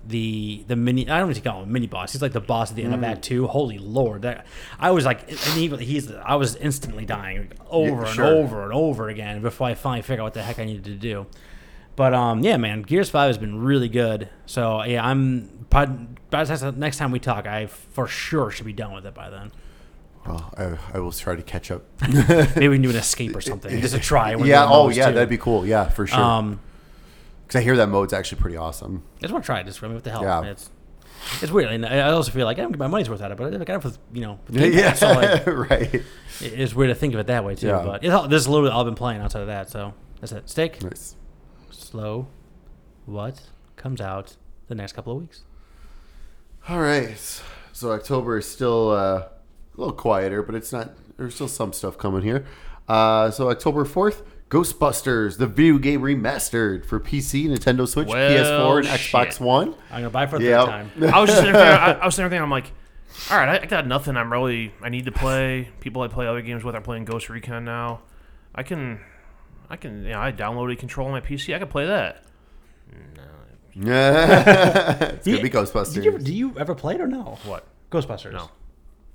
the 0.07 0.63
the 0.67 0.75
mini 0.75 1.09
I 1.09 1.19
don't 1.19 1.29
even 1.29 1.43
call 1.43 1.63
him 1.63 1.69
a 1.69 1.71
mini 1.71 1.87
boss. 1.87 2.13
He's 2.13 2.21
like 2.21 2.31
the 2.31 2.41
boss 2.41 2.69
at 2.69 2.75
the 2.75 2.83
end 2.83 2.93
of 2.93 2.99
Mm. 2.99 3.07
Act 3.07 3.23
Two. 3.23 3.47
Holy 3.47 3.77
Lord, 3.77 4.23
that 4.23 4.45
I 4.79 4.91
was 4.91 5.05
like, 5.05 5.29
and 5.29 5.39
he, 5.39 5.67
he's 5.77 6.11
I 6.11 6.35
was 6.35 6.55
instantly 6.55 7.05
dying 7.05 7.51
over 7.69 8.05
and 8.05 8.15
sure. 8.15 8.25
over 8.25 8.63
and 8.63 8.73
over 8.73 9.09
again 9.09 9.41
before 9.41 9.67
I 9.67 9.73
finally 9.73 10.01
figured 10.01 10.21
out 10.21 10.25
what 10.25 10.33
the 10.33 10.43
heck 10.43 10.59
I 10.59 10.65
needed 10.65 10.85
to 10.85 10.95
do. 10.95 11.27
But 11.95 12.13
um, 12.13 12.43
yeah, 12.43 12.57
man, 12.57 12.83
Gears 12.83 13.09
Five 13.09 13.27
has 13.27 13.37
been 13.37 13.59
really 13.59 13.89
good. 13.89 14.29
So 14.45 14.83
yeah, 14.83 15.05
I'm 15.05 15.65
by, 15.69 15.89
by 16.29 16.43
the 16.43 16.71
next 16.73 16.97
time 16.97 17.11
we 17.11 17.19
talk, 17.19 17.45
I 17.47 17.67
for 17.67 18.07
sure 18.07 18.51
should 18.51 18.65
be 18.65 18.73
done 18.73 18.93
with 18.93 19.05
it 19.05 19.13
by 19.13 19.29
then. 19.29 19.51
Well, 20.25 20.53
I, 20.57 20.97
I 20.97 20.99
will 20.99 21.11
try 21.13 21.35
to 21.37 21.41
catch 21.41 21.71
up. 21.71 21.83
Maybe 22.01 22.67
we 22.67 22.75
can 22.75 22.81
do 22.81 22.89
an 22.89 22.95
escape 22.97 23.35
or 23.35 23.41
something, 23.51 23.79
just 23.79 23.95
a 23.95 23.99
try. 23.99 24.35
yeah. 24.35 24.65
Oh, 24.69 24.89
yeah. 24.89 25.07
too. 25.07 25.13
That'd 25.13 25.29
be 25.29 25.37
cool. 25.37 25.65
Yeah, 25.65 25.87
for 25.87 26.05
sure. 26.05 26.19
Um, 26.19 26.59
Because 27.45 27.59
I 27.59 27.63
hear 27.63 27.77
that 27.77 27.87
mode's 27.87 28.11
actually 28.11 28.41
pretty 28.41 28.57
awesome. 28.57 29.03
I 29.17 29.21
just 29.21 29.31
want 29.33 29.45
to 29.45 29.45
try 29.45 29.59
it. 29.61 29.65
Just 29.65 29.81
I 29.81 29.87
mean, 29.87 29.95
what 29.95 30.03
the 30.03 30.11
hell? 30.11 30.23
Yeah. 30.23 30.43
It's 30.43 30.69
it's 31.41 31.51
weird, 31.51 31.71
and 31.71 31.85
I 31.85 32.01
also 32.11 32.31
feel 32.31 32.45
like 32.45 32.57
I 32.57 32.61
don't 32.61 32.71
get 32.71 32.79
my 32.79 32.87
money's 32.87 33.09
worth 33.09 33.21
out 33.21 33.31
of 33.31 33.39
it. 33.39 33.43
But 33.51 33.61
I 33.61 33.63
got 33.65 33.75
it 33.75 33.83
with 33.85 33.97
you 34.13 34.21
know, 34.21 34.39
Yeah. 34.49 34.93
So 34.95 35.07
like, 35.13 35.47
right. 35.47 35.93
it- 35.95 36.03
it's 36.41 36.73
weird 36.75 36.89
to 36.89 36.95
think 36.95 37.13
of 37.13 37.19
it 37.21 37.27
that 37.27 37.43
way 37.45 37.55
too. 37.55 37.67
Yeah. 37.67 37.83
But 37.85 38.03
it's 38.03 38.13
all, 38.13 38.27
this 38.27 38.41
is 38.43 38.47
literally 38.49 38.71
all 38.71 38.81
I've 38.81 38.85
been 38.85 38.95
playing 38.95 39.21
outside 39.21 39.41
of 39.41 39.47
that. 39.47 39.69
So 39.69 39.93
that's 40.19 40.31
it. 40.33 40.49
Steak 40.49 40.83
Nice. 40.83 41.15
slow. 41.71 42.27
What 43.05 43.41
comes 43.77 44.01
out 44.01 44.35
the 44.67 44.75
next 44.75 44.91
couple 44.93 45.13
of 45.15 45.21
weeks? 45.21 45.43
All 46.69 46.79
right. 46.79 47.17
So 47.73 47.91
October 47.91 48.37
is 48.37 48.49
still 48.49 48.91
uh, 48.91 48.95
a 48.97 49.29
little 49.75 49.93
quieter, 49.93 50.41
but 50.43 50.55
it's 50.55 50.71
not. 50.71 50.91
There's 51.17 51.35
still 51.35 51.47
some 51.47 51.73
stuff 51.73 51.97
coming 51.97 52.21
here. 52.23 52.45
Uh, 52.87 53.31
so 53.31 53.49
October 53.49 53.85
fourth, 53.85 54.23
Ghostbusters, 54.49 55.37
the 55.37 55.47
video 55.47 55.77
game 55.77 56.01
remastered 56.01 56.85
for 56.85 56.99
PC, 56.99 57.47
Nintendo 57.47 57.87
Switch, 57.87 58.07
Well, 58.07 58.31
PS4, 58.31 58.77
and 58.79 58.87
Xbox 58.87 59.31
shit. 59.33 59.39
One. 59.41 59.75
I'm 59.91 60.01
gonna 60.01 60.09
buy 60.09 60.23
it 60.23 60.29
for 60.29 60.39
the 60.39 60.45
Yeah. 60.45 60.65
third 60.65 60.69
time. 60.99 61.13
I 61.13 61.19
was 61.19 61.29
just 61.29 61.39
sitting 61.39 61.53
there, 61.53 61.77
I, 61.79 61.91
I 61.93 62.05
was 62.05 62.15
sitting 62.15 62.29
there 62.29 62.39
thinking, 62.39 62.43
I'm 62.43 62.51
like, 62.51 62.71
all 63.31 63.37
right, 63.37 63.59
I, 63.59 63.63
I 63.63 63.65
got 63.65 63.87
nothing. 63.87 64.15
I'm 64.15 64.31
really, 64.31 64.73
I 64.81 64.89
need 64.89 65.05
to 65.05 65.11
play. 65.11 65.69
People 65.79 66.01
I 66.01 66.07
play 66.07 66.27
other 66.27 66.41
games 66.41 66.63
with 66.63 66.75
are 66.75 66.81
playing 66.81 67.05
Ghost 67.05 67.29
Recon 67.29 67.65
now. 67.65 68.01
I 68.55 68.63
can, 68.63 68.99
I 69.69 69.75
can, 69.75 70.03
you 70.03 70.11
know, 70.11 70.19
I 70.21 70.31
downloaded 70.31 70.77
Control 70.79 71.07
on 71.07 71.13
my 71.13 71.21
PC. 71.21 71.53
I 71.55 71.59
can 71.59 71.67
play 71.67 71.85
that. 71.85 72.23
It's 73.77 75.25
gonna 75.25 75.37
Yeah. 75.37 75.41
be 75.41 75.49
Ghostbusters. 75.49 75.93
Did 75.93 76.05
you 76.05 76.11
ever, 76.11 76.19
do 76.19 76.33
you 76.33 76.53
ever 76.57 76.75
play 76.75 76.95
it 76.95 77.01
or 77.01 77.07
no? 77.07 77.37
What? 77.45 77.65
Ghostbusters. 77.91 78.33
No. 78.33 78.49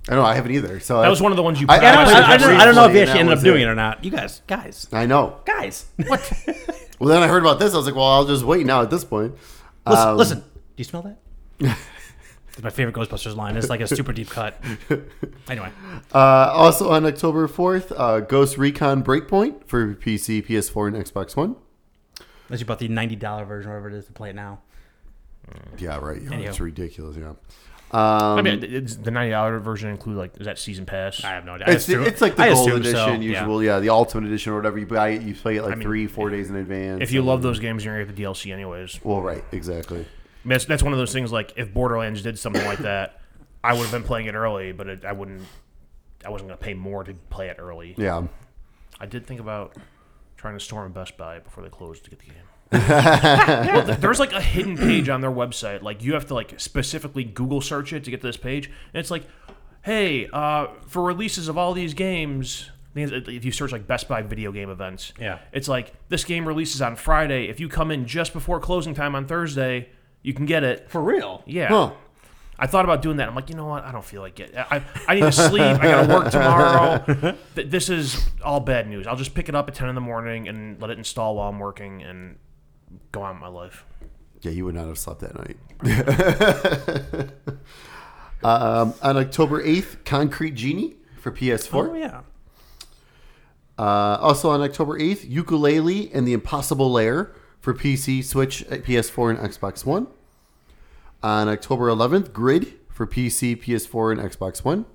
I 0.09 0.15
know 0.15 0.23
I 0.23 0.35
haven't 0.35 0.51
either. 0.51 0.79
So 0.81 1.01
That 1.01 1.09
was 1.09 1.21
one 1.21 1.31
of 1.31 1.37
the 1.37 1.43
ones 1.43 1.61
you. 1.61 1.67
I- 1.69 1.77
put 1.77 1.83
Yeah, 1.83 1.91
I, 1.91 1.95
don't- 2.05 2.13
I, 2.15 2.33
I 2.33 2.37
don't, 2.37 2.61
I 2.61 2.65
don't 2.65 2.75
know 2.75 2.85
if 2.87 2.93
you 2.93 3.01
actually 3.01 3.19
ended 3.21 3.37
up 3.37 3.43
doing 3.43 3.61
it. 3.61 3.65
it 3.65 3.69
or 3.69 3.75
not. 3.75 4.03
You 4.03 4.11
guys, 4.11 4.41
guys, 4.47 4.87
I 4.91 5.05
know. 5.05 5.39
guys. 5.45 5.85
What? 6.07 6.31
Well, 6.99 7.09
then 7.09 7.21
I 7.23 7.27
heard 7.27 7.41
about 7.43 7.59
this. 7.59 7.73
I 7.73 7.77
was 7.77 7.85
like, 7.85 7.95
well, 7.95 8.05
I'll 8.05 8.25
just 8.25 8.45
wait 8.45 8.65
now 8.65 8.81
at 8.81 8.89
this 8.89 9.03
point. 9.03 9.33
listen, 9.85 10.07
Um, 10.07 10.15
listen. 10.17 10.39
Do 10.39 10.45
you 10.77 10.83
smell 10.85 11.01
that? 11.59 11.77
It's 12.53 12.61
my 12.61 12.69
favorite 12.69 12.95
Ghostbusters 12.95 13.35
line. 13.35 13.57
It's 13.57 13.67
like 13.67 13.81
a 13.81 13.87
super 13.87 14.13
deep 14.13 14.29
cut. 14.29 14.61
Anyway, 15.49 15.69
Uh, 16.13 16.17
also 16.53 16.91
on 16.91 17.03
October 17.05 17.47
4th, 17.47 17.91
uh, 17.97 18.19
Ghost 18.21 18.57
Recon 18.59 19.03
Breakpoint 19.03 19.65
for 19.67 19.95
PC, 19.95 20.45
PS4, 20.47 20.87
and 20.95 21.03
Xbox 21.05 21.35
One. 21.35 21.55
Unless 22.53 22.59
you 22.59 22.67
bought 22.67 22.77
the 22.77 22.87
ninety 22.87 23.15
dollar 23.15 23.45
version, 23.45 23.71
whatever 23.71 23.89
it 23.89 23.95
is, 23.95 24.05
to 24.05 24.11
play 24.11 24.29
it 24.29 24.35
now. 24.35 24.59
Yeah, 25.79 25.97
right. 25.97 26.21
Yeah, 26.21 26.31
Anyhow. 26.33 26.49
it's 26.49 26.59
ridiculous. 26.59 27.17
Yeah. 27.17 27.29
Um, 27.91 28.39
I 28.39 28.41
mean, 28.43 28.63
it's 28.63 28.95
the 28.95 29.09
ninety 29.09 29.31
dollar 29.31 29.57
version 29.57 29.89
include 29.89 30.17
like 30.17 30.37
is 30.39 30.45
that 30.45 30.59
season 30.59 30.85
pass? 30.85 31.23
I 31.23 31.31
have 31.31 31.45
no 31.45 31.53
idea. 31.53 31.69
it's, 31.69 31.87
assume- 31.87 32.03
it's 32.03 32.21
like 32.21 32.35
the 32.35 32.43
I 32.43 32.53
gold 32.53 32.69
assume 32.69 32.83
so, 32.83 32.89
edition, 32.89 33.21
yeah. 33.23 33.39
usual. 33.41 33.63
Yeah. 33.63 33.79
the 33.79 33.89
ultimate 33.89 34.27
edition 34.27 34.53
or 34.53 34.57
whatever. 34.57 34.77
You 34.77 34.85
buy 34.85 35.09
it, 35.09 35.23
you 35.23 35.33
play 35.33 35.57
it 35.57 35.63
like 35.63 35.77
mean, 35.77 35.81
three, 35.81 36.05
four 36.05 36.29
days 36.29 36.51
in 36.51 36.55
advance. 36.55 37.01
If 37.01 37.11
you 37.11 37.19
and- 37.21 37.27
love 37.27 37.41
those 37.41 37.59
games, 37.59 37.83
you're 37.83 37.95
gonna 37.95 38.05
get 38.05 38.15
the 38.15 38.23
DLC 38.23 38.53
anyways. 38.53 39.03
Well, 39.03 39.21
right, 39.21 39.43
exactly. 39.51 40.01
I 40.01 40.47
mean, 40.47 40.49
that's, 40.49 40.65
that's 40.65 40.83
one 40.83 40.93
of 40.93 40.99
those 40.99 41.13
things. 41.13 41.31
Like 41.31 41.53
if 41.55 41.73
Borderlands 41.73 42.21
did 42.21 42.37
something 42.37 42.63
like 42.65 42.79
that, 42.79 43.19
I 43.63 43.73
would 43.73 43.81
have 43.81 43.91
been 43.91 44.03
playing 44.03 44.27
it 44.27 44.35
early, 44.35 44.73
but 44.73 44.87
it, 44.87 45.05
I 45.05 45.11
wouldn't. 45.13 45.41
I 46.23 46.29
wasn't 46.29 46.49
gonna 46.49 46.57
pay 46.57 46.75
more 46.75 47.03
to 47.03 47.13
play 47.29 47.49
it 47.49 47.57
early. 47.59 47.95
Yeah. 47.97 48.27
I 48.99 49.07
did 49.07 49.25
think 49.25 49.39
about 49.39 49.75
trying 50.43 50.57
to 50.57 50.63
storm 50.63 50.91
Best 50.91 51.17
Buy 51.17 51.39
before 51.39 51.63
they 51.63 51.69
close 51.69 51.99
to 52.01 52.09
get 52.09 52.19
the 52.19 52.25
game. 52.25 52.35
well, 52.73 53.95
there's 53.99 54.19
like 54.19 54.33
a 54.33 54.41
hidden 54.41 54.77
page 54.77 55.07
on 55.07 55.21
their 55.21 55.31
website. 55.31 55.81
Like 55.81 56.03
you 56.03 56.13
have 56.15 56.27
to 56.27 56.33
like 56.33 56.59
specifically 56.59 57.23
Google 57.23 57.61
search 57.61 57.93
it 57.93 58.03
to 58.03 58.11
get 58.11 58.19
to 58.21 58.27
this 58.27 58.35
page, 58.37 58.67
and 58.67 58.99
it's 58.99 59.09
like, 59.09 59.23
hey, 59.83 60.27
uh, 60.33 60.67
for 60.85 61.01
releases 61.03 61.47
of 61.47 61.57
all 61.57 61.73
these 61.73 61.93
games. 61.93 62.69
If 62.95 63.43
you 63.43 63.51
search 63.51 63.71
like 63.71 63.87
Best 63.87 64.07
Buy 64.07 64.21
video 64.21 64.51
game 64.51 64.69
events, 64.69 65.13
Yeah. 65.19 65.39
it's 65.51 65.67
like 65.67 65.93
this 66.09 66.23
game 66.23 66.47
releases 66.47 66.79
on 66.79 66.95
Friday. 66.95 67.47
If 67.47 67.59
you 67.59 67.67
come 67.67 67.89
in 67.89 68.05
just 68.05 68.33
before 68.33 68.59
closing 68.59 68.93
time 68.93 69.15
on 69.15 69.25
Thursday, 69.25 69.89
you 70.21 70.31
can 70.35 70.45
get 70.45 70.63
it. 70.63 70.91
For 70.91 71.01
real. 71.01 71.41
Yeah. 71.47 71.69
Huh. 71.69 71.91
I 72.57 72.67
thought 72.67 72.85
about 72.85 73.01
doing 73.01 73.17
that. 73.17 73.27
I'm 73.27 73.35
like, 73.35 73.49
you 73.49 73.55
know 73.55 73.65
what? 73.65 73.83
I 73.83 73.91
don't 73.91 74.05
feel 74.05 74.21
like 74.21 74.39
it. 74.39 74.53
I, 74.55 74.83
I 75.07 75.15
need 75.15 75.21
to 75.21 75.31
sleep. 75.31 75.61
I 75.61 75.77
got 75.77 76.07
to 76.07 76.13
work 76.13 76.31
tomorrow. 76.31 77.35
Th- 77.55 77.67
this 77.67 77.89
is 77.89 78.29
all 78.43 78.59
bad 78.59 78.87
news. 78.87 79.07
I'll 79.07 79.15
just 79.15 79.33
pick 79.33 79.49
it 79.49 79.55
up 79.55 79.67
at 79.67 79.75
10 79.75 79.89
in 79.89 79.95
the 79.95 80.01
morning 80.01 80.47
and 80.47 80.79
let 80.81 80.91
it 80.91 80.97
install 80.97 81.35
while 81.35 81.49
I'm 81.49 81.59
working 81.59 82.03
and 82.03 82.37
go 83.11 83.23
on 83.23 83.35
with 83.35 83.41
my 83.41 83.47
life. 83.47 83.85
Yeah, 84.41 84.51
you 84.51 84.65
would 84.65 84.75
not 84.75 84.87
have 84.87 84.99
slept 84.99 85.21
that 85.21 85.35
night. 85.35 85.57
um, 88.43 88.93
on 89.01 89.17
October 89.17 89.63
8th, 89.63 90.05
Concrete 90.05 90.51
Genie 90.51 90.95
for 91.19 91.31
PS4. 91.31 91.89
Oh 91.89 91.93
yeah. 91.95 92.21
Uh, 93.77 94.17
also 94.21 94.49
on 94.49 94.61
October 94.61 94.99
8th, 94.99 95.29
Yooka-Laylee 95.29 96.11
and 96.13 96.27
the 96.27 96.33
Impossible 96.33 96.91
Lair 96.91 97.33
for 97.59 97.73
PC, 97.73 98.23
Switch, 98.23 98.63
uh, 98.63 98.75
PS4, 98.75 99.31
and 99.31 99.39
Xbox 99.39 99.85
One. 99.85 100.07
On 101.23 101.47
October 101.47 101.87
11th, 101.87 102.33
Grid 102.33 102.73
for 102.89 103.07
PC, 103.07 103.55
PS4, 103.63 104.11
and 104.19 104.21
Xbox 104.31 104.63
One. 104.63 104.85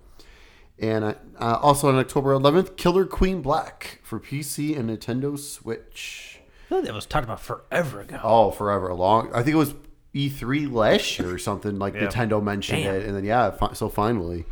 And 0.79 1.05
uh, 1.05 1.15
uh, 1.41 1.59
also 1.61 1.89
on 1.89 1.97
October 1.97 2.31
11th, 2.39 2.77
Killer 2.77 3.05
Queen 3.07 3.43
Black 3.43 3.99
for 4.05 4.21
PC 4.21 4.79
and 4.79 4.91
Nintendo 4.91 5.37
Switch. 5.39 6.39
I 6.71 6.75
like 6.77 6.85
that 6.85 6.95
was 6.95 7.07
talked 7.07 7.25
about 7.25 7.41
forever 7.41 8.01
ago. 8.03 8.21
Oh, 8.23 8.51
forever 8.51 8.93
long. 8.95 9.31
I 9.33 9.43
think 9.43 9.55
it 9.55 9.59
was 9.59 9.75
E3 10.15 10.71
last 10.73 11.19
year 11.19 11.33
or 11.35 11.39
something. 11.39 11.79
Like 11.79 11.95
Yeah. 11.95 12.09
Nintendo 12.09 12.43
mentioned 12.43 12.85
Damn. 12.85 12.95
it, 12.97 13.07
and 13.07 13.17
then 13.17 13.25
yeah, 13.25 13.51
fi- 13.51 13.73
so 13.73 13.89
finally, 13.89 14.45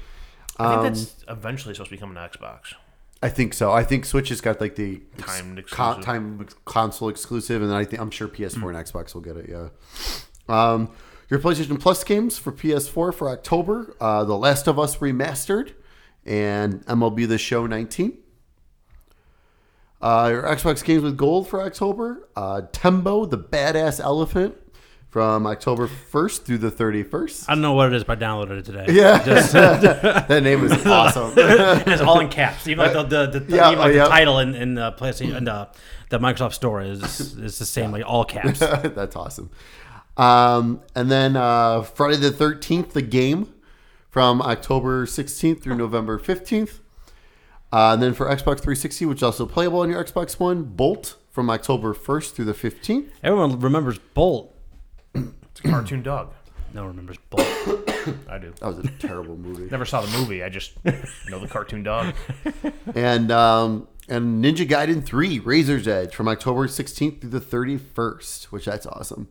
I 0.59 0.65
Um, 0.75 0.83
think 0.83 0.95
that's 0.97 1.25
eventually 1.29 1.75
supposed 1.75 1.91
to 1.91 1.97
become 1.97 2.17
an 2.17 2.29
Xbox. 2.31 2.73
I 3.23 3.29
think 3.29 3.53
so. 3.55 3.71
I 3.73 3.85
think 3.85 4.05
Switch 4.07 4.31
has 4.31 4.41
got 4.41 4.61
like 4.61 4.77
the 4.77 5.03
Timed 5.19 5.59
ex- 5.59 5.71
con- 5.71 5.99
exclusive. 5.99 6.05
time 6.05 6.47
console 6.65 7.09
exclusive, 7.11 7.61
and 7.63 7.71
then 7.71 7.77
I 7.77 7.85
think 7.85 8.01
I'm 8.01 8.11
sure 8.11 8.29
PS4 8.29 8.75
and 8.75 8.77
Xbox 8.87 9.15
will 9.15 9.21
get 9.23 9.37
it. 9.37 9.49
Yeah. 9.51 9.69
Um, 10.49 10.91
your 11.29 11.41
PlayStation 11.41 11.81
Plus 11.81 12.05
games 12.05 12.39
for 12.39 12.53
PS4 12.53 13.15
for 13.15 13.29
October: 13.29 13.97
uh, 14.01 14.25
The 14.25 14.37
Last 14.37 14.67
of 14.67 14.79
Us 14.79 14.99
Remastered 14.99 15.75
and 16.25 16.85
MLB 16.87 17.27
The 17.29 17.39
Show 17.39 17.67
19. 17.67 18.19
Uh, 20.01 20.29
your 20.33 20.43
Xbox 20.43 20.85
games 20.85 21.03
with 21.03 21.17
gold 21.17 21.49
for 21.49 21.63
October: 21.63 22.29
uh, 22.37 22.63
Tembo, 22.73 23.27
the 23.27 23.39
Badass 23.39 24.01
Elephant, 24.01 24.57
from 25.17 25.47
October 25.47 25.89
1st 25.89 26.43
through 26.43 26.59
the 26.59 26.71
31st. 26.71 27.47
I 27.49 27.55
don't 27.55 27.63
know 27.63 27.73
what 27.73 27.91
it 27.91 27.97
is, 27.97 28.05
but 28.05 28.23
I 28.23 28.27
downloaded 28.27 28.59
it 28.59 28.65
today. 28.67 28.85
Yeah. 28.91 29.23
Just, 29.25 29.53
that 29.55 30.43
name 30.43 30.63
is 30.63 30.85
awesome. 30.85 31.33
it's 31.37 32.03
all 32.03 32.21
in 32.21 32.29
caps. 32.29 32.69
Even 32.69 32.85
like 32.85 32.93
the 32.93 33.27
the, 33.27 33.41
the, 33.41 33.57
Yeah, 33.57 33.69
even 33.69 33.79
like 33.79 33.93
oh, 33.93 33.95
yeah. 33.95 34.05
the 34.05 34.11
title 34.11 34.41
in, 34.41 34.55
in 34.55 34.75
the 34.75 34.93
PlayStation 34.93 35.35
in 35.35 35.45
the, 35.45 35.69
the 36.11 36.19
Microsoft 36.19 36.53
Store 36.53 36.83
is 36.83 37.03
is 37.39 37.59
the 37.59 37.65
same, 37.65 37.93
like 37.93 38.05
all 38.07 38.27
caps. 38.27 38.59
That's 38.61 39.17
awesome. 39.17 39.49
Um, 40.17 40.81
and 40.95 41.11
then 41.11 41.37
uh, 41.37 41.83
Friday 41.83 42.17
the 42.17 42.31
13th, 42.31 42.93
the 42.93 43.03
game 43.03 43.53
from 44.09 44.41
October 44.41 45.07
16th 45.07 45.63
through 45.63 45.77
November 45.77 46.19
15th. 46.19 46.79
Uh, 47.73 47.93
and 47.93 48.03
then 48.03 48.15
for 48.15 48.27
Xbox 48.27 48.61
360, 48.61 49.07
which 49.07 49.19
is 49.19 49.23
also 49.23 49.45
playable 49.45 49.81
on 49.81 49.91
your 49.91 50.03
Xbox 50.03 50.39
One, 50.41 50.63
Bolt 50.63 51.17
from 51.31 51.51
October 51.51 51.93
1st 51.93 52.33
through 52.33 52.45
the 52.47 52.55
15th. 52.55 53.09
Everyone 53.23 53.61
remembers 53.61 53.99
Bolt. 54.15 54.55
It's 55.15 55.61
a 55.65 55.69
cartoon 55.69 56.03
dog. 56.03 56.33
No 56.73 56.83
one 56.83 56.91
remembers 56.91 57.19
Bolt. 57.29 57.47
I 58.29 58.39
do. 58.39 58.53
That 58.61 58.67
was 58.69 58.79
a 58.79 58.89
terrible 58.99 59.37
movie. 59.37 59.69
Never 59.71 59.85
saw 59.85 60.01
the 60.01 60.19
movie. 60.19 60.43
I 60.43 60.49
just 60.49 60.73
know 61.29 61.39
the 61.39 61.49
cartoon 61.49 61.83
dog. 61.83 62.15
And 62.95 63.31
um, 63.33 63.89
and 64.09 64.43
Ninja 64.43 64.67
Gaiden 64.67 65.05
3, 65.05 65.41
Razor's 65.41 65.89
Edge 65.89 66.15
from 66.15 66.29
October 66.29 66.69
16th 66.69 67.21
through 67.21 67.31
the 67.31 67.41
31st, 67.41 68.45
which 68.45 68.65
that's 68.65 68.87
awesome. 68.87 69.29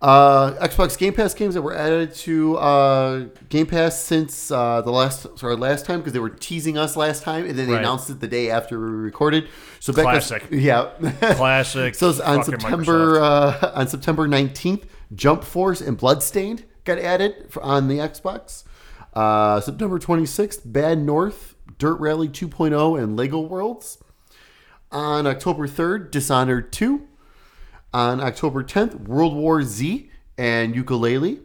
Uh, 0.00 0.52
Xbox 0.64 0.96
Game 0.96 1.12
Pass 1.12 1.34
games 1.34 1.54
that 1.54 1.62
were 1.62 1.74
added 1.74 2.14
to 2.14 2.56
uh, 2.58 3.24
Game 3.48 3.66
Pass 3.66 4.00
since 4.00 4.48
uh, 4.52 4.80
the 4.82 4.92
last 4.92 5.26
sorry 5.36 5.56
last 5.56 5.86
time 5.86 5.98
because 5.98 6.12
they 6.12 6.20
were 6.20 6.30
teasing 6.30 6.78
us 6.78 6.96
last 6.96 7.24
time 7.24 7.44
and 7.46 7.58
then 7.58 7.66
they 7.66 7.72
Right. 7.72 7.80
announced 7.80 8.08
it 8.08 8.20
the 8.20 8.28
day 8.28 8.48
after 8.48 8.78
we 8.78 8.86
recorded. 8.86 9.48
So 9.80 9.92
back 9.92 10.04
Classic. 10.04 10.44
yeah. 10.52 10.90
Classic. 11.20 11.96
so 11.96 12.08
on 12.24 12.44
September 12.44 13.20
uh, 13.20 13.72
on 13.74 13.88
September 13.88 14.28
19th, 14.28 14.84
Jump 15.16 15.42
Force 15.42 15.80
and 15.80 15.96
Bloodstained 15.98 16.64
got 16.84 16.98
added 17.00 17.46
for, 17.50 17.60
on 17.64 17.88
the 17.88 17.96
Xbox. 17.98 18.62
Uh, 19.14 19.60
September 19.60 19.98
26th, 19.98 20.60
Bad 20.64 20.98
North, 20.98 21.56
Dirt 21.78 21.98
Rally 21.98 22.28
2.0, 22.28 23.02
and 23.02 23.16
Lego 23.16 23.40
Worlds. 23.40 23.98
On 24.92 25.26
October 25.26 25.66
3rd, 25.66 26.12
Dishonored 26.12 26.72
2. 26.72 27.07
On 27.92 28.20
October 28.20 28.62
10th, 28.62 29.06
World 29.08 29.34
War 29.34 29.62
Z 29.62 30.10
and 30.36 30.74
Yooka-Laylee. 30.74 31.40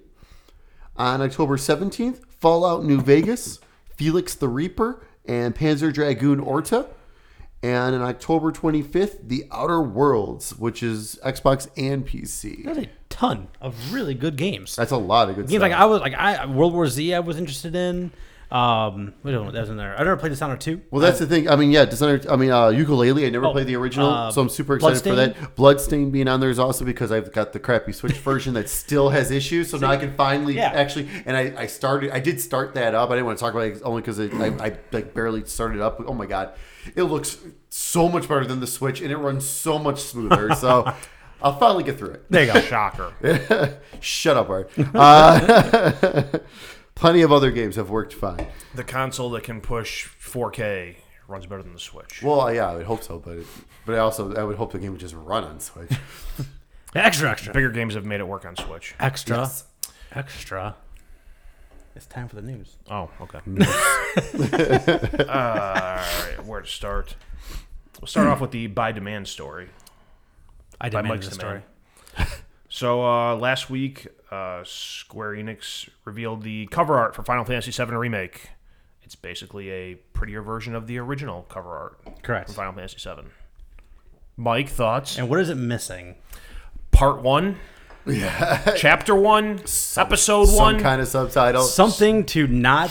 On 0.98 1.22
October 1.22 1.58
17th, 1.58 2.22
Fallout 2.40 2.84
New 2.84 3.02
Vegas, 3.02 3.60
Felix 3.96 4.36
the 4.36 4.48
Reaper, 4.48 5.06
and 5.26 5.56
Panzer 5.56 5.92
Dragoon 5.92 6.40
Orta. 6.40 6.88
And 7.64 7.96
on 7.96 8.02
October 8.02 8.52
25th, 8.52 9.30
The 9.30 9.46
Outer 9.50 9.82
Worlds, 9.82 10.56
which 10.58 10.84
is 10.84 11.18
Xbox 11.24 11.70
and 11.78 12.06
PC. 12.06 12.66
There's 12.66 12.78
a 12.78 12.90
ton 13.08 13.48
of 13.62 13.94
really 13.94 14.14
good 14.14 14.36
games. 14.36 14.76
That's 14.76 14.92
a 14.92 14.98
lot 14.98 15.30
of 15.30 15.36
good 15.36 15.48
Games 15.48 15.52
stuff. 15.52 15.62
like 15.62 15.72
I 15.72 15.86
was 15.86 16.02
like 16.02 16.14
I 16.14 16.46
World 16.46 16.74
War 16.74 16.88
Z 16.88 17.14
I 17.14 17.20
was 17.22 17.38
interested 17.38 17.74
in. 17.74 18.12
Um, 18.54 19.16
what 19.24 19.34
else 19.34 19.52
was 19.52 19.70
in 19.72 19.78
there? 19.78 19.96
I 19.96 20.04
never 20.04 20.16
played 20.16 20.30
Dishonored 20.30 20.62
two. 20.62 20.82
well, 20.92 21.02
that's 21.02 21.18
the 21.18 21.26
thing. 21.26 21.50
I 21.50 21.56
mean, 21.56 21.72
yeah, 21.72 21.86
Dishonored. 21.86 22.28
I 22.28 22.36
mean, 22.36 22.52
uh, 22.52 22.68
Yooka-Laylee. 22.68 23.26
I 23.26 23.30
never 23.30 23.50
played 23.52 23.66
the 23.66 23.76
original, 23.76 24.10
uh, 24.10 24.32
so 24.32 24.42
I'm 24.42 24.50
super 24.50 24.76
excited 24.76 25.02
for 25.02 25.16
that. 25.16 25.56
Bloodstain 25.56 26.12
being 26.12 26.28
on 26.28 26.40
there 26.40 26.52
is 26.52 26.60
also 26.60 26.86
because 26.86 27.12
I've 27.12 27.32
got 27.34 27.52
the 27.54 27.60
crappy 27.60 27.94
Switch 27.94 28.14
version 28.20 28.54
that 28.54 28.70
still 28.70 29.10
has 29.10 29.32
issues. 29.32 29.72
So 29.72 29.78
now 29.80 29.90
I 29.90 29.98
can 29.98 30.14
finally 30.16 30.56
Yeah. 30.56 30.72
actually. 30.72 31.10
And 31.26 31.36
I, 31.36 31.54
I 31.58 31.66
started. 31.66 32.12
I 32.12 32.20
did 32.20 32.40
start 32.40 32.76
that 32.76 32.94
up. 32.94 33.10
I 33.10 33.14
didn't 33.14 33.26
want 33.26 33.40
to 33.40 33.44
talk 33.44 33.54
about 33.56 33.66
it 33.66 33.82
only 33.84 34.02
because 34.04 34.20
I, 34.20 34.26
I 34.64 34.78
like 34.92 35.16
barely 35.16 35.44
started 35.46 35.82
up. 35.82 36.00
Oh 36.06 36.14
my 36.14 36.28
god, 36.28 36.54
it 36.96 37.04
looks 37.04 37.40
so 37.70 38.08
much 38.08 38.28
better 38.30 38.46
than 38.46 38.60
the 38.60 38.68
Switch, 38.68 39.02
and 39.02 39.12
it 39.12 39.18
runs 39.18 39.48
so 39.50 39.80
much 39.80 40.00
smoother. 40.00 40.54
So 40.54 40.94
I'll 41.42 41.58
finally 41.58 41.84
get 41.84 41.98
through 41.98 42.12
it. 42.12 42.26
There 42.30 42.46
you 42.46 42.54
go. 42.54 42.62
Shocker. 42.70 43.80
Shut 44.00 44.38
up, 44.38 44.50
Art. 44.50 44.70
Uh, 44.94 46.22
plenty 46.96 47.22
of 47.22 47.32
other 47.32 47.52
games 47.52 47.76
have 47.76 47.90
worked 47.90 48.14
fine. 48.14 48.48
The 48.76 48.84
console 48.84 49.30
that 49.32 49.44
can 49.44 49.62
push 49.62 50.08
4K 50.08 50.96
runs 51.28 51.46
better 51.46 51.64
than 51.64 51.74
the 51.74 51.80
Switch. 51.80 52.22
Well, 52.22 52.54
yeah, 52.54 52.70
I 52.70 52.76
would 52.76 52.86
hope 52.86 53.04
so, 53.04 53.20
but 53.20 53.38
it, 53.38 53.48
but 53.86 53.96
I 53.96 54.00
also 54.00 54.34
I 54.36 54.44
would 54.44 54.58
hope 54.58 54.72
the 54.72 54.80
game 54.80 54.92
would 54.92 55.00
just 55.02 55.16
run 55.16 55.44
on 55.44 55.60
Switch. 55.60 55.92
extra, 56.96 57.32
extra, 57.32 57.54
Bigger 57.54 57.72
games 57.72 57.94
have 57.96 58.06
made 58.06 58.20
it 58.20 58.28
work 58.28 58.46
on 58.46 58.56
Switch. 58.56 58.96
extra, 59.00 59.38
Yes. 59.38 59.66
extra. 60.12 60.76
It's 61.96 62.08
time 62.08 62.28
for 62.28 62.36
the 62.36 62.42
news. 62.42 62.76
Oh, 62.90 63.10
okay. 63.22 63.40
uh, 64.18 65.24
all 65.30 66.28
right, 66.36 66.46
where 66.46 66.62
to 66.62 66.68
start? 66.68 67.16
We'll 68.02 68.08
start 68.08 68.28
off 68.28 68.42
with 68.42 68.52
the 68.52 68.68
buy 68.68 68.92
demand 68.92 69.28
story. 69.28 69.70
I 70.82 70.90
By 70.90 71.02
did 71.04 71.08
Mike's 71.10 71.30
the 71.30 71.36
story. 71.36 71.62
demand. 72.16 72.32
So 72.70 73.06
uh, 73.06 73.36
last 73.36 73.70
week, 73.70 74.08
uh, 74.34 74.64
Square 74.66 75.32
Enix 75.34 75.90
revealed 76.06 76.44
the 76.44 76.66
cover 76.68 76.98
art 76.98 77.16
for 77.16 77.24
Final 77.24 77.46
Fantasy 77.46 77.72
VII 77.72 77.94
Remake. 77.96 78.50
It's 79.04 79.16
basically 79.16 79.70
a 79.70 79.96
prettier 80.14 80.42
version 80.42 80.76
of 80.76 80.88
the 80.88 80.98
original 80.98 81.44
cover 81.50 81.76
art 81.78 82.24
Correct. 82.24 82.48
from 82.48 82.56
Final 82.56 82.74
Fantasy 82.74 82.98
VII. 83.10 83.28
Mike, 84.38 84.70
thoughts? 84.70 85.18
And 85.18 85.30
what 85.30 85.40
is 85.40 85.50
it 85.50 85.56
missing? 85.56 86.16
Part 86.92 87.22
one, 87.22 87.58
Yeah. 88.06 88.74
chapter 88.76 89.14
one, 89.16 89.60
episode 89.98 90.46
Some 90.46 90.56
one, 90.56 90.80
kind 90.80 91.02
of 91.02 91.08
subtitle. 91.08 91.64
Something 91.64 92.26
to 92.28 92.48
not. 92.48 92.90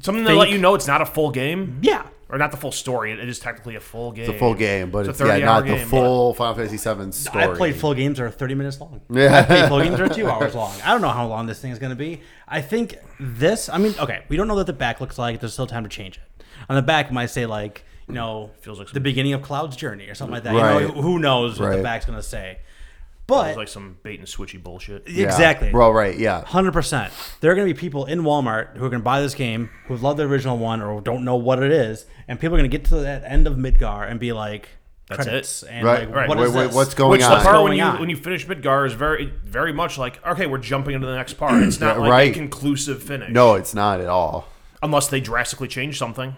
something 0.00 0.24
to 0.24 0.34
let 0.34 0.50
you 0.50 0.58
know 0.58 0.74
it's 0.74 0.86
not 0.86 1.02
a 1.02 1.06
full 1.06 1.30
game, 1.30 1.78
Yeah. 1.82 2.06
Or 2.28 2.38
not 2.38 2.50
the 2.50 2.56
full 2.56 2.72
story. 2.72 3.12
It 3.12 3.28
is 3.28 3.38
technically 3.38 3.76
a 3.76 3.80
full 3.80 4.12
game. 4.12 4.26
the 4.26 4.32
full 4.32 4.54
game, 4.54 4.90
but 4.90 5.06
It's 5.08 5.20
it's, 5.20 5.28
yeah, 5.28 5.38
not 5.44 5.68
hour 5.68 5.78
the 5.78 5.84
full 5.84 6.34
Final 6.34 6.54
Fantasy 6.54 6.76
VII 6.76 7.12
story. 7.12 7.44
I 7.44 7.54
played 7.54 7.76
full 7.76 7.94
games 7.94 8.18
that 8.18 8.24
are 8.24 8.30
30 8.30 8.54
minutes 8.54 8.80
long. 8.80 9.00
Yeah. 9.10 9.40
I 9.40 9.42
played 9.44 9.68
full 9.68 9.82
games 9.82 9.98
that 9.98 10.10
are 10.10 10.14
two 10.14 10.28
hours 10.28 10.54
long. 10.54 10.74
I 10.84 10.90
don't 10.92 11.02
know 11.02 11.08
how 11.08 11.26
long 11.26 11.46
this 11.46 11.60
thing 11.60 11.70
is 11.70 11.78
going 11.78 11.90
to 11.90 11.96
be. 11.96 12.20
I 12.48 12.60
think 12.60 12.96
this, 13.20 13.68
I 13.68 13.78
mean, 13.78 13.94
okay, 13.98 14.24
we 14.28 14.36
don't 14.36 14.48
know 14.48 14.54
what 14.54 14.66
the 14.66 14.72
back 14.72 15.00
looks 15.00 15.18
like. 15.18 15.40
There's 15.40 15.52
still 15.52 15.66
time 15.66 15.84
to 15.84 15.88
change 15.88 16.16
it. 16.16 16.44
On 16.68 16.74
the 16.76 16.82
back, 16.82 17.06
it 17.06 17.12
might 17.12 17.26
say, 17.26 17.46
like, 17.46 17.84
you 18.08 18.14
know, 18.14 18.50
Feels 18.60 18.78
like 18.78 18.88
the 18.90 19.00
beginning 19.00 19.32
of 19.32 19.42
Cloud's 19.42 19.76
journey 19.76 20.08
or 20.08 20.14
something 20.14 20.34
like 20.34 20.44
that. 20.44 20.54
Right. 20.54 20.82
You 20.82 20.88
know, 20.88 21.02
who 21.02 21.18
knows 21.18 21.58
what 21.60 21.76
the 21.76 21.82
back's 21.82 22.06
going 22.06 22.18
to 22.18 22.22
say. 22.22 22.58
It 23.26 23.28
But, 23.28 23.46
was 23.48 23.56
like 23.56 23.68
some 23.68 23.98
bait 24.04 24.20
and 24.20 24.28
switchy 24.28 24.62
bullshit. 24.62 25.02
Exactly. 25.08 25.72
Well, 25.72 25.92
right, 25.92 26.16
yeah. 26.16 26.44
Hundred 26.44 26.72
percent. 26.72 27.12
There 27.40 27.50
are 27.50 27.56
going 27.56 27.66
to 27.66 27.74
be 27.74 27.78
people 27.78 28.04
in 28.04 28.20
Walmart 28.22 28.76
who 28.76 28.84
are 28.84 28.88
going 28.88 29.00
to 29.00 29.04
buy 29.04 29.20
this 29.20 29.34
game 29.34 29.68
who 29.88 29.96
love 29.96 30.16
the 30.16 30.22
original 30.22 30.58
one 30.58 30.80
or 30.80 31.00
don't 31.00 31.24
know 31.24 31.34
what 31.34 31.60
it 31.62 31.72
is, 31.72 32.06
and 32.28 32.38
people 32.38 32.54
are 32.54 32.58
going 32.60 32.70
to 32.70 32.76
get 32.78 32.86
to 32.90 32.96
that 32.96 33.24
end 33.24 33.48
of 33.48 33.54
Midgar 33.54 34.08
and 34.08 34.20
be 34.20 34.32
like, 34.32 34.68
That's 35.08 35.24
credits 35.24 35.62
it. 35.64 35.70
and 35.72 35.84
Right, 35.84 36.06
like 36.06 36.14
right. 36.14 36.28
what 36.28 36.38
Wait, 36.38 36.44
is 36.46 36.52
wait, 36.54 36.66
this? 36.66 36.74
what's 36.76 36.94
going 36.94 37.10
Which 37.10 37.22
on? 37.24 37.38
the 37.38 37.42
part 37.44 37.64
when 37.64 37.72
you 37.72 37.82
on? 37.82 37.98
when 37.98 38.10
you 38.10 38.16
finish 38.16 38.46
Midgar 38.46 38.86
is 38.86 38.92
very 38.92 39.26
very 39.44 39.72
much 39.72 39.98
like 39.98 40.24
okay, 40.24 40.46
we're 40.46 40.58
jumping 40.58 40.94
into 40.94 41.08
the 41.08 41.16
next 41.16 41.34
part. 41.34 41.60
It's 41.64 41.80
not 41.80 41.98
like 41.98 42.08
Right. 42.10 42.30
a 42.30 42.34
conclusive 42.34 43.02
finish. 43.02 43.30
No, 43.32 43.54
it's 43.54 43.74
not 43.74 44.00
at 44.00 44.06
all. 44.08 44.46
unless 44.84 45.08
they 45.08 45.20
drastically 45.20 45.66
change 45.66 45.98
something. 45.98 46.36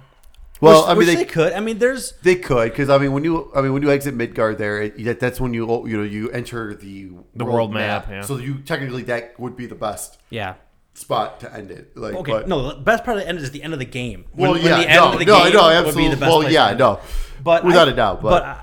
Well, 0.61 0.83
which, 0.83 0.87
I 0.87 0.89
mean, 0.91 0.99
which 0.99 1.07
they, 1.07 1.15
they, 1.17 1.25
could. 1.25 1.53
I 1.53 1.61
mean, 1.61 1.79
there's 1.79 2.13
They 2.23 2.35
could, 2.35 2.71
because 2.71 2.91
I 2.91 2.99
mean, 2.99 3.13
when 3.13 3.25
you, 3.25 3.51
I 3.55 3.61
mean, 3.61 3.73
when 3.73 3.83
you 3.83 3.91
exit 3.91 4.15
Midgard, 4.15 4.59
there, 4.59 4.83
it, 4.83 5.21
that's 5.21 5.41
when 5.41 5.55
you, 5.55 5.87
you 5.87 5.97
know, 5.97 6.03
you 6.03 6.31
enter 6.31 6.75
the 6.75 7.11
The 7.35 7.45
world 7.45 7.73
map, 7.73 8.09
yeah. 8.11 8.23
So 8.23 8.39
you 8.39 8.59
technically 8.59 9.03
that 9.05 9.39
would 9.39 9.57
be 9.57 9.67
the 9.67 9.75
best 9.75 10.19
yeah. 10.31 10.55
spot 10.95 11.41
to 11.41 11.55
end 11.55 11.71
it. 11.71 11.97
Like, 11.97 12.15
Okay, 12.15 12.33
but, 12.33 12.49
no, 12.49 12.69
the 12.71 12.75
best 12.81 13.05
part 13.05 13.17
of 13.17 13.23
the 13.23 13.29
end 13.29 13.39
is 13.39 13.51
the 13.51 13.63
end 13.63 13.73
of 13.73 13.79
the 13.79 13.85
game. 13.85 14.25
When, 14.33 14.51
well, 14.51 14.61
when 14.61 14.69
yeah, 14.69 14.79
the 14.79 14.89
end 14.89 14.97
no, 14.97 15.13
of 15.13 15.19
the 15.19 15.25
no, 15.25 15.45
game 15.45 15.53
no, 15.53 15.67
would 15.67 15.75
absolutely. 15.75 16.03
be 16.03 16.09
the 16.09 16.21
best 16.21 16.31
well, 16.31 16.41
place 16.41 16.53
yeah, 16.53 16.65
to 16.65 16.71
end. 16.71 16.79
no, 16.81 17.01
But 17.43 17.65
without 17.65 17.89
I- 17.89 17.93
a 17.93 17.95
doubt, 17.95 18.23
but, 18.23 18.43
uh, 18.43 18.57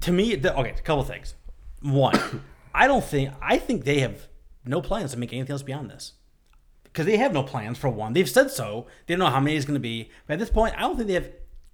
to 0.00 0.12
me, 0.12 0.34
the, 0.36 0.56
okay, 0.56 0.70
a 0.70 0.82
couple 0.82 1.04
things. 1.04 1.34
One, 1.82 2.18
I 2.74 2.86
don't 2.86 3.04
think 3.04 3.30
I 3.42 3.58
think 3.58 3.84
they 3.84 4.00
have 4.00 4.26
no 4.64 4.80
plans 4.80 5.12
to 5.12 5.18
make 5.18 5.32
anything 5.32 5.52
else 5.52 5.62
beyond 5.62 5.90
this 5.90 6.12
because 6.94 7.06
they 7.06 7.16
have 7.16 7.32
no 7.32 7.42
plans 7.42 7.76
for 7.76 7.88
one. 7.88 8.12
They've 8.12 8.30
said 8.30 8.52
so. 8.52 8.86
They 9.06 9.14
don't 9.14 9.18
know 9.18 9.26
how 9.34 9.40
many 9.40 9.56
it's 9.56 9.66
going 9.66 9.74
to 9.74 9.80
be. 9.80 10.10
But 10.28 10.34
at 10.34 10.38
this 10.38 10.48
point, 10.48 10.76
I 10.76 10.82
don't 10.82 10.94
think 10.94 11.08
they 11.08 11.14
have 11.14 11.28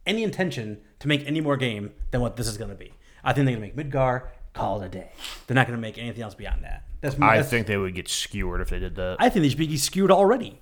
any 0.06 0.22
intention 0.22 0.80
to 1.00 1.08
make 1.08 1.26
any 1.26 1.42
more 1.42 1.58
game 1.58 1.92
than 2.10 2.22
what 2.22 2.36
this 2.36 2.48
is 2.48 2.56
going 2.56 2.70
to 2.70 2.76
be. 2.76 2.94
I 3.22 3.34
think 3.34 3.44
they're 3.44 3.54
going 3.54 3.70
to 3.70 3.76
make 3.76 3.92
Midgar, 3.92 4.28
call 4.54 4.80
it 4.80 4.86
a 4.86 4.88
day. 4.88 5.12
They're 5.46 5.54
not 5.54 5.66
going 5.66 5.76
to 5.76 5.80
make 5.80 5.98
anything 5.98 6.22
else 6.22 6.34
beyond 6.34 6.64
that. 6.64 6.84
That's 7.02 7.16
I 7.16 7.36
that's- 7.36 7.50
think 7.50 7.66
they 7.66 7.76
would 7.76 7.94
get 7.94 8.08
skewered 8.08 8.62
if 8.62 8.70
they 8.70 8.78
did 8.78 8.96
that. 8.96 9.16
I 9.20 9.28
think 9.28 9.42
they 9.42 9.50
should 9.50 9.58
be 9.58 9.76
skewed 9.76 10.10
already 10.10 10.58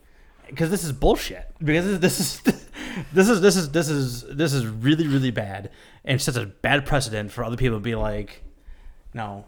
because 0.48 0.70
this 0.70 0.82
is 0.82 0.90
bullshit. 0.90 1.46
Because 1.62 2.00
this 2.00 2.18
is 2.18 2.40
this 3.12 3.28
is 3.28 3.40
this 3.40 3.54
is 3.56 3.70
this 3.70 3.88
is 3.88 4.24
this 4.28 4.52
is 4.52 4.66
really 4.66 5.06
really 5.06 5.30
bad 5.30 5.70
and 6.04 6.20
sets 6.20 6.36
a 6.36 6.46
bad 6.46 6.84
precedent 6.84 7.30
for 7.30 7.44
other 7.44 7.56
people 7.56 7.76
to 7.76 7.80
be 7.82 7.94
like, 7.94 8.42
no, 9.14 9.46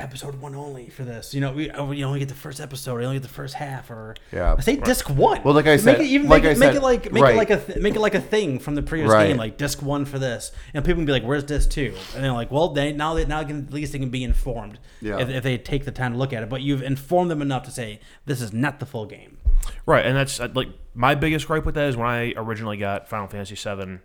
episode 0.00 0.34
one 0.40 0.54
only 0.54 0.88
for 0.88 1.04
this. 1.04 1.32
You 1.34 1.40
know, 1.40 1.52
we 1.52 1.70
oh, 1.70 1.90
you 1.92 2.04
only 2.04 2.18
get 2.18 2.28
the 2.28 2.34
first 2.34 2.60
episode, 2.60 2.98
you 2.98 3.04
only 3.04 3.16
get 3.16 3.22
the 3.22 3.28
first 3.28 3.54
half, 3.54 3.90
or 3.90 4.14
Yeah. 4.32 4.58
say 4.58 4.76
disc 4.76 5.08
one. 5.08 5.42
Well, 5.44 5.54
like 5.54 5.66
I 5.66 5.72
make 5.72 5.80
said- 5.80 6.00
it 6.00 6.06
even 6.06 6.28
like 6.28 6.42
make, 6.42 6.48
I 6.48 6.52
it, 6.52 6.58
make 6.58 6.66
said, 6.68 6.76
it 6.76 6.82
like 6.82 7.12
make 7.12 7.22
right. 7.22 7.34
it 7.34 7.36
like 7.38 7.50
a 7.50 7.60
th- 7.60 7.78
make 7.78 7.94
it 7.94 8.00
like 8.00 8.14
a 8.14 8.20
thing 8.20 8.58
from 8.58 8.74
the 8.74 8.82
previous 8.82 9.12
Right. 9.12 9.28
game, 9.28 9.36
like 9.36 9.56
disc 9.56 9.80
one 9.82 10.04
for 10.04 10.18
this, 10.18 10.50
and 10.74 10.84
people 10.84 10.98
can 10.98 11.06
be 11.06 11.12
like, 11.12 11.22
"Where's 11.22 11.44
disc 11.44 11.70
two? 11.70 11.94
And 12.14 12.24
they're 12.24 12.32
like, 12.32 12.50
"Well, 12.50 12.70
they 12.70 12.92
now 12.92 13.14
they 13.14 13.24
now 13.24 13.44
can, 13.44 13.66
at 13.66 13.72
least 13.72 13.92
they 13.92 13.98
can 13.98 14.10
be 14.10 14.24
informed 14.24 14.78
Yeah. 15.00 15.18
if, 15.20 15.28
if 15.28 15.42
they 15.44 15.58
take 15.58 15.84
the 15.84 15.92
time 15.92 16.12
to 16.12 16.18
look 16.18 16.32
at 16.32 16.42
it." 16.42 16.48
But 16.48 16.62
you've 16.62 16.82
informed 16.82 17.30
them 17.30 17.40
enough 17.40 17.62
to 17.64 17.70
say 17.70 18.00
this 18.26 18.40
is 18.40 18.52
not 18.52 18.80
the 18.80 18.86
full 18.86 19.06
game. 19.06 19.38
Right, 19.86 20.04
and 20.04 20.16
that's 20.16 20.40
uh, 20.40 20.48
like 20.54 20.68
my 20.94 21.14
biggest 21.14 21.46
gripe 21.46 21.64
with 21.64 21.74
that 21.76 21.88
is 21.88 21.96
when 21.96 22.06
I 22.06 22.32
originally 22.36 22.76
got 22.76 23.08
Final 23.08 23.28
Fantasy 23.28 23.56
Seven 23.56 24.00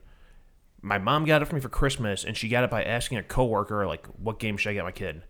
My 0.81 0.97
mom 0.97 1.25
got 1.25 1.41
it 1.41 1.45
for 1.45 1.55
me 1.55 1.61
for 1.61 1.67
Christmas, 1.67 2.23
and 2.23 2.37
she 2.37 2.47
got 2.47 2.63
it 2.63 2.69
by 2.69 2.81
asking 2.83 3.17
a 3.17 3.23
coworker, 3.23 3.85
like, 3.85 4.05
"What 4.17 4.39
game 4.39 4.55
should 4.55 4.69
I 4.69 4.73
get 4.73 4.85
my 4.85 4.93
kid?" 4.93 5.23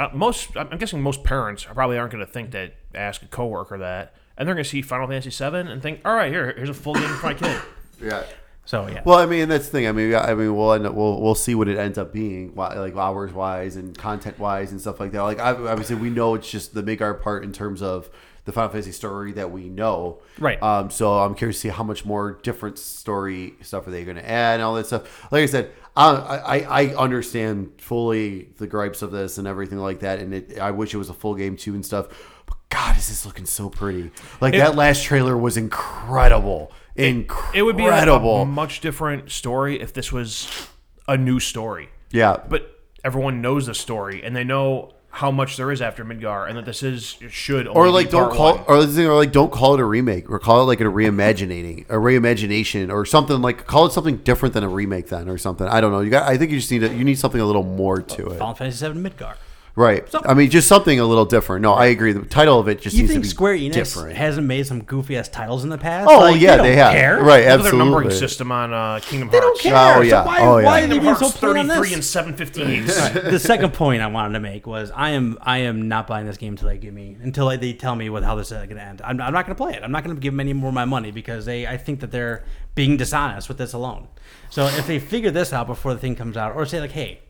Uh, 0.00 0.08
most, 0.14 0.56
I'm 0.56 0.78
guessing, 0.78 1.02
most 1.02 1.24
parents 1.24 1.64
probably 1.64 1.98
aren't 1.98 2.10
going 2.10 2.24
to 2.24 2.32
think 2.32 2.52
that 2.52 2.72
ask 2.94 3.20
a 3.22 3.26
coworker 3.26 3.76
that, 3.76 4.14
and 4.38 4.48
they're 4.48 4.54
going 4.54 4.64
to 4.64 4.70
see 4.70 4.80
Final 4.80 5.06
Fantasy 5.06 5.28
VII 5.28 5.70
and 5.70 5.82
think, 5.82 6.00
"All 6.06 6.14
right, 6.14 6.32
here, 6.32 6.54
here's 6.56 6.70
a 6.70 6.74
full 6.74 6.94
game 6.94 7.04
for 7.04 7.26
my 7.26 7.34
kid." 7.34 7.60
yeah. 8.02 8.24
So 8.64 8.88
yeah. 8.88 9.02
Well, 9.04 9.18
I 9.18 9.26
mean, 9.26 9.50
that's 9.50 9.66
the 9.66 9.72
thing. 9.72 9.86
I 9.86 9.92
mean, 9.92 10.14
I 10.14 10.32
mean, 10.32 10.56
we'll 10.56 10.72
end 10.72 10.86
up, 10.86 10.94
we'll 10.94 11.20
we'll 11.20 11.34
see 11.34 11.54
what 11.54 11.68
it 11.68 11.76
ends 11.76 11.98
up 11.98 12.14
being, 12.14 12.54
like 12.54 12.96
hours 12.96 13.34
wise 13.34 13.76
and 13.76 13.96
content 13.98 14.38
wise 14.38 14.70
and 14.70 14.80
stuff 14.80 15.00
like 15.00 15.12
that. 15.12 15.20
Like, 15.20 15.38
ob- 15.38 15.66
obviously, 15.66 15.96
we 15.96 16.08
know 16.08 16.34
it's 16.34 16.50
just 16.50 16.72
the 16.72 16.82
Midgard 16.82 17.20
part 17.20 17.44
in 17.44 17.52
terms 17.52 17.82
of 17.82 18.08
the 18.46 18.52
Final 18.52 18.70
Fantasy 18.70 18.92
story 18.92 19.32
that 19.32 19.50
we 19.50 19.68
know. 19.68 20.22
Right. 20.38 20.62
Um. 20.62 20.88
So 20.90 21.18
I'm 21.18 21.34
curious 21.34 21.56
to 21.56 21.60
see 21.60 21.68
how 21.68 21.84
much 21.84 22.06
more 22.06 22.38
different 22.42 22.78
story 22.78 23.52
stuff 23.60 23.86
are 23.86 23.90
they 23.90 24.04
going 24.04 24.16
to 24.16 24.26
add 24.26 24.54
and 24.54 24.62
all 24.62 24.74
that 24.76 24.86
stuff. 24.86 25.30
Like 25.30 25.42
I 25.42 25.46
said, 25.46 25.72
I 25.96 26.14
I, 26.14 26.82
I 26.82 26.94
understand 26.94 27.72
fully 27.78 28.48
the 28.58 28.66
gripes 28.66 29.02
of 29.02 29.10
this 29.10 29.38
and 29.38 29.46
everything 29.46 29.78
like 29.78 30.00
that, 30.00 30.18
and 30.18 30.34
it, 30.34 30.58
I 30.58 30.70
wish 30.70 30.94
it 30.94 30.98
was 30.98 31.10
a 31.10 31.14
full 31.14 31.34
game 31.34 31.56
too 31.56 31.74
and 31.74 31.84
stuff. 31.84 32.08
But 32.46 32.56
God, 32.68 32.96
is 32.96 33.08
this 33.08 33.26
looking 33.26 33.46
so 33.46 33.68
pretty? 33.70 34.10
Like 34.40 34.54
that 34.54 34.76
last 34.76 35.04
trailer 35.04 35.36
was 35.36 35.56
incredible. 35.56 36.72
Incredible. 36.96 37.58
It 37.58 37.62
would 37.62 37.76
be 37.76 37.86
a, 37.86 38.12
a 38.14 38.44
much 38.46 38.80
different 38.80 39.30
story 39.30 39.80
if 39.80 39.92
this 39.92 40.12
was 40.12 40.68
a 41.08 41.16
new 41.16 41.40
story. 41.40 41.88
yeah. 42.10 42.36
But 42.48 42.78
everyone 43.04 43.40
knows 43.40 43.66
the 43.66 43.74
story, 43.74 44.22
and 44.22 44.34
they 44.36 44.44
know 44.44 44.92
how 45.12 45.30
much 45.30 45.56
there 45.56 45.70
is 45.72 45.82
after 45.82 46.04
Midgar, 46.04 46.48
and 46.48 46.56
that 46.56 46.64
this 46.64 46.82
is 46.82 47.16
should 47.30 47.66
only 47.66 47.80
or 47.80 47.84
be 47.86 47.90
like 47.90 48.10
don't 48.10 48.32
call 48.32 48.56
one. 48.56 48.64
or 48.68 48.84
this 48.84 48.94
thing, 48.96 49.06
or 49.06 49.14
like 49.16 49.32
don't 49.32 49.50
call 49.50 49.74
it 49.74 49.80
a 49.80 49.84
remake 49.84 50.30
or 50.30 50.38
call 50.38 50.62
it 50.62 50.64
like 50.64 50.80
a 50.80 50.84
reimagining 50.84 51.80
a 51.88 51.94
reimagination 51.94 52.92
or 52.92 53.04
something 53.04 53.42
like 53.42 53.66
call 53.66 53.86
it 53.86 53.92
something 53.92 54.18
different 54.18 54.54
than 54.54 54.62
a 54.62 54.68
remake 54.68 55.08
then 55.08 55.28
or 55.28 55.36
something 55.36 55.66
i 55.66 55.80
don't 55.80 55.90
know 55.90 56.00
you 56.00 56.10
got 56.10 56.28
i 56.28 56.36
think 56.36 56.50
you 56.52 56.58
just 56.58 56.70
need 56.70 56.84
a, 56.84 56.94
you 56.94 57.04
need 57.04 57.18
something 57.18 57.40
a 57.40 57.44
little 57.44 57.64
more 57.64 58.00
to 58.00 58.28
it 58.28 58.38
Final 58.38 58.54
Fantasy 58.54 58.86
VII 58.86 58.94
Midgar. 58.94 59.34
Right 59.76 60.12
i 60.26 60.34
mean 60.34 60.50
just 60.50 60.66
something 60.66 60.98
a 60.98 61.04
little 61.04 61.24
different 61.24 61.62
no 61.62 61.72
i 61.72 61.86
agree 61.86 62.12
the 62.12 62.20
title 62.22 62.58
of 62.58 62.66
it 62.68 62.80
just 62.80 62.96
You 62.96 63.02
needs 63.02 63.12
think 63.12 63.22
to 63.24 63.28
be 63.28 63.30
Square 63.30 63.54
Enix 63.58 63.72
different 63.72 64.16
hasn't 64.16 64.46
made 64.46 64.66
some 64.66 64.82
goofy 64.82 65.16
ass 65.16 65.28
titles 65.28 65.62
in 65.62 65.70
the 65.70 65.78
past? 65.78 66.08
oh 66.10 66.18
Like, 66.20 66.40
yeah 66.40 66.56
don't 66.56 66.66
they 66.66 66.74
have 66.76 66.92
Care. 66.92 67.22
right 67.22 67.46
Look 67.46 67.58
at 67.60 67.62
their 67.62 67.72
numbering 67.74 68.10
system 68.10 68.50
on 68.50 68.72
uh, 68.72 68.98
Kingdom 69.02 69.30
They 69.30 69.38
Hearts. 69.38 69.62
don't 69.62 69.72
care. 69.72 69.96
Oh, 69.98 70.00
yeah. 70.00 70.22
So 70.22 70.26
why, 70.26 70.40
Oh, 70.40 70.58
yeah. 70.58 70.64
why 70.66 70.78
are 70.82 70.86
they 70.86 70.94
Kingdom 70.98 71.04
being 71.04 71.14
so 71.14 71.20
Hearts 71.26 71.36
plain 71.38 71.56
on 71.58 71.68
33 71.68 71.88
this? 71.88 71.94
and 71.94 72.04
715. 72.04 73.30
the 73.30 73.38
second 73.38 73.72
point 73.74 74.02
I 74.02 74.08
wanted 74.08 74.32
to 74.34 74.40
make 74.40 74.66
was 74.66 74.90
I 74.90 75.10
am 75.10 75.38
I 75.40 75.58
am 75.58 75.88
not 75.88 76.06
buying 76.08 76.26
this 76.26 76.36
game 76.36 76.54
until 76.54 76.68
they 76.68 76.78
give 76.78 76.92
me 76.92 77.16
until 77.22 77.48
they- 77.48 77.56
they 77.56 77.72
tell 77.72 77.94
me 77.94 78.10
what 78.10 78.22
how 78.24 78.34
this 78.34 78.48
is 78.50 78.56
going 78.56 78.70
to 78.70 78.82
end. 78.82 79.00
I'm, 79.04 79.20
I'm 79.20 79.32
not 79.32 79.46
going 79.46 79.54
to 79.56 79.62
play 79.62 79.74
it. 79.74 79.82
I'm 79.84 79.92
not 79.92 80.02
going 80.04 80.16
to 80.16 80.20
give 80.20 80.32
them 80.32 80.40
any 80.40 80.52
more 80.52 80.68
of 80.68 80.74
my 80.74 80.84
money 80.84 81.10
because 81.12 81.44
they 81.44 81.66
I 81.66 81.76
think 81.76 82.00
that 82.00 82.10
they're 82.10 82.42
being 82.74 82.96
dishonest 82.96 83.48
with 83.48 83.58
this 83.58 83.72
alone. 83.72 84.08
So 84.50 84.64
if 84.66 84.86
they 84.86 84.98
figure 84.98 85.30
this 85.30 85.52
out 85.52 85.66
before 85.68 85.92
the 85.94 86.00
thing 86.00 86.16
comes 86.16 86.36
out, 86.36 86.54
or 86.56 86.66
say 86.66 86.80
like, 86.80 86.90
hey, 86.92 87.20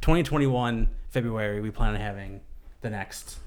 2021 0.00 0.88
February 1.10 1.60
we 1.60 1.70
plan 1.70 1.94
on 1.94 2.00
having 2.00 2.40
the 2.80 2.90
next 2.90 3.38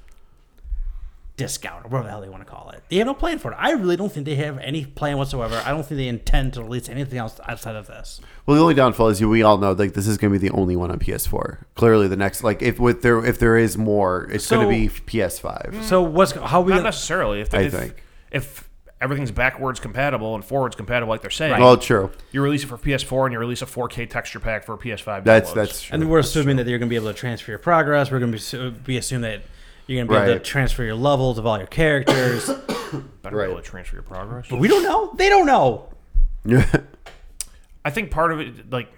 discount 1.38 1.86
or 1.86 1.90
whatever 1.90 2.04
the 2.06 2.12
hell 2.12 2.22
they 2.22 2.30
want 2.30 2.44
to 2.46 2.50
call 2.50 2.70
it. 2.72 2.84
They 2.90 2.98
have 2.98 3.08
no 3.08 3.14
plan 3.16 3.40
for 3.40 3.52
it. 3.52 3.56
I 3.60 3.72
really 3.72 3.96
don't 3.96 4.12
think 4.12 4.26
they 4.28 4.36
have 4.36 4.60
any 4.60 4.86
plan 4.86 5.18
whatsoever. 5.18 5.60
I 5.66 5.70
don't 5.72 5.84
think 5.84 5.98
they 5.98 6.08
intend 6.08 6.54
to 6.54 6.64
release 6.64 6.88
anything 6.88 7.18
else 7.18 7.40
outside 7.48 7.76
of 7.76 7.88
this. 7.88 8.22
well 8.46 8.56
the 8.58 8.62
only 8.62 8.74
downfall 8.76 9.08
is 9.08 9.22
we 9.24 9.42
all 9.42 9.58
know 9.58 9.72
like 9.72 9.94
this 9.94 10.08
is 10.08 10.18
going 10.18 10.32
to 10.34 10.40
be 10.40 10.48
the 10.50 10.54
only 10.54 10.76
one 10.76 10.92
on 10.92 11.00
ps4 11.00 11.64
clearly 11.76 12.08
the 12.08 12.16
next 12.18 12.44
like 12.44 12.62
if 12.62 12.80
with 12.80 13.02
there 13.02 13.26
if 13.26 13.40
there 13.40 13.58
is 13.58 13.78
more 13.78 14.28
it's 14.32 14.46
So- 14.46 14.58
going 14.62 14.88
to 14.88 14.94
be 14.94 15.02
ps5 15.20 15.84
So 15.84 16.02
what's 16.04 16.34
how 16.34 16.60
are 16.60 16.64
we 16.64 16.72
Not 16.72 16.78
gonna, 16.78 16.84
necessarily. 16.90 17.42
If, 17.42 17.54
I 17.54 17.62
if, 17.62 17.72
think. 17.74 18.04
if 18.32 18.70
everything's 19.02 19.32
backwards 19.32 19.80
compatible 19.80 20.36
and 20.36 20.46
forwards 20.46 20.76
compatible, 20.76 21.10
like 21.10 21.22
they're 21.22 21.30
saying, 21.30 21.60
well 21.60 21.76
true 21.76 22.12
you 22.32 22.42
release 22.42 22.64
it 22.64 22.68
for 22.68 22.78
PS4 22.78 23.26
and 23.26 23.34
you 23.34 23.40
release 23.40 23.62
a 23.62 23.66
4K 23.66 24.10
texture 24.10 24.40
pack 24.40 24.64
for 24.64 24.78
PS5. 24.78 25.24
that's 25.24 25.52
downloads. 25.52 25.56
that's 25.56 25.82
true 25.82 25.96
And 25.96 26.10
we're 26.10 26.20
assuming 26.20 26.58
that 26.58 26.68
you're 26.68 26.80
going 26.80 26.88
to 26.88 26.92
be 26.92 26.96
able 26.96 27.08
to 27.08 27.14
transfer 27.14 27.52
your 27.52 27.60
progress. 27.60 28.12
We're 28.12 28.20
going 28.20 28.32
to 28.32 28.72
be, 28.72 28.78
be 28.84 28.98
assuming 28.98 29.24
that 29.24 29.42
you're 29.88 30.06
going 30.06 30.08
to 30.08 30.26
be 30.26 30.32
able 30.32 30.40
to 30.40 30.46
transfer 30.46 30.84
your 30.84 30.96
levels 30.96 31.38
of 31.38 31.46
all 31.46 31.58
your 31.58 31.68
characters. 31.68 32.48
better 33.22 33.36
right. 33.36 33.46
be 33.46 33.52
able 33.52 33.62
to 33.62 33.68
transfer 33.68 33.96
your 33.96 34.04
progress. 34.04 34.48
but 34.50 34.60
we 34.60 34.68
don't 34.68 34.84
know. 34.84 35.14
They 35.16 35.30
don't 35.30 35.46
know. 35.46 35.90
I 37.84 37.90
think 37.90 38.12
part 38.12 38.32
of 38.32 38.40
it, 38.40 38.70
like, 38.72 38.92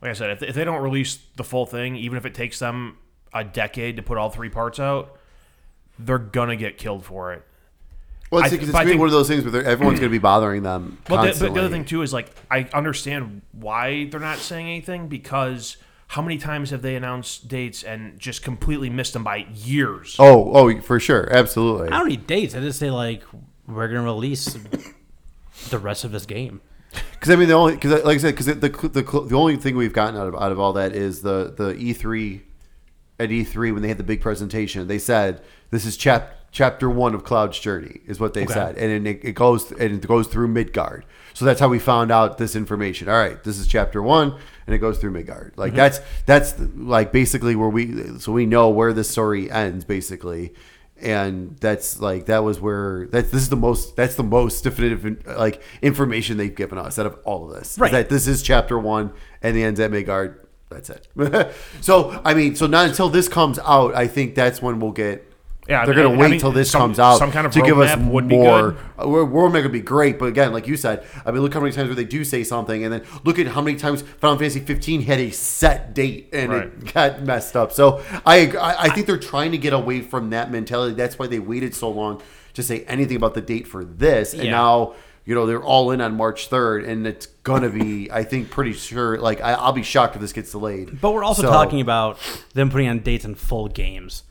like 0.00 0.10
I 0.10 0.14
said, 0.14 0.30
if, 0.30 0.42
if 0.42 0.54
they 0.54 0.64
don't 0.64 0.82
release 0.82 1.18
the 1.36 1.44
full 1.44 1.66
thing, 1.66 1.96
even 1.96 2.18
if 2.18 2.26
it 2.26 2.34
takes 2.34 2.58
them 2.58 2.98
a 3.32 3.44
decade 3.44 3.96
to 3.96 4.02
put 4.02 4.18
all 4.18 4.30
three 4.30 4.48
parts 4.48 4.80
out, 4.80 5.16
they're 5.98 6.18
gonna 6.18 6.56
get 6.56 6.78
killed 6.78 7.04
for 7.04 7.32
it. 7.32 7.46
Well, 8.32 8.42
it's, 8.42 8.52
I- 8.52 8.56
it's 8.56 8.68
I 8.70 8.72
gonna 8.72 8.84
be 8.84 8.90
think- 8.92 9.00
one 9.00 9.08
of 9.08 9.12
those 9.12 9.28
things 9.28 9.44
where 9.44 9.62
everyone's 9.62 10.00
going 10.00 10.10
to 10.10 10.14
be 10.14 10.18
bothering 10.18 10.62
them 10.62 10.96
But 11.06 11.34
the, 11.34 11.38
but 11.44 11.54
the 11.54 11.60
other 11.60 11.68
thing 11.68 11.84
too 11.84 12.00
is 12.02 12.12
like 12.14 12.34
I 12.50 12.66
understand 12.72 13.42
why 13.52 14.06
they're 14.06 14.20
not 14.20 14.38
saying 14.38 14.66
anything 14.66 15.08
because 15.08 15.76
how 16.08 16.22
many 16.22 16.38
times 16.38 16.70
have 16.70 16.80
they 16.82 16.96
announced 16.96 17.48
dates 17.48 17.82
and 17.84 18.18
just 18.18 18.42
completely 18.42 18.88
missed 18.90 19.12
them 19.12 19.22
by 19.22 19.46
years? 19.54 20.16
oh, 20.18 20.50
oh, 20.54 20.80
for 20.80 20.98
sure, 20.98 21.30
absolutely. 21.30 21.88
I 21.88 21.98
don't 21.98 22.08
need 22.08 22.26
dates. 22.26 22.54
I 22.54 22.60
just 22.60 22.78
say 22.78 22.90
like 22.90 23.22
we're 23.66 23.88
going 23.88 24.00
to 24.00 24.04
release 24.04 24.58
the 25.68 25.78
rest 25.78 26.04
of 26.04 26.10
this 26.12 26.26
game. 26.26 26.60
Because 27.12 27.30
I 27.30 27.36
mean, 27.36 27.48
the 27.48 27.54
only 27.54 27.74
because 27.74 28.02
like 28.04 28.16
I 28.16 28.18
said, 28.18 28.32
because 28.34 28.46
the, 28.46 28.54
the 28.54 29.26
the 29.28 29.36
only 29.36 29.56
thing 29.56 29.76
we've 29.76 29.92
gotten 29.92 30.18
out 30.18 30.26
of 30.28 30.34
out 30.34 30.52
of 30.52 30.58
all 30.58 30.72
that 30.74 30.92
is 30.94 31.22
the 31.22 31.54
the 31.56 31.74
E 31.76 31.92
three 31.92 32.42
at 33.20 33.30
E 33.30 33.44
three 33.44 33.72
when 33.72 33.80
they 33.82 33.88
had 33.88 33.98
the 33.98 34.02
big 34.04 34.20
presentation. 34.20 34.86
They 34.88 34.98
said 34.98 35.42
this 35.70 35.86
is 35.86 35.96
chap 35.96 36.34
chapter 36.52 36.88
one 36.88 37.14
of 37.14 37.24
Cloud's 37.24 37.58
journey 37.58 38.00
is 38.06 38.20
what 38.20 38.34
they 38.34 38.44
Okay. 38.44 38.52
said, 38.52 38.76
and 38.76 39.08
it, 39.08 39.24
it 39.24 39.32
goes 39.32 39.72
and 39.72 40.04
it 40.04 40.06
goes 40.06 40.28
through 40.28 40.48
Midgard. 40.48 41.04
So 41.32 41.46
that's 41.46 41.58
how 41.58 41.68
we 41.68 41.78
found 41.78 42.12
out 42.12 42.36
this 42.36 42.54
information. 42.54 43.08
All 43.08 43.16
right, 43.16 43.42
this 43.42 43.58
is 43.58 43.66
chapter 43.66 44.02
one, 44.02 44.36
and 44.66 44.74
it 44.74 44.78
goes 44.78 44.98
through 44.98 45.12
Midgard. 45.12 45.54
Like 45.56 45.70
mm-hmm. 45.70 45.78
that's 45.78 46.00
that's 46.26 46.54
like 46.76 47.10
basically 47.10 47.56
where 47.56 47.70
we 47.70 48.18
so 48.18 48.32
we 48.32 48.46
know 48.46 48.68
where 48.68 48.92
the 48.92 49.02
story 49.02 49.50
ends 49.50 49.84
basically. 49.84 50.54
And 51.00 51.56
that's 51.58 51.98
like 52.00 52.26
that 52.26 52.44
was 52.44 52.60
where 52.60 53.08
that's 53.10 53.32
this 53.32 53.42
is 53.42 53.48
the 53.48 53.56
most 53.56 53.96
that's 53.96 54.14
the 54.14 54.22
most 54.22 54.62
definitive 54.62 55.26
like 55.36 55.60
information 55.80 56.36
they've 56.36 56.54
given 56.54 56.78
us 56.78 56.96
out 56.96 57.06
of 57.06 57.18
all 57.24 57.50
of 57.50 57.58
this. 57.58 57.76
Right. 57.76 57.90
That 57.90 58.08
this 58.08 58.28
is 58.28 58.40
chapter 58.40 58.78
one 58.78 59.12
and 59.42 59.56
the 59.56 59.64
ends 59.64 59.80
at 59.80 59.90
Midgard. 59.90 60.46
That's 60.68 60.90
it. 60.90 61.08
so 61.80 62.20
I 62.24 62.34
mean, 62.34 62.54
so 62.54 62.68
not 62.68 62.86
until 62.86 63.08
this 63.08 63.26
comes 63.26 63.58
out, 63.64 63.96
I 63.96 64.06
think 64.06 64.36
that's 64.36 64.62
when 64.62 64.78
we'll 64.78 64.92
get 64.92 65.31
Yeah, 65.72 65.84
they're 65.84 65.94
I 65.94 66.02
going 66.02 66.12
to 66.12 66.18
wait 66.18 66.26
I 66.26 66.30
mean, 66.30 66.40
till 66.40 66.52
this 66.52 66.70
some- 66.70 66.80
comes 66.82 66.98
out 66.98 67.18
some 67.18 67.32
kind 67.32 67.46
of 67.46 67.52
to 67.52 67.62
give 67.62 67.78
us 67.78 67.90
roadmap 67.90 68.10
would 68.10 68.28
be 68.28 68.36
more. 68.36 68.72
good. 68.72 69.06
We're, 69.08 69.24
we're 69.24 69.48
going 69.50 69.62
to 69.64 69.68
be 69.68 69.80
great, 69.80 70.18
but 70.18 70.26
again, 70.26 70.52
like 70.52 70.66
you 70.68 70.76
said, 70.76 71.04
I 71.26 71.30
mean, 71.32 71.42
look 71.42 71.54
how 71.54 71.60
many 71.60 71.72
times 71.72 71.88
where 71.88 71.96
they 71.96 72.04
do 72.04 72.24
say 72.24 72.44
something, 72.44 72.84
and 72.84 72.92
then 72.92 73.02
look 73.24 73.38
at 73.38 73.46
how 73.48 73.60
many 73.60 73.76
times 73.76 74.02
Final 74.02 74.36
Fantasy 74.38 74.60
15 74.60 75.02
had 75.02 75.18
a 75.18 75.30
set 75.30 75.94
date 75.94 76.28
and 76.32 76.52
it 76.52 76.92
got 76.94 77.22
messed 77.22 77.56
up. 77.56 77.72
So 77.72 78.02
I, 78.24 78.48
I 78.56 78.82
I 78.84 78.88
think 78.90 79.06
they're 79.06 79.18
trying 79.18 79.52
to 79.52 79.58
get 79.58 79.72
away 79.72 80.00
from 80.02 80.30
that 80.30 80.50
mentality. 80.52 80.94
That's 80.94 81.18
why 81.18 81.26
they 81.26 81.38
waited 81.40 81.74
so 81.74 81.90
long 81.90 82.22
to 82.54 82.62
say 82.62 82.84
anything 82.84 83.16
about 83.16 83.34
the 83.34 83.40
date 83.40 83.66
for 83.66 83.84
this, 83.84 84.34
and 84.34 84.44
Yeah. 84.44 84.50
now. 84.52 84.94
You 85.24 85.36
know 85.36 85.46
they're 85.46 85.62
all 85.62 85.92
in 85.92 86.00
on 86.00 86.16
March 86.16 86.48
third, 86.48 86.82
and 86.84 87.06
it's 87.06 87.26
gonna 87.44 87.68
be, 87.70 88.10
I 88.10 88.24
think, 88.24 88.50
pretty 88.50 88.72
sure. 88.72 89.20
Like 89.20 89.40
I, 89.40 89.52
I'll 89.52 89.70
be 89.72 89.84
shocked 89.84 90.16
if 90.16 90.20
this 90.20 90.32
gets 90.32 90.50
delayed. 90.50 91.00
But 91.00 91.12
we're 91.12 91.22
also 91.22 91.42
So- 91.42 91.48
talking 91.48 91.80
about 91.80 92.18
them 92.54 92.70
putting 92.70 92.88
on 92.88 92.98
dates 92.98 93.24
on 93.24 93.36
full 93.36 93.68
games. 93.68 94.24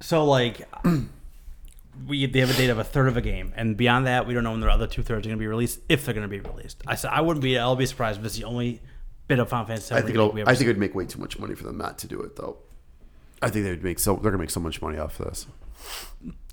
So 0.00 0.24
like 0.24 0.68
we 2.06 2.26
they 2.26 2.40
have 2.40 2.50
a 2.50 2.54
date 2.54 2.70
of 2.70 2.78
a 2.78 2.84
third 2.84 3.08
of 3.08 3.16
a 3.16 3.20
game, 3.20 3.52
and 3.56 3.76
beyond 3.76 4.06
that, 4.06 4.26
we 4.26 4.34
don't 4.34 4.44
know 4.44 4.52
when 4.52 4.60
the 4.60 4.70
other 4.70 4.86
two 4.86 5.02
thirds 5.02 5.26
are 5.26 5.30
going 5.30 5.38
to 5.38 5.42
be 5.42 5.46
released 5.46 5.80
if 5.88 6.04
they're 6.04 6.14
going 6.14 6.28
to 6.28 6.28
be 6.28 6.40
released. 6.40 6.82
I 6.86 6.94
said 6.94 7.10
I 7.12 7.20
wouldn't 7.20 7.42
be. 7.42 7.58
I'll 7.58 7.76
be 7.76 7.86
surprised 7.86 8.20
if 8.20 8.26
it's 8.26 8.36
the 8.36 8.44
only 8.44 8.80
bit 9.28 9.38
of 9.38 9.48
Final 9.48 9.66
Fantasy. 9.66 9.94
I 9.94 10.00
think 10.00 10.14
it'll, 10.14 10.32
I 10.48 10.54
think 10.54 10.62
it'd 10.62 10.78
make 10.78 10.94
way 10.94 11.06
too 11.06 11.20
much 11.20 11.38
money 11.38 11.54
for 11.54 11.64
them 11.64 11.78
not 11.78 11.98
to 11.98 12.06
do 12.06 12.20
it, 12.22 12.36
though. 12.36 12.58
I 13.42 13.48
think 13.48 13.64
they 13.64 13.70
would 13.70 13.84
make 13.84 13.98
so 13.98 14.14
they're 14.14 14.30
gonna 14.30 14.42
make 14.42 14.50
so 14.50 14.60
much 14.60 14.82
money 14.82 14.98
off 14.98 15.18
this. 15.18 15.46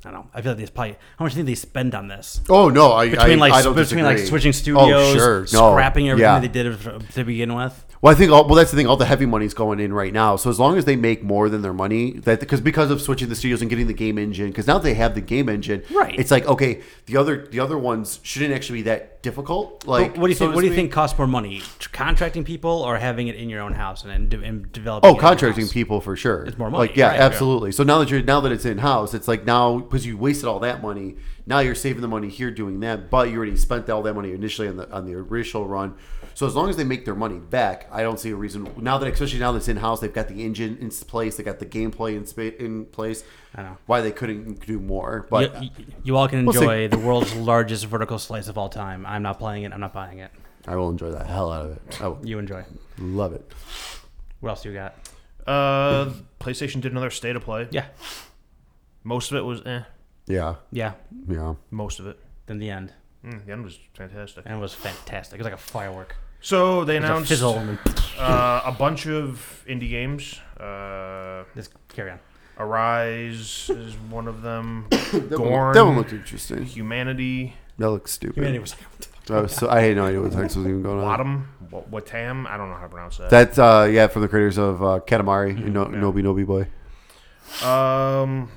I 0.05 0.11
don't 0.11 0.13
know. 0.13 0.27
I 0.33 0.41
feel 0.41 0.51
like 0.53 0.59
they 0.63 0.71
probably 0.71 0.95
how 1.17 1.25
much 1.25 1.33
do 1.33 1.39
you 1.39 1.45
think 1.45 1.47
they 1.57 1.59
spend 1.59 1.95
on 1.95 2.07
this 2.07 2.39
Oh 2.49 2.69
no, 2.69 2.93
I 2.93 3.09
between 3.09 3.39
I, 3.39 3.41
like 3.41 3.53
I 3.53 3.61
don't 3.63 3.75
between 3.75 4.03
like 4.05 4.19
switching 4.19 4.49
oh, 4.49 4.51
studios, 4.51 4.91
Oh, 4.91 5.13
sure. 5.15 5.39
No. 5.53 5.71
scrapping 5.73 6.09
everything 6.09 6.23
Yeah. 6.33 6.39
they 6.39 6.47
did 6.47 6.79
to 7.13 7.23
begin 7.25 7.55
with. 7.55 7.83
Well, 7.99 8.13
I 8.13 8.15
think 8.15 8.31
all, 8.31 8.45
well 8.45 8.53
that's 8.55 8.69
the 8.69 8.77
thing. 8.77 8.85
All 8.85 8.95
the 8.95 9.05
heavy 9.07 9.25
money's 9.25 9.55
going 9.55 9.79
in 9.79 9.91
right 9.91 10.13
now. 10.13 10.35
So 10.35 10.51
as 10.51 10.59
long 10.59 10.77
as 10.77 10.85
they 10.85 10.95
make 10.95 11.23
more 11.23 11.49
than 11.49 11.63
their 11.63 11.73
money, 11.73 12.11
that 12.19 12.39
because 12.39 12.61
because 12.61 12.91
of 12.91 13.01
switching 13.01 13.27
the 13.27 13.35
studios 13.35 13.61
and 13.61 13.69
getting 13.71 13.87
the 13.87 13.93
game 13.93 14.19
engine, 14.19 14.47
because 14.49 14.67
now 14.67 14.77
they 14.77 14.93
have 14.93 15.15
the 15.15 15.21
game 15.21 15.49
engine, 15.49 15.81
Right. 15.89 16.17
It's 16.17 16.29
like 16.29 16.45
okay, 16.45 16.83
the 17.07 17.17
other 17.17 17.47
the 17.47 17.59
other 17.59 17.77
ones 17.77 18.19
shouldn't 18.21 18.53
actually 18.53 18.79
be 18.79 18.83
that 18.83 19.23
difficult. 19.23 19.87
Like, 19.87 20.11
But 20.13 20.21
what 20.21 20.27
do 20.27 20.31
you 20.31 20.35
so 20.35 20.45
think? 20.45 20.55
What 20.55 20.61
do 20.61 20.67
you 20.67 20.75
think 20.75 20.91
costs 20.91 21.17
more 21.17 21.27
money? 21.27 21.63
Contracting 21.91 22.43
people 22.43 22.69
or 22.83 22.97
having 22.97 23.27
it 23.29 23.35
in 23.35 23.49
your 23.49 23.61
own 23.61 23.73
house 23.73 24.03
and 24.05 24.31
and 24.31 24.71
developing? 24.71 25.07
Oh, 25.07 25.13
it 25.13 25.17
in 25.17 25.21
your 25.23 25.29
contracting 25.29 25.67
people 25.69 25.99
for 25.99 26.15
sure. 26.15 26.45
It's 26.45 26.57
more 26.57 26.69
money, 26.69 26.87
Like 26.89 26.95
yeah, 26.95 27.07
right. 27.09 27.19
absolutely. 27.19 27.71
So 27.71 27.83
now 27.83 27.97
that 27.97 28.11
you're 28.11 28.21
now 28.21 28.41
that 28.41 28.51
it's 28.51 28.65
in 28.65 28.77
house, 28.77 29.15
it's 29.15 29.27
like 29.27 29.43
now 29.43 29.56
because 29.79 30.05
you 30.05 30.17
wasted 30.17 30.45
all 30.47 30.59
that 30.59 30.81
money. 30.81 31.15
Now 31.45 31.59
you're 31.59 31.75
saving 31.75 32.01
the 32.01 32.07
money 32.07 32.29
here 32.29 32.51
doing 32.51 32.79
that, 32.81 33.09
but 33.09 33.29
you 33.29 33.37
already 33.37 33.55
spent 33.57 33.89
all 33.89 34.01
that 34.03 34.13
money 34.13 34.31
initially 34.33 34.67
on 34.67 34.77
the 34.77 34.89
on 34.91 35.05
the 35.05 35.17
initial 35.17 35.65
run. 35.67 35.95
So 36.33 36.45
as 36.45 36.55
long 36.55 36.69
as 36.69 36.75
they 36.77 36.83
make 36.83 37.03
their 37.05 37.15
money 37.15 37.39
back, 37.39 37.87
I 37.91 38.03
don't 38.03 38.19
see 38.19 38.29
a 38.31 38.35
reason. 38.35 38.69
Now 38.77 38.97
that 38.99 39.07
especially 39.11 39.39
now 39.39 39.51
that's 39.53 39.67
in 39.67 39.77
house, 39.77 39.99
they've 40.01 40.13
got 40.13 40.27
the 40.27 40.43
engine 40.43 40.77
in 40.79 40.89
place, 40.91 41.37
they 41.37 41.43
got 41.43 41.59
the 41.59 41.65
gameplay 41.65 42.15
in 42.15 42.25
spa- 42.25 42.55
in 42.63 42.85
place. 42.85 43.23
I 43.55 43.63
know. 43.63 43.77
why 43.87 44.01
they 44.01 44.11
couldn't 44.11 44.65
do 44.67 44.79
more, 44.79 45.25
but 45.31 45.63
you, 45.63 45.69
you 46.03 46.17
all 46.17 46.27
can 46.27 46.45
We'll 46.45 46.53
see. 46.53 46.59
enjoy 46.59 46.87
the 46.89 46.99
world's 46.99 47.33
largest 47.35 47.85
vertical 47.85 48.19
slice 48.19 48.47
of 48.49 48.57
all 48.57 48.69
time. 48.69 49.05
I'm 49.05 49.23
not 49.23 49.39
playing 49.39 49.63
it. 49.63 49.73
I'm 49.73 49.79
not 49.79 49.93
buying 49.93 50.19
it. 50.19 50.29
I 50.67 50.75
will 50.75 50.89
enjoy 50.89 51.11
the 51.11 51.23
hell 51.23 51.51
out 51.51 51.65
of 51.65 51.71
it. 51.71 52.01
I 52.01 52.07
will 52.09 52.19
You 52.23 52.37
enjoy. 52.39 52.65
love 52.99 53.33
it. 53.33 53.51
What 54.41 54.49
else 54.49 54.61
do 54.63 54.69
you 54.69 54.75
got? 54.75 54.93
Uh, 55.47 56.11
PlayStation 56.41 56.81
did 56.81 56.91
another 56.91 57.09
state 57.09 57.35
of 57.37 57.41
play. 57.43 57.67
Yeah, 57.71 57.85
Most 59.07 59.31
of 59.31 59.37
it 59.37 59.45
was 59.51 59.61
eh. 59.65 59.83
Yeah, 60.27 60.55
yeah. 60.71 60.93
yeah. 61.29 61.53
Most 61.71 61.99
of 62.01 62.07
it. 62.07 62.19
Then 62.47 62.59
the 62.59 62.69
end, 62.69 62.91
Mm, 63.25 63.45
the 63.45 63.51
end 63.53 63.63
was 63.63 63.79
fantastic. 63.93 64.43
and 64.45 64.55
it 64.57 64.59
was 64.61 64.73
fantastic. 64.73 65.35
It 65.39 65.43
was 65.43 65.45
like 65.51 65.59
a 65.59 65.63
firework. 65.75 66.15
So 66.41 66.83
they 66.85 66.97
It 66.97 67.01
was 67.01 67.09
a 67.09 67.13
announced 67.13 67.29
fizzle. 67.29 67.55
And 67.57 67.69
then 67.69 67.95
uh, 68.19 68.61
a 68.65 68.71
bunch 68.71 69.07
of 69.07 69.63
indie 69.67 69.89
games. 69.89 70.39
Uh, 70.59 71.43
just 71.55 71.71
carry 71.87 72.11
on. 72.11 72.19
Arise 72.59 73.69
is 73.69 73.93
one 74.09 74.27
of 74.27 74.41
them. 74.41 74.87
That 74.91 75.39
one, 75.39 75.49
Gorn. 75.49 75.73
that 75.73 75.85
one 75.85 75.95
looked 75.97 76.11
interesting. 76.13 76.63
Humanity. 76.65 77.53
That 77.77 77.89
looks 77.91 78.11
stupid. 78.11 78.35
Humanity 78.35 78.59
was 78.59 78.75
like, 78.75 79.29
I, 79.37 79.41
was 79.41 79.53
so, 79.55 79.69
I 79.69 79.79
had 79.81 79.95
no 79.95 80.05
idea 80.05 80.21
what 80.21 80.31
the 80.31 80.37
heck 80.37 80.45
was 80.55 80.57
even 80.57 80.83
going 80.83 80.99
on. 80.99 81.07
Wadam. 81.17 81.33
Wa- 81.71 81.83
Wattam. 82.01 82.45
I 82.47 82.57
don't 82.57 82.69
know 82.69 82.75
how 82.75 82.83
to 82.83 82.89
pronounce 82.89 83.17
that. 83.17 83.29
That's 83.29 83.57
uh 83.57 83.87
yeah 83.91 84.07
from 84.07 84.21
the 84.23 84.27
creators 84.27 84.57
of 84.57 84.81
uh, 84.83 84.99
Katamari, 85.07 85.53
Mm-hmm. 85.53 85.67
you 85.67 85.73
know, 85.75 85.85
Yeah. 85.89 85.97
Noby 86.03 86.21
Noby 86.27 86.45
Boy. 86.45 86.63
Um, 87.67 88.49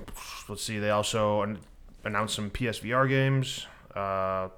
let's 0.50 0.62
see. 0.62 0.78
They 0.78 0.90
also 0.90 1.42
an- 1.42 1.58
announced 2.04 2.34
some 2.34 2.50
PSVR 2.50 3.08
games. 3.08 3.66
Uh, 3.96 4.48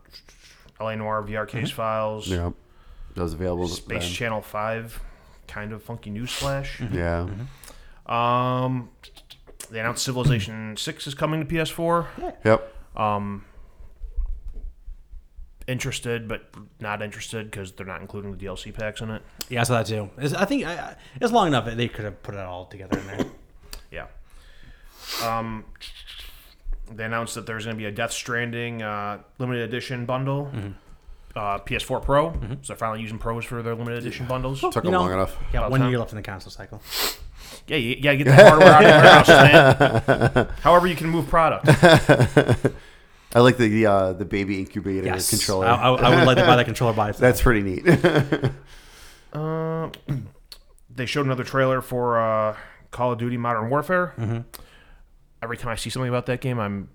LA 0.81 0.97
Noire 0.97 1.23
VR 1.23 1.47
case 1.47 1.71
files. 1.71 2.27
Yeah, 2.29 2.51
that 3.15 3.23
was 3.23 3.35
available. 3.35 3.69
Space 3.69 4.03
then. 4.03 4.13
Channel 4.13 4.43
Five. 4.43 5.01
Kind 5.47 5.73
of 5.73 5.83
funky 5.83 6.11
newsflash. 6.11 6.81
Yeah, 6.93 7.29
Um, 8.07 8.89
they 9.71 9.79
announced 9.81 10.03
Civilization 10.05 10.77
Six 10.77 11.07
is 11.07 11.15
coming 11.15 11.41
to 11.41 11.47
PS4. 11.55 12.07
yep. 12.45 12.75
Um, 12.97 13.45
interested, 15.69 16.27
but 16.29 16.51
not 16.81 17.03
interested 17.03 17.51
because 17.51 17.73
they're 17.73 17.87
not 17.87 18.01
including 18.01 18.33
the 18.33 18.37
DLC 18.45 18.75
packs 18.75 19.01
in 19.01 19.11
it. 19.11 19.23
yeah, 19.49 19.61
I 19.61 19.65
saw 19.65 19.75
that 19.79 19.87
too. 19.87 20.11
It's, 20.19 20.35
I 20.35 20.45
think 20.45 20.67
I, 20.67 20.73
I- 20.75 20.97
it's 21.21 21.33
long 21.33 21.47
enough 21.49 21.65
that 21.67 21.77
they 21.77 21.89
could 21.89 22.05
have 22.05 22.23
put 22.23 22.35
it 22.35 22.41
all 22.41 22.67
together 22.67 22.99
in 22.99 23.07
there. 23.07 23.27
Yeah. 25.21 25.39
Um, 25.39 25.65
they 26.95 27.05
announced 27.05 27.35
that 27.37 27.47
there's 27.47 27.65
going 27.65 27.77
to 27.77 27.79
be 27.79 27.87
a 27.87 27.93
Death 27.93 28.13
Stranding 28.13 28.83
uh, 28.83 29.19
limited 29.39 29.63
edition 29.63 30.05
bundle. 30.07 30.51
Uh, 31.35 31.59
PS4 31.61 32.03
Pro. 32.05 32.33
So 32.35 32.39
they're 32.67 32.77
finally 32.77 33.01
using 33.01 33.19
pros 33.19 33.47
for 33.47 33.63
their 33.63 33.75
limited 33.75 33.99
edition 34.01 34.27
bundles. 34.27 34.61
Took 34.61 34.75
You 34.77 34.81
them 34.83 34.93
know, 34.93 35.01
long 35.01 35.13
enough. 35.13 35.35
Got 35.53 35.61
About 35.61 35.71
one 35.71 35.81
time. 35.81 35.89
year 35.91 35.99
left 35.99 36.13
in 36.13 36.17
the 36.17 36.23
console 36.23 36.51
cycle. 36.51 36.83
Yeah, 37.67 37.79
you, 37.79 37.91
you 37.97 38.03
gotta 38.03 38.17
get 38.19 38.25
the 38.25 38.35
hardware 38.35 38.69
out 38.69 38.85
of 38.85 38.91
your 38.91 39.01
warehouses, 39.01 40.35
man. 40.35 40.49
However, 40.61 40.87
you 40.87 40.95
can 40.97 41.09
move 41.09 41.29
product. 41.29 41.67
I 43.35 43.41
like 43.41 43.57
the 43.57 43.69
the, 43.69 43.87
uh, 43.87 44.13
the 44.13 44.27
baby 44.27 44.59
incubator 44.59 45.07
Yes, 45.07 45.31
controller. 45.31 45.67
I, 45.69 45.75
I, 45.77 45.89
I 45.95 46.17
would 46.17 46.27
like 46.27 46.37
to 46.37 46.45
buy 46.45 46.57
that 46.57 46.67
controller 46.67 46.93
by 46.93 47.09
itself. 47.11 47.21
That's 47.23 47.41
pretty 47.41 47.63
neat. 47.63 47.87
Uh, 49.33 49.89
they 50.95 51.07
showed 51.07 51.25
another 51.25 51.45
trailer 51.45 51.81
for 51.81 52.21
uh, 52.21 52.57
Call 52.91 53.13
of 53.13 53.19
Duty 53.19 53.39
Modern 53.39 53.71
Warfare. 53.71 54.45
Every 55.43 55.57
time 55.57 55.71
I 55.71 55.75
see 55.75 55.91
something 55.91 56.09
about 56.09 56.27
that 56.27 56.41
game, 56.41 56.59
I'm 56.59 56.89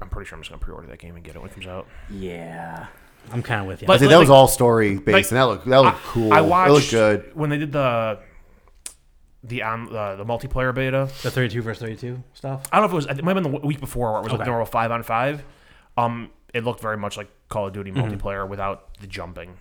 I'm 0.00 0.08
pretty 0.08 0.28
sure 0.28 0.36
I'm 0.36 0.42
just 0.42 0.50
gonna 0.50 0.60
pre-order 0.60 0.86
that 0.88 0.98
game 0.98 1.14
and 1.16 1.24
get 1.24 1.34
it 1.36 1.40
when 1.40 1.50
it 1.50 1.54
comes 1.54 1.66
out. 1.66 1.86
yeah. 2.10 2.86
I'm 3.30 3.42
kind 3.42 3.60
of 3.60 3.66
with 3.66 3.82
you. 3.82 3.86
But- 3.86 3.94
I 3.94 3.98
think 3.98 4.10
that 4.10 4.18
was 4.18 4.30
all 4.30 4.48
story 4.48 4.96
based, 4.96 5.06
like, 5.12 5.30
and 5.32 5.36
that 5.36 5.42
looked 5.42 5.66
that 5.66 5.78
looked 5.78 5.98
cool. 6.04 6.32
I 6.32 6.38
it 6.38 6.46
watched 6.46 6.72
looked 6.72 6.90
good. 6.90 7.36
when 7.36 7.50
they 7.50 7.58
did 7.58 7.72
the 7.72 8.20
the 9.44 9.62
um, 9.62 9.88
uh, 9.92 10.16
the 10.16 10.24
multiplayer 10.24 10.74
beta. 10.74 11.08
the 11.22 11.30
32 11.30 11.60
versus 11.62 11.80
32 11.82 12.22
stuff. 12.34 12.66
I 12.72 12.76
don't 12.80 12.82
know 12.90 12.96
if 12.98 13.04
it 13.04 13.08
was. 13.10 13.18
It 13.18 13.24
might 13.24 13.34
have 13.36 13.42
been 13.44 13.52
the 13.52 13.66
week 13.66 13.80
before 13.80 14.12
where 14.12 14.20
it 14.20 14.24
was 14.24 14.32
like 14.32 14.46
normal 14.46 14.66
five 14.66 14.90
on 14.90 15.02
five. 15.02 15.44
Um, 15.96 16.30
it 16.54 16.64
looked 16.64 16.80
very 16.80 16.96
much 16.96 17.16
like 17.16 17.28
Call 17.48 17.66
of 17.66 17.72
Duty 17.74 17.90
Mm-hmm. 17.92 18.00
multiplayer 18.14 18.48
without 18.48 18.94
the 19.00 19.06
jumping, 19.06 19.56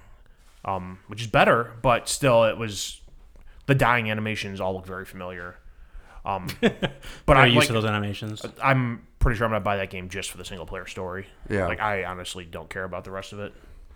um, 0.64 1.00
which 1.08 1.22
is 1.22 1.28
better, 1.28 1.74
but 1.82 2.08
still, 2.08 2.46
it 2.46 2.58
was 2.58 3.02
the 3.66 3.76
dying 3.76 4.10
animations 4.10 4.62
all 4.62 4.76
look 4.76 4.86
very 4.86 5.04
familiar. 5.06 5.58
Um, 6.28 6.48
but 6.62 7.38
Are 7.38 7.38
I'm 7.38 7.48
you 7.48 7.56
used 7.56 7.56
like, 7.56 7.68
to 7.68 7.74
those 7.74 7.86
animations? 7.86 8.46
I'm 8.62 9.08
pretty 9.20 9.38
sure 9.38 9.46
I'm 9.46 9.52
gonna 9.52 9.64
buy 9.64 9.78
that 9.78 9.90
game 9.90 10.10
just 10.10 10.30
for 10.30 10.38
the 10.38 10.44
single 10.44 10.66
player 10.66 10.86
story. 10.86 11.28
Yeah. 11.50 11.68
like 11.68 11.80
I 11.80 12.04
honestly 12.04 12.44
don't 12.44 12.70
care 12.70 12.84
about 12.84 13.06
the 13.06 13.12
rest 13.12 13.32
of 13.32 13.40
it. 13.40 13.54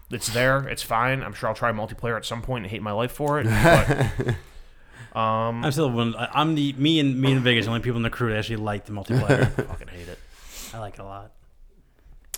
It's 0.09 0.29
there, 0.33 0.67
it's 0.67 0.81
fine. 0.81 1.23
I'm 1.23 1.33
sure 1.33 1.49
I'll 1.49 1.55
try 1.55 1.71
multiplayer 1.71 2.15
at 2.15 2.25
some 2.25 2.41
point 2.41 2.63
and 2.63 2.71
hate 2.71 2.81
my 2.81 2.93
life 2.93 3.11
for 3.11 3.39
it. 3.39 3.45
But 3.45 4.27
um, 5.17 5.63
I'm 5.65 5.71
still 5.71 5.91
one. 5.91 6.15
I- 6.15 6.29
I'm 6.33 6.55
the 6.55 6.73
me 6.73 7.01
and 7.01 7.19
me 7.19 7.33
and 7.33 7.41
Vegas, 7.41 7.65
the 7.65 7.71
only 7.71 7.81
people 7.81 7.97
in 7.97 8.03
the 8.03 8.09
crew 8.09 8.29
that 8.29 8.37
actually 8.39 8.57
like 8.57 8.85
the 8.85 8.93
multiplayer. 8.93 9.41
I 9.59 9.63
fucking 9.63 9.89
hate 9.89 10.07
it. 10.07 10.19
I 10.73 10.79
like 10.79 10.93
it 10.93 10.99
a 11.01 11.05
lot. 11.05 11.31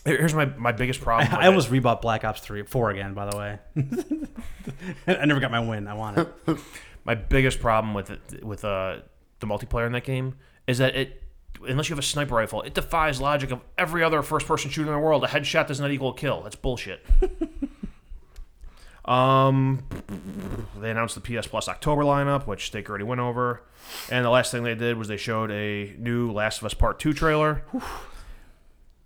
Here's 0.06 0.34
my, 0.34 0.46
my 0.46 0.72
biggest 0.74 1.02
problem. 1.02 1.34
I, 1.34 1.44
I 1.44 1.48
almost 1.48 1.72
it. 1.72 1.82
rebought 1.82 2.02
Black 2.02 2.26
Ops 2.26 2.42
three, 2.42 2.64
four 2.64 2.90
again. 2.90 3.14
By 3.14 3.30
the 3.30 3.38
way, 3.38 3.60
I 5.08 5.26
never 5.26 5.40
got 5.40 5.52
my 5.52 5.62
win. 5.62 5.88
I 5.88 5.94
want 5.94 6.18
it. 6.18 6.58
my 7.06 7.16
biggest 7.16 7.60
problem 7.60 7.94
with 7.94 8.10
it, 8.10 8.44
with 8.44 8.66
uh, 8.66 8.98
the 9.44 9.54
multiplayer 9.54 9.86
in 9.86 9.92
that 9.94 10.04
game 10.04 10.36
is 10.68 10.78
that 10.78 10.96
it 10.96 11.24
unless 11.68 11.90
you 11.90 11.94
have 11.94 12.04
a 12.04 12.06
sniper 12.06 12.36
rifle, 12.36 12.62
it 12.62 12.74
defies 12.74 13.22
logic 13.22 13.52
of 13.52 13.62
every 13.78 14.04
other 14.04 14.22
first 14.22 14.46
person 14.46 14.70
shooter 14.70 14.90
in 14.90 14.94
the 14.94 15.00
world. 15.00 15.24
A 15.24 15.28
headshot 15.28 15.68
does 15.68 15.80
not 15.80 15.92
equal 15.92 16.10
a 16.10 16.16
kill. 16.16 16.42
That's 16.42 16.56
bullshit. 16.56 17.06
um, 19.06 19.84
they 20.80 20.92
announced 20.92 21.16
the 21.16 21.22
PS 21.22 21.48
Plus 21.48 21.68
October 21.68 22.04
lineup, 22.04 22.48
which 22.48 22.68
Steak 22.68 22.90
already 22.90 23.04
went 23.04 23.22
over, 23.22 23.64
and 24.10 24.26
the 24.26 24.30
last 24.30 24.52
thing 24.52 24.64
they 24.64 24.76
did 24.76 24.98
was 24.98 25.08
they 25.08 25.18
showed 25.18 25.52
a 25.52 25.96
new 25.98 26.32
Last 26.32 26.60
of 26.60 26.66
Us 26.66 26.74
Part 26.74 27.00
Two 27.00 27.14
trailer. 27.14 27.64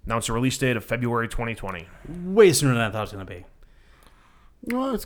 Announced 0.05 0.29
a 0.29 0.33
release 0.33 0.57
date 0.57 0.77
of 0.77 0.85
February 0.85 1.27
2020. 1.27 1.85
Way 2.23 2.53
sooner 2.53 2.73
than 2.73 2.81
I 2.81 2.91
thought 2.91 2.99
it 2.99 3.01
was 3.01 3.11
gonna 3.11 3.25
be. 3.25 3.45
Well, 4.63 4.95
it's, 4.95 5.05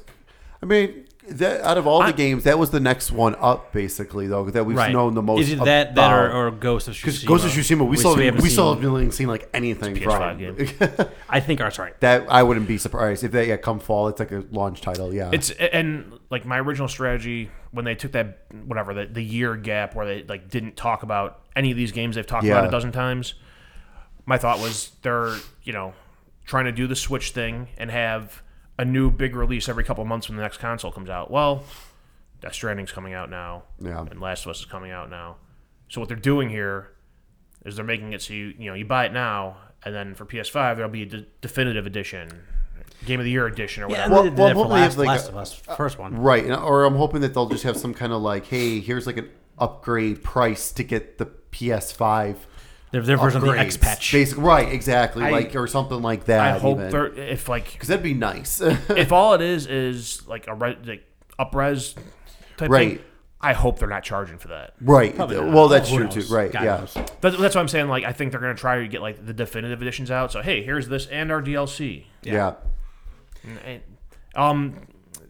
I 0.61 0.65
mean, 0.65 1.05
that 1.39 1.61
out 1.61 1.77
of 1.77 1.87
all 1.87 1.99
the 1.99 2.05
I- 2.05 2.11
games, 2.11 2.43
that 2.45 2.57
was 2.59 2.69
the 2.69 2.79
next 2.79 3.11
one 3.11 3.35
up, 3.39 3.71
basically, 3.73 4.27
though 4.27 4.49
that 4.49 4.65
we've 4.65 4.77
right. 4.77 4.91
known 4.91 5.13
the 5.13 5.21
most. 5.21 5.41
Is 5.41 5.51
it 5.53 5.63
that 5.63 5.95
that 5.95 6.11
or, 6.13 6.31
or 6.47 6.51
Ghost 6.51 6.87
of 6.87 6.95
Because 6.95 7.23
Tsushima? 7.23 7.27
Ghost 7.27 7.45
of 7.45 7.51
Tsushima, 7.51 7.87
we, 7.87 7.97
still 7.97 8.15
haven't 8.15 8.41
we 8.41 8.49
still 8.49 8.73
seen- 8.73 8.81
haven't 8.83 8.93
really 8.93 9.11
seen 9.11 9.27
like 9.27 9.49
anything 9.53 9.95
from. 9.99 10.39
PS5 10.39 11.09
I 11.29 11.39
think 11.39 11.61
Art's 11.61 11.79
right. 11.79 11.99
that 12.01 12.25
I 12.29 12.43
wouldn't 12.43 12.67
be 12.67 12.77
surprised 12.77 13.23
if 13.23 13.31
that 13.31 13.47
yeah 13.47 13.57
come 13.57 13.79
fall. 13.79 14.07
It's 14.07 14.19
like 14.19 14.31
a 14.31 14.43
launch 14.51 14.81
title. 14.81 15.13
Yeah, 15.13 15.31
It's 15.33 15.51
and 15.51 16.19
like 16.29 16.45
my 16.45 16.59
original 16.59 16.87
strategy 16.87 17.49
when 17.71 17.85
they 17.85 17.95
took 17.95 18.11
that 18.13 18.39
whatever 18.65 18.93
the, 18.93 19.05
the 19.05 19.23
year 19.23 19.55
gap 19.55 19.95
where 19.95 20.05
they 20.05 20.23
like 20.23 20.49
didn't 20.49 20.75
talk 20.75 21.03
about 21.03 21.39
any 21.55 21.71
of 21.71 21.77
these 21.77 21.91
games 21.91 22.15
they've 22.15 22.25
talked 22.27 22.45
about 22.45 22.65
a 22.65 22.71
dozen 22.71 22.91
times. 22.91 23.33
My 24.25 24.37
thought 24.37 24.59
was 24.59 24.91
they're 25.01 25.35
you 25.63 25.73
know 25.73 25.93
trying 26.45 26.65
to 26.65 26.71
do 26.71 26.87
the 26.87 26.95
Switch 26.95 27.31
thing 27.31 27.67
and 27.77 27.89
have 27.89 28.41
a 28.77 28.85
new 28.85 29.11
big 29.11 29.35
release 29.35 29.69
every 29.69 29.83
couple 29.83 30.03
months 30.05 30.27
when 30.29 30.37
the 30.37 30.43
next 30.43 30.57
console 30.57 30.91
comes 30.91 31.09
out. 31.09 31.29
Well, 31.31 31.63
Death 32.41 32.53
Stranding's 32.53 32.91
coming 32.91 33.13
out 33.13 33.29
now, 33.29 33.63
Yeah. 33.79 34.01
and 34.09 34.19
Last 34.19 34.45
of 34.45 34.51
Us 34.51 34.59
is 34.59 34.65
coming 34.65 34.91
out 34.91 35.09
now. 35.09 35.37
So 35.89 36.01
what 36.01 36.07
they're 36.07 36.17
doing 36.17 36.49
here 36.49 36.91
is 37.65 37.75
they're 37.75 37.85
making 37.85 38.13
it 38.13 38.21
so 38.21 38.33
you 38.33 38.53
you 38.57 38.69
know 38.69 38.73
you 38.73 38.85
buy 38.85 39.05
it 39.05 39.13
now, 39.13 39.57
and 39.83 39.93
then 39.93 40.15
for 40.15 40.25
PS5 40.25 40.77
there'll 40.77 40.89
be 40.91 41.03
a 41.03 41.25
definitive 41.41 41.85
edition, 41.85 42.29
Game 43.05 43.19
of 43.19 43.25
the 43.25 43.31
Year 43.31 43.45
edition 43.45 43.83
or 43.83 43.89
Yeah, 43.91 44.07
whatever. 44.09 44.13
and 44.13 44.13
Well- 44.13 44.23
well, 44.23 44.47
that 44.47 44.53
for 44.53 44.57
hopefully 44.59 44.79
Last, 44.81 44.87
it's 44.93 44.97
like 44.97 45.07
Last 45.07 45.25
a- 45.27 45.29
of 45.29 45.37
Us, 45.37 45.53
first 45.53 45.99
one. 45.99 46.17
right. 46.17 46.49
Or 46.49 46.85
I'm 46.85 46.95
hoping 46.95 47.21
that 47.21 47.33
they'll 47.33 47.49
just 47.49 47.63
have 47.63 47.77
some 47.77 47.93
kind 47.93 48.11
of 48.13 48.21
like, 48.21 48.45
hey, 48.47 48.79
here's 48.79 49.05
like 49.05 49.17
an 49.17 49.29
upgrade 49.59 50.23
price 50.23 50.71
to 50.71 50.83
get 50.83 51.17
the 51.19 51.25
PS5. 51.51 52.37
Their, 52.91 53.01
their 53.01 53.17
version 53.17 53.41
of 53.41 53.47
the. 53.47 53.57
X 53.57 53.77
patch. 53.77 54.11
Basic, 54.11 54.37
right? 54.37 54.71
Exactly, 54.71 55.23
I- 55.23 55.29
like 55.31 55.55
or 55.55 55.65
something 55.67 56.01
like 56.01 56.25
that. 56.25 56.39
I 56.41 56.59
hope 56.59 56.79
even. 56.79 57.17
if 57.17 57.47
like 57.49 57.71
because 57.71 57.87
that'd 57.87 58.03
be 58.03 58.13
nice. 58.13 58.59
if 58.89 59.11
all 59.11 59.33
it 59.33 59.41
is 59.41 59.65
is 59.67 60.27
like 60.27 60.47
a 60.47 60.53
re, 60.53 60.77
like 60.85 61.03
upres 61.39 61.95
type 62.57 62.69
Right. 62.69 62.97
thing. 62.97 63.05
I 63.43 63.53
hope 63.53 63.79
they're 63.79 63.87
not 63.89 64.03
charging 64.03 64.37
for 64.37 64.49
that. 64.49 64.75
right. 64.81 65.17
Well, 65.17 65.67
that's 65.67 65.89
Who 65.89 65.95
true 65.97 66.03
knows? 66.05 66.27
too. 66.29 66.35
Right. 66.35 66.51
God 66.51 66.63
yeah. 66.63 66.77
knows. 66.77 66.93
That's, 67.21 67.37
that's 67.37 67.55
what 67.55 67.57
I'm 67.57 67.67
saying. 67.67 67.87
Like 67.87 68.03
I 68.03 68.11
think 68.13 68.31
they're 68.31 68.39
gonna 68.41 68.53
try 68.53 68.81
to 68.81 68.87
get 68.87 69.01
like 69.01 69.25
the 69.25 69.33
definitive 69.33 69.81
editions 69.81 70.11
out. 70.11 70.31
So 70.31 70.41
hey, 70.43 70.61
here's 70.63 70.87
this 70.87 71.07
and 71.07 71.31
our 71.31 71.41
DLC. 71.41 72.05
Yeah. 72.21 72.53
And, 73.65 73.81
um, 74.35 74.75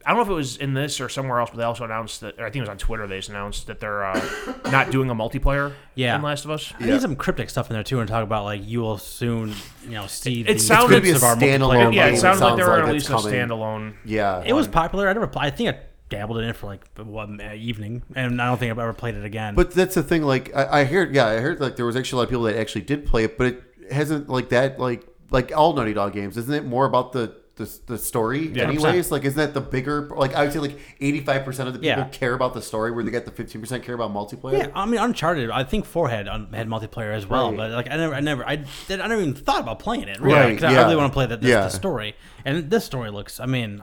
I 0.06 0.10
don't 0.10 0.18
know 0.18 0.24
if 0.24 0.30
it 0.30 0.34
was 0.34 0.58
in 0.58 0.74
this 0.74 1.00
or 1.02 1.10
somewhere 1.10 1.40
else, 1.40 1.50
but 1.52 1.58
they 1.58 1.64
also 1.64 1.84
announced 1.86 2.22
that. 2.22 2.40
Or 2.40 2.46
I 2.46 2.50
think 2.50 2.58
it 2.58 2.62
was 2.62 2.70
on 2.70 2.78
Twitter. 2.78 3.08
They 3.08 3.18
just 3.18 3.30
announced 3.30 3.68
that 3.68 3.80
they're 3.80 4.04
uh, 4.04 4.22
not 4.72 4.92
doing 4.92 5.10
a 5.10 5.16
multiplayer. 5.16 5.74
Yeah. 5.96 6.16
in 6.16 6.22
Last 6.22 6.46
of 6.46 6.52
Us. 6.52 6.74
I 6.80 6.86
need 6.86 7.02
some 7.02 7.16
cryptic 7.16 7.50
stuff 7.50 7.70
in 7.70 7.74
there 7.74 7.84
too, 7.84 8.00
and 8.00 8.08
talk 8.10 8.24
about 8.24 8.46
like 8.46 8.62
you 8.66 8.80
will 8.82 8.98
soon, 8.98 9.54
you 9.84 9.92
know, 9.92 10.08
see. 10.08 10.42
It 10.42 10.54
the 10.54 10.60
sounded- 10.60 11.02
fruits 11.04 11.10
It's 11.10 11.20
gonna 11.22 11.34
of 11.34 11.40
be 11.40 11.46
a 11.50 11.52
our 11.52 11.60
standalone 11.60 11.76
multiplayer. 11.92 11.94
Yeah, 11.96 12.06
game, 12.06 12.14
it 12.14 12.18
it 12.18 12.22
sounded 12.22 12.40
like 12.42 12.50
sounds 12.50 12.58
they 12.60 12.64
were 12.64 12.70
like 12.70 12.82
gonna 12.86 12.94
it's 12.96 13.10
release 13.10 13.26
a 13.26 13.30
coming. 13.30 13.50
standalone. 13.50 13.94
Yeah. 14.06 14.44
It 14.46 14.54
was 14.54 14.68
popular. 14.68 15.10
I 15.10 15.14
never. 15.14 15.28
pl- 15.28 15.42
I 15.42 15.50
think 15.50 15.70
I 15.76 15.80
dabbled 16.10 16.40
in 16.40 16.46
it 16.50 16.56
for 16.56 16.68
like 16.68 16.82
one 16.98 17.40
evening, 17.56 18.04
and 18.16 18.42
I 18.42 18.48
don't 18.48 18.58
think 18.58 18.72
I've 18.72 18.80
ever 18.80 18.94
played 18.94 19.16
it 19.16 19.24
again. 19.26 19.56
But 19.56 19.72
that's 19.72 19.96
the 19.96 20.04
thing. 20.04 20.24
Like 20.24 20.56
I, 20.56 20.82
I 20.82 20.84
heard, 20.86 21.14
yeah, 21.16 21.28
I 21.28 21.38
heard 21.38 21.60
like 21.60 21.76
there 21.76 21.86
was 21.86 21.96
actually 21.96 22.18
a 22.18 22.20
lot 22.20 22.24
of 22.24 22.30
people 22.30 22.44
that 22.44 22.58
actually 22.58 22.82
did 22.82 23.06
play 23.06 23.24
it, 23.26 23.38
but 23.38 23.48
it 23.48 23.64
hasn't 23.92 24.30
like 24.30 24.50
that. 24.50 24.80
Like 24.80 25.06
like 25.30 25.52
all 25.56 25.74
Naughty 25.74 25.94
Dog 25.94 26.14
games, 26.14 26.36
isn't 26.38 26.54
it 26.54 26.66
more 26.66 26.86
about 26.86 27.14
the 27.14 27.34
the, 27.66 27.94
the 27.94 27.98
story? 27.98 28.48
Yeah. 28.48 28.64
anyways, 28.64 29.12
like 29.12 29.24
isn't 29.26 29.38
that 29.38 29.54
the 29.54 29.62
bigger? 29.62 30.10
Like 30.16 30.34
I 30.36 30.44
would 30.44 30.54
say, 30.54 30.60
like 30.60 30.78
eighty 31.00 31.20
five 31.22 31.46
percent 31.46 31.68
of 31.68 31.74
the 31.74 31.80
people 31.80 32.04
Yeah. 32.04 32.10
care 32.10 32.34
about 32.34 32.54
the 32.54 32.62
story, 32.62 32.92
where 32.92 33.04
they 33.04 33.12
get 33.12 33.26
the 33.26 33.32
fifteen 33.32 33.62
percent 33.62 33.84
care 33.84 33.96
about 33.96 34.12
multiplayer. 34.14 34.58
yeah, 34.58 34.68
I 34.76 34.86
mean, 34.86 35.00
Uncharted. 35.00 35.50
I 35.52 35.64
think 35.64 35.86
Four 35.86 36.10
had 36.10 36.28
um, 36.28 36.52
had 36.54 36.68
multiplayer 36.68 37.14
as 37.14 37.26
well, 37.28 37.50
Right. 37.50 37.58
but 37.58 37.72
like 37.72 37.92
I 37.92 37.98
never, 37.98 38.14
I 38.14 38.20
never, 38.20 38.48
I, 38.48 38.58
did, 38.88 39.00
I 39.00 39.08
never 39.08 39.22
even 39.22 39.34
thought 39.36 39.62
about 39.62 39.80
playing 39.80 40.08
it. 40.08 40.20
Really, 40.20 40.34
Right, 40.40 40.58
'cause 40.58 40.64
I 40.66 40.72
yeah. 40.74 40.82
really 40.84 40.96
want 40.96 41.12
to 41.12 41.14
play 41.14 41.26
the, 41.28 41.38
the, 41.38 41.48
Yeah. 41.48 41.62
the 41.62 41.70
story, 41.70 42.16
and 42.46 42.70
this 42.70 42.84
story 42.86 43.10
looks. 43.12 43.40
I 43.40 43.46
mean, 43.46 43.82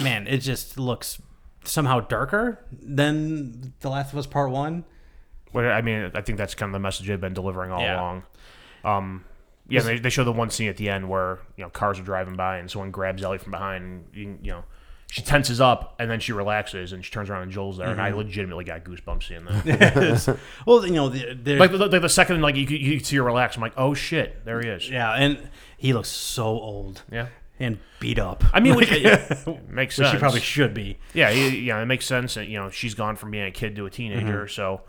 man, 0.00 0.26
it 0.26 0.38
just 0.38 0.78
looks 0.78 1.20
somehow 1.64 2.00
darker 2.00 2.64
than 2.72 3.72
The 3.80 3.90
Last 3.90 4.12
of 4.12 4.18
Us 4.18 4.26
Part 4.26 4.50
One. 4.50 4.84
Well, 5.52 5.70
I 5.70 5.80
mean, 5.82 6.10
I 6.14 6.20
think 6.20 6.38
that's 6.38 6.54
kind 6.54 6.68
of 6.70 6.74
the 6.74 6.78
message 6.78 7.06
they've 7.08 7.20
been 7.20 7.34
delivering 7.34 7.70
all 7.72 7.80
Yeah. 7.80 8.00
along. 8.00 8.22
Um, 8.84 9.24
yeah, 9.68 9.80
they, 9.82 9.98
they 9.98 10.10
show 10.10 10.24
the 10.24 10.32
one 10.32 10.50
scene 10.50 10.68
at 10.68 10.76
the 10.76 10.88
end 10.88 11.08
where 11.08 11.38
you 11.56 11.64
know 11.64 11.70
cars 11.70 11.98
are 11.98 12.02
driving 12.02 12.36
by 12.36 12.58
and 12.58 12.70
someone 12.70 12.90
grabs 12.90 13.22
Ellie 13.22 13.38
from 13.38 13.50
behind. 13.52 13.84
And, 13.84 14.04
you, 14.14 14.38
you 14.42 14.50
know, 14.52 14.64
she 15.10 15.22
tenses 15.22 15.60
up 15.60 15.94
and 15.98 16.10
then 16.10 16.20
she 16.20 16.32
relaxes 16.32 16.92
and 16.92 17.02
she 17.04 17.10
turns 17.10 17.30
around 17.30 17.42
and 17.44 17.52
Joel's 17.52 17.78
there. 17.78 17.88
And 17.88 18.00
I 18.00 18.08
Mm-hmm. 18.10 18.18
legitimately 18.18 18.64
got 18.64 18.84
goosebumps 18.84 19.28
seeing 19.28 19.44
that. 19.46 20.38
well, 20.66 20.84
you 20.86 20.92
know, 20.92 21.08
the, 21.08 21.56
like, 21.56 21.70
the, 21.72 21.78
like 21.86 22.02
the 22.02 22.08
second 22.08 22.40
like 22.42 22.56
you, 22.56 22.66
could- 22.66 22.80
you 22.80 22.98
could 22.98 23.06
see 23.06 23.16
her 23.16 23.22
relax, 23.22 23.56
I'm 23.56 23.62
like, 23.62 23.72
oh 23.76 23.94
shit, 23.94 24.44
there 24.44 24.60
he 24.60 24.68
is. 24.68 24.88
yeah, 24.90 25.12
and 25.12 25.48
he 25.78 25.92
looks 25.94 26.08
so 26.10 26.44
old 26.44 27.02
Yeah, 27.10 27.28
and 27.58 27.78
beat 28.00 28.18
up. 28.18 28.44
I 28.52 28.60
mean, 28.60 28.74
which, 28.76 28.90
makes 29.68 29.96
sense. 29.96 30.10
she 30.10 30.18
probably 30.18 30.40
should 30.40 30.74
be. 30.74 30.98
Yeah, 31.14 31.30
yeah, 31.30 31.80
it 31.80 31.86
makes 31.86 32.04
sense. 32.06 32.36
And, 32.36 32.46
you 32.50 32.58
know, 32.58 32.68
she's 32.70 32.94
gone 32.94 33.16
from 33.16 33.30
being 33.30 33.44
a 33.46 33.50
kid 33.50 33.76
to 33.76 33.86
a 33.86 33.90
teenager, 33.90 34.44
Mm-hmm. 34.44 34.48
so 34.52 34.82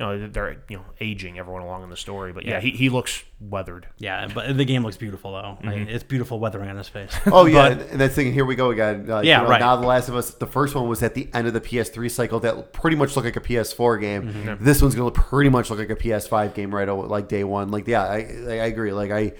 you 0.00 0.06
know 0.06 0.28
they're 0.28 0.56
you 0.68 0.78
know 0.78 0.84
aging 1.00 1.38
everyone 1.38 1.62
along 1.62 1.82
in 1.84 1.90
the 1.90 1.96
story. 1.96 2.32
But 2.32 2.46
yeah, 2.46 2.58
he, 2.60 2.70
he 2.70 2.88
looks 2.88 3.22
weathered. 3.38 3.86
Yeah, 3.98 4.28
but 4.34 4.56
the 4.56 4.64
game 4.64 4.82
looks 4.82 4.96
beautiful 4.96 5.32
though. 5.32 5.58
Mm-hmm. 5.62 5.88
it's 5.90 6.02
beautiful 6.04 6.38
weathering 6.40 6.70
on 6.70 6.76
his 6.76 6.88
face. 6.88 7.14
Oh 7.26 7.44
yeah, 7.46 7.68
But- 7.68 7.72
and- 7.72 7.90
and 7.92 8.00
that's 8.00 8.14
thing. 8.14 8.32
Here 8.32 8.44
we 8.46 8.54
go 8.56 8.70
again. 8.70 9.06
Like, 9.06 9.24
Yeah, 9.26 9.38
you 9.38 9.44
know, 9.44 9.50
right. 9.50 9.60
Now 9.60 9.76
the 9.76 9.86
Last 9.86 10.08
of 10.08 10.16
Us, 10.16 10.30
the 10.30 10.46
first 10.46 10.74
one 10.74 10.88
was 10.88 11.02
at 11.02 11.14
the 11.14 11.28
end 11.34 11.46
of 11.46 11.52
the 11.52 11.60
PS3 11.60 12.10
cycle. 12.10 12.40
That 12.40 12.72
pretty 12.72 12.96
much 12.96 13.14
looked 13.14 13.26
like 13.26 13.36
a 13.36 13.40
PS4 13.40 14.00
game. 14.00 14.32
Mm-hmm. 14.32 14.64
This 14.64 14.80
one's 14.82 14.94
gonna 14.94 15.10
pretty 15.10 15.50
much 15.50 15.68
look 15.70 15.78
like 15.78 15.90
a 15.90 15.96
PS5 15.96 16.54
game 16.54 16.74
right 16.74 16.88
away, 16.88 17.06
like 17.06 17.28
day 17.28 17.44
one. 17.44 17.70
Like 17.70 17.86
yeah, 17.86 18.02
I 18.02 18.16
I 18.48 18.52
I 18.52 18.66
agree. 18.66 18.92
Like 18.92 19.10
I, 19.10 19.32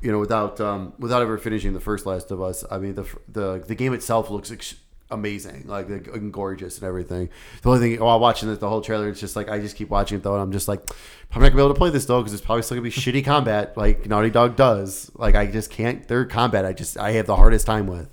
you 0.00 0.12
know, 0.12 0.18
without 0.18 0.60
um 0.60 0.92
without 0.98 1.22
ever 1.22 1.38
finishing 1.38 1.72
the 1.72 1.80
first 1.80 2.06
Last 2.06 2.30
of 2.30 2.40
Us, 2.42 2.64
I 2.70 2.78
mean 2.78 2.94
the 2.94 3.04
the 3.28 3.62
the 3.66 3.74
game 3.74 3.92
itself 3.94 4.30
looks. 4.30 4.50
Ex- 4.50 4.76
amazing 5.10 5.64
like, 5.66 5.88
like, 5.88 6.06
and 6.08 6.32
gorgeous 6.32 6.78
and 6.78 6.86
everything. 6.86 7.28
The 7.62 7.68
only 7.70 7.80
thing 7.96 8.00
while 8.00 8.18
watching 8.18 8.54
the 8.54 8.68
whole 8.68 8.80
trailer 8.80 9.08
it's 9.08 9.20
just 9.20 9.36
like 9.36 9.48
i 9.48 9.60
just 9.60 9.76
keep 9.76 9.90
watching 9.90 10.18
it 10.18 10.24
though 10.24 10.34
and 10.34 10.42
i'm 10.42 10.52
just 10.52 10.66
like 10.66 10.80
i'm 11.32 11.42
not 11.42 11.48
gonna 11.48 11.56
be 11.56 11.62
able 11.62 11.74
to 11.74 11.78
play 11.78 11.90
this 11.90 12.06
though 12.06 12.20
because 12.20 12.32
it's 12.32 12.44
probably 12.44 12.62
still 12.62 12.76
gonna 12.76 12.84
be 12.84 12.90
shitty 12.90 13.24
combat 13.24 13.76
like 13.76 14.06
naughty 14.06 14.30
dog 14.30 14.56
does. 14.56 15.10
Like 15.14 15.34
i 15.34 15.46
just 15.46 15.70
can't 15.70 16.06
their 16.08 16.24
combat 16.24 16.64
i 16.64 16.72
just 16.72 16.98
i 16.98 17.12
have 17.12 17.26
the 17.26 17.36
hardest 17.36 17.66
time 17.66 17.86
with 17.86 18.08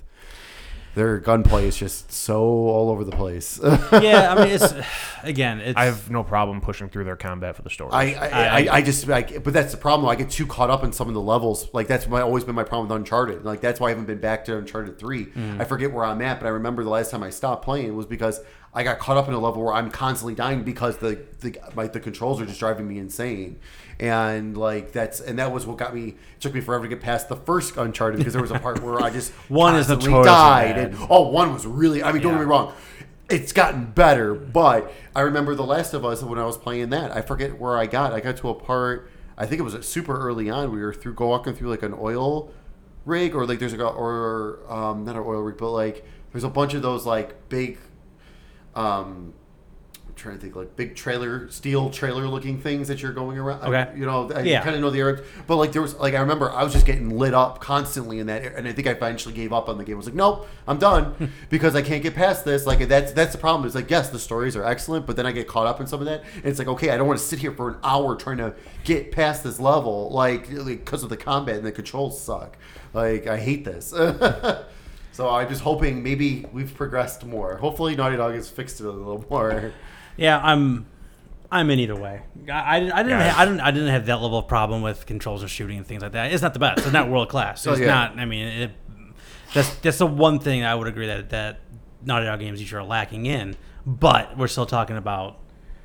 their 0.94 1.18
gunplay 1.18 1.66
is 1.66 1.76
just 1.76 2.12
so 2.12 2.42
all 2.42 2.90
over 2.90 3.04
the 3.04 3.12
place 3.12 3.60
yeah, 3.62 4.34
I 4.34 4.44
mean, 4.44 4.48
it's 4.54 4.74
again, 5.22 5.60
it's 5.60 5.76
I 5.76 5.84
have 5.84 6.10
no 6.10 6.22
problem 6.24 6.60
pushing 6.60 6.88
through 6.88 7.04
their 7.04 7.16
combat 7.16 7.56
for 7.56 7.62
the 7.62 7.70
story. 7.70 7.90
I 7.92 8.12
I, 8.12 8.28
I, 8.28 8.76
I 8.76 8.82
just 8.82 9.06
like, 9.06 9.42
but 9.42 9.52
that's 9.52 9.72
the 9.72 9.78
problem. 9.78 10.08
I 10.08 10.14
get 10.14 10.30
too 10.30 10.46
caught 10.46 10.70
up 10.70 10.84
in 10.84 10.92
some 10.92 11.08
of 11.08 11.14
the 11.14 11.20
levels. 11.20 11.72
Like 11.72 11.86
that's 11.88 12.06
my 12.06 12.20
always 12.20 12.44
been 12.44 12.54
my 12.54 12.64
problem 12.64 12.88
with 12.88 12.96
Uncharted. 12.96 13.44
Like 13.44 13.60
that's 13.60 13.80
why 13.80 13.88
I 13.88 13.90
haven't 13.90 14.06
been 14.06 14.20
back 14.20 14.44
to 14.46 14.56
Uncharted 14.56 14.98
three. 14.98 15.26
Mm. 15.26 15.60
I 15.60 15.64
forget 15.64 15.92
where 15.92 16.04
I'm 16.04 16.22
at, 16.22 16.40
but 16.40 16.46
I 16.46 16.50
remember 16.50 16.84
the 16.84 16.90
last 16.90 17.10
time 17.10 17.22
I 17.22 17.30
stopped 17.30 17.64
playing 17.64 17.96
was 17.96 18.06
because 18.06 18.40
I 18.74 18.82
got 18.84 18.98
caught 18.98 19.16
up 19.16 19.28
in 19.28 19.34
a 19.34 19.38
level 19.38 19.62
where 19.62 19.74
I'm 19.74 19.90
constantly 19.90 20.34
dying 20.34 20.62
because 20.62 20.98
the 20.98 21.20
the 21.40 21.58
my, 21.74 21.86
the 21.86 22.00
controls 22.00 22.40
are 22.40 22.46
just 22.46 22.60
driving 22.60 22.88
me 22.88 22.98
insane. 22.98 23.60
And 24.02 24.56
like 24.56 24.92
that's 24.92 25.20
and 25.20 25.38
that 25.38 25.52
was 25.52 25.64
what 25.66 25.76
got 25.78 25.94
me. 25.94 26.08
It 26.08 26.40
took 26.40 26.54
me 26.54 26.60
forever 26.60 26.84
to 26.84 26.88
get 26.88 27.00
past 27.00 27.28
the 27.28 27.36
first 27.36 27.76
Uncharted 27.76 28.18
because 28.18 28.32
there 28.32 28.42
was 28.42 28.50
a 28.50 28.58
part 28.58 28.82
where 28.82 29.00
I 29.00 29.10
just 29.10 29.30
One 29.48 29.76
is 29.76 29.88
notoriously 29.88 30.24
died. 30.24 30.74
bad. 30.74 30.88
And 30.94 30.98
oh, 31.08 31.28
one 31.28 31.52
was 31.52 31.66
really. 31.66 32.02
I 32.02 32.10
mean, 32.12 32.20
don't 32.22 32.32
Yeah. 32.32 32.38
get 32.38 32.44
me 32.44 32.50
wrong 32.50 32.72
it's 33.30 33.52
gotten 33.52 33.86
better, 33.86 34.34
but 34.34 34.92
I 35.16 35.22
remember 35.22 35.54
The 35.54 35.64
Last 35.64 35.94
of 35.94 36.04
Us 36.04 36.22
when 36.22 36.38
I 36.38 36.44
was 36.44 36.58
playing 36.58 36.90
that. 36.90 37.16
I 37.16 37.22
forget 37.22 37.58
where 37.58 37.78
I 37.78 37.86
got. 37.86 38.12
I 38.12 38.20
got 38.20 38.36
to 38.38 38.50
a 38.50 38.54
part. 38.54 39.10
I 39.38 39.46
think 39.46 39.58
it 39.58 39.62
was 39.62 39.88
super 39.88 40.18
early 40.20 40.50
on. 40.50 40.70
We 40.70 40.82
were 40.82 40.92
through 40.92 41.14
go 41.14 41.28
walking 41.28 41.54
through 41.54 41.70
like 41.70 41.82
an 41.82 41.94
oil 41.98 42.52
rig, 43.06 43.34
or 43.34 43.46
like 43.46 43.58
there's 43.58 43.72
a 43.72 43.82
or 43.82 44.58
um, 44.68 45.06
not 45.06 45.16
an 45.16 45.22
oil 45.22 45.40
rig, 45.40 45.56
but 45.56 45.70
like 45.70 46.04
there's 46.32 46.44
a 46.44 46.50
bunch 46.50 46.74
of 46.74 46.82
those 46.82 47.06
like 47.06 47.48
big. 47.48 47.78
Um, 48.74 49.32
I'm 50.12 50.16
trying 50.16 50.34
to 50.34 50.40
think 50.42 50.54
like 50.54 50.76
big 50.76 50.94
trailer, 50.94 51.48
steel 51.50 51.88
trailer 51.88 52.28
looking 52.28 52.60
things 52.60 52.88
that 52.88 53.00
you're 53.00 53.12
going 53.14 53.38
around. 53.38 53.62
Okay. 53.64 53.98
you 53.98 54.04
know, 54.04 54.30
I 54.30 54.42
Yeah. 54.42 54.62
kind 54.62 54.76
of 54.76 54.82
know 54.82 54.90
the 54.90 54.98
area, 55.00 55.22
but 55.46 55.56
like 55.56 55.72
there 55.72 55.80
was 55.80 55.94
like 55.94 56.12
I 56.12 56.20
remember 56.20 56.50
I 56.52 56.62
was 56.62 56.74
just 56.74 56.84
getting 56.84 57.16
lit 57.18 57.32
up 57.32 57.60
constantly 57.60 58.18
in 58.18 58.26
that, 58.26 58.44
and 58.44 58.68
I 58.68 58.72
think 58.72 58.86
I 58.86 58.90
eventually 58.90 59.34
gave 59.34 59.54
up 59.54 59.70
on 59.70 59.78
the 59.78 59.84
game. 59.84 59.94
I 59.94 59.96
was 59.96 60.06
like, 60.06 60.14
nope, 60.14 60.46
I'm 60.68 60.78
done 60.78 61.32
because 61.50 61.74
I 61.74 61.80
can't 61.80 62.02
get 62.02 62.14
past 62.14 62.44
this. 62.44 62.66
Like 62.66 62.86
that's 62.88 63.12
that's 63.12 63.32
the 63.32 63.38
problem. 63.38 63.64
It's 63.64 63.74
like 63.74 63.90
yes, 63.90 64.10
the 64.10 64.18
stories 64.18 64.54
are 64.54 64.64
excellent, 64.64 65.06
but 65.06 65.16
then 65.16 65.24
I 65.24 65.32
get 65.32 65.48
caught 65.48 65.66
up 65.66 65.80
in 65.80 65.86
some 65.86 66.00
of 66.00 66.06
that, 66.06 66.22
and 66.36 66.44
it's 66.44 66.58
like 66.58 66.68
okay, 66.68 66.90
I 66.90 66.98
don't 66.98 67.06
want 67.06 67.18
to 67.18 67.24
sit 67.24 67.38
here 67.38 67.52
for 67.52 67.70
an 67.70 67.76
hour 67.82 68.14
trying 68.14 68.36
to 68.38 68.54
get 68.84 69.12
past 69.12 69.42
this 69.44 69.58
level, 69.58 70.10
like 70.10 70.48
because 70.66 71.02
of 71.02 71.08
the 71.08 71.16
combat 71.16 71.56
and 71.56 71.64
the 71.64 71.72
controls 71.72 72.20
suck. 72.20 72.58
Like 72.92 73.26
I 73.26 73.38
hate 73.38 73.64
this. 73.64 73.94
So 75.14 75.28
I'm 75.28 75.46
just 75.46 75.60
hoping 75.60 76.02
maybe 76.02 76.46
we've 76.54 76.74
progressed 76.74 77.26
more. 77.26 77.58
Hopefully 77.58 77.94
Naughty 77.94 78.16
Dog 78.16 78.34
has 78.34 78.48
fixed 78.48 78.80
it 78.80 78.86
a 78.86 78.90
little 78.90 79.22
more. 79.28 79.72
Yeah, 80.16 80.40
I'm 80.42 80.86
I'm 81.50 81.68
in 81.70 81.78
either 81.80 81.96
way. 81.96 82.22
I, 82.50 82.52
I, 82.52 82.74
I 82.76 82.80
didn't 83.02 83.08
Yeah. 83.10 83.30
ha- 83.30 83.42
I 83.42 83.44
didn't 83.44 83.60
I 83.60 83.70
didn't 83.70 83.88
have 83.88 84.06
that 84.06 84.20
level 84.20 84.38
of 84.38 84.48
problem 84.48 84.82
with 84.82 85.06
controls 85.06 85.42
and 85.42 85.50
shooting 85.50 85.78
and 85.78 85.86
things 85.86 86.02
like 86.02 86.12
that. 86.12 86.32
It's 86.32 86.42
not 86.42 86.52
the 86.54 86.58
best. 86.60 86.78
It's 86.84 86.92
not 86.92 87.08
world 87.08 87.28
class. 87.28 87.66
Oh, 87.66 87.72
It's 87.72 87.80
yeah. 87.80 87.86
not. 87.86 88.18
I 88.18 88.24
mean, 88.24 88.46
it, 88.46 88.70
that's 89.54 89.74
that's 89.76 89.98
the 89.98 90.06
one 90.06 90.38
thing 90.38 90.64
I 90.64 90.74
would 90.74 90.86
agree 90.88 91.06
that 91.08 91.30
that 91.30 91.60
Naughty 92.04 92.26
Dog 92.26 92.40
games 92.40 92.60
usually 92.60 92.80
are 92.82 92.86
lacking 92.86 93.26
in. 93.26 93.56
But 93.86 94.36
we're 94.38 94.48
still 94.48 94.66
talking 94.66 94.96
about 94.96 95.38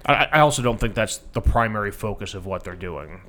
I, 0.06 0.28
I 0.34 0.40
also 0.40 0.62
don't 0.62 0.80
think 0.80 0.94
that's 0.94 1.18
the 1.18 1.42
primary 1.42 1.92
focus 1.92 2.34
of 2.34 2.46
what 2.46 2.64
they're 2.64 2.76
doing. 2.76 3.22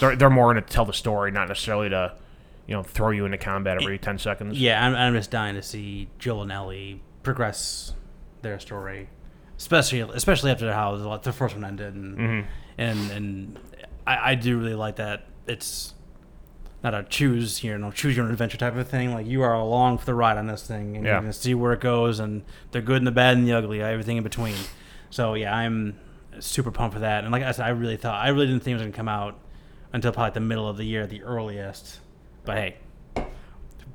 They're, 0.00 0.16
they're 0.16 0.30
more 0.30 0.52
going 0.52 0.64
to 0.64 0.68
tell 0.72 0.84
the 0.86 0.92
story, 0.92 1.30
not 1.30 1.48
necessarily 1.48 1.88
to, 1.90 2.14
you 2.66 2.74
know, 2.74 2.82
throw 2.82 3.10
you 3.10 3.26
into 3.26 3.36
combat 3.38 3.76
every 3.80 3.98
ten 3.98 4.18
seconds. 4.18 4.58
yeah. 4.58 4.84
I'm, 4.84 4.94
I'm 4.94 5.14
just 5.14 5.30
dying 5.30 5.54
to 5.56 5.62
see 5.62 6.08
Joel 6.18 6.42
and 6.42 6.50
Ellie 6.52 7.02
progress 7.22 7.92
their 8.42 8.58
story, 8.58 9.08
especially 9.64 10.00
especially 10.00 10.50
after 10.50 10.70
how 10.72 10.96
the, 10.96 11.16
the 11.18 11.32
first 11.32 11.54
one 11.54 11.64
ended, 11.64 11.94
and 11.94 12.18
Mhm. 12.18 12.44
and 12.76 13.10
and 13.10 13.58
I, 14.06 14.32
I 14.32 14.34
do 14.34 14.58
really 14.58 14.74
like 14.74 14.96
that 14.96 15.24
it's 15.46 15.94
not 16.82 16.92
a 16.92 17.02
choose 17.04 17.64
you 17.64 17.76
know 17.78 17.90
choose 17.90 18.14
your 18.14 18.26
own 18.26 18.30
adventure 18.30 18.58
type 18.58 18.76
of 18.76 18.86
thing. 18.88 19.14
Like 19.14 19.26
you 19.26 19.40
are 19.42 19.54
along 19.54 19.98
for 19.98 20.04
the 20.06 20.14
ride 20.14 20.36
on 20.36 20.46
this 20.46 20.66
thing, 20.66 20.96
and 20.96 21.04
Yeah. 21.06 21.12
you're 21.12 21.20
gonna 21.22 21.32
see 21.32 21.54
where 21.54 21.72
it 21.72 21.80
goes, 21.80 22.20
and 22.20 22.42
the 22.72 22.82
good 22.82 22.98
and 22.98 23.06
the 23.06 23.10
bad 23.22 23.36
and 23.38 23.46
the 23.48 23.52
ugly, 23.54 23.80
everything 23.80 24.18
in 24.18 24.22
between. 24.22 24.56
So 25.08 25.32
yeah, 25.34 25.56
I'm 25.56 25.96
super 26.40 26.70
pumped 26.70 26.94
for 26.94 27.00
that. 27.00 27.24
And 27.24 27.32
like 27.32 27.42
I 27.42 27.52
said, 27.52 27.64
I 27.64 27.70
really 27.70 27.96
thought 27.96 28.22
I 28.22 28.28
really 28.28 28.46
didn't 28.48 28.62
think 28.62 28.72
it 28.72 28.78
was 28.78 28.82
gonna 28.82 28.92
come 28.96 29.08
out 29.08 29.38
until 29.94 30.12
probably 30.12 30.34
the 30.34 30.40
middle 30.40 30.68
of 30.68 30.76
the 30.76 30.84
year, 30.84 31.06
the 31.06 31.22
earliest. 31.22 32.00
But 32.44 32.56
hey, 32.58 32.76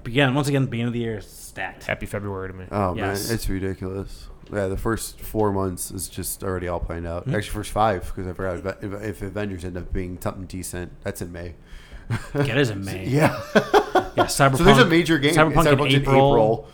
again, 0.06 0.34
once 0.36 0.48
again, 0.48 0.64
the 0.64 0.68
beginning 0.70 0.88
of 0.88 0.94
the 0.94 1.00
year 1.00 1.18
is 1.18 1.28
stacked. 1.28 1.86
Happy 1.86 2.06
February 2.06 2.50
to 2.50 2.54
me. 2.54 2.66
Oh 2.72 2.96
Yes. 2.96 3.28
man, 3.28 3.36
it's 3.36 3.50
ridiculous. 3.50 4.28
Yeah, 4.52 4.68
the 4.68 4.78
first 4.78 5.20
four 5.22 5.52
months 5.52 5.92
is 5.92 6.08
just 6.10 6.44
already 6.44 6.68
all 6.68 6.80
planned 6.80 7.06
out. 7.06 7.26
Hmm. 7.26 7.36
Actually, 7.36 7.52
first 7.54 7.72
five 7.72 8.06
because 8.06 8.28
I 8.28 8.34
forgot 8.34 8.84
if, 8.84 8.94
if 9.04 9.22
Avengers 9.22 9.64
end 9.64 9.78
up 9.78 9.94
being 9.94 10.20
something 10.22 10.46
decent. 10.46 10.92
That's 11.04 11.22
in 11.22 11.32
May. 11.32 11.54
Yeah, 12.34 12.44
it 12.44 12.58
is 12.58 12.70
in 12.72 12.84
May. 12.86 13.06
Yeah. 13.06 13.40
Yeah, 13.56 14.26
Cyberpunk. 14.26 14.58
so 14.58 14.64
there's 14.64 14.80
a 14.80 14.86
major 14.88 15.20
game. 15.20 15.36
Cyberpunk, 15.36 15.72
in 15.72 15.78
Cyberpunk's 15.78 15.94
April. 15.96 16.68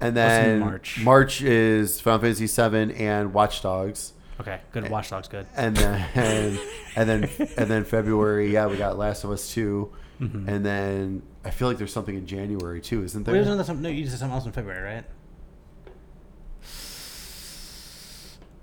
and 0.00 0.14
What's 0.16 0.34
in 0.38 0.44
then 0.44 0.60
March? 0.60 0.98
March 1.02 1.42
is 1.42 2.00
Final 2.00 2.20
Fantasy 2.20 2.46
VII 2.46 2.94
and 2.94 3.34
Watch 3.34 3.60
Dogs, 3.62 4.14
Okay, 4.40 4.58
good. 4.72 4.88
Watch 4.88 5.10
Dogs, 5.10 5.28
good. 5.28 5.46
and 5.54 5.76
then 5.76 6.58
and 6.94 7.06
then 7.10 7.28
and 7.58 7.70
then 7.70 7.84
February. 7.96 8.50
Yeah, 8.50 8.66
we 8.68 8.78
got 8.78 8.96
Last 8.96 9.24
of 9.24 9.30
Us 9.30 9.52
2 9.52 9.92
Mm-hmm. 10.22 10.48
and 10.50 10.64
then 10.66 11.22
I 11.44 11.50
feel 11.50 11.68
like 11.68 11.78
there's 11.78 11.92
something 11.92 12.14
in 12.14 12.26
January 12.26 12.80
too, 12.80 13.02
isn't 13.02 13.26
Wait, 13.26 13.32
there? 13.32 13.42
isn't 13.42 13.56
there 13.56 13.64
some, 13.64 13.80
no, 13.82 13.88
you 13.88 14.06
said 14.06 14.18
something 14.18 14.34
else 14.34 14.46
in 14.46 14.52
February, 14.52 14.82
right? 14.96 15.04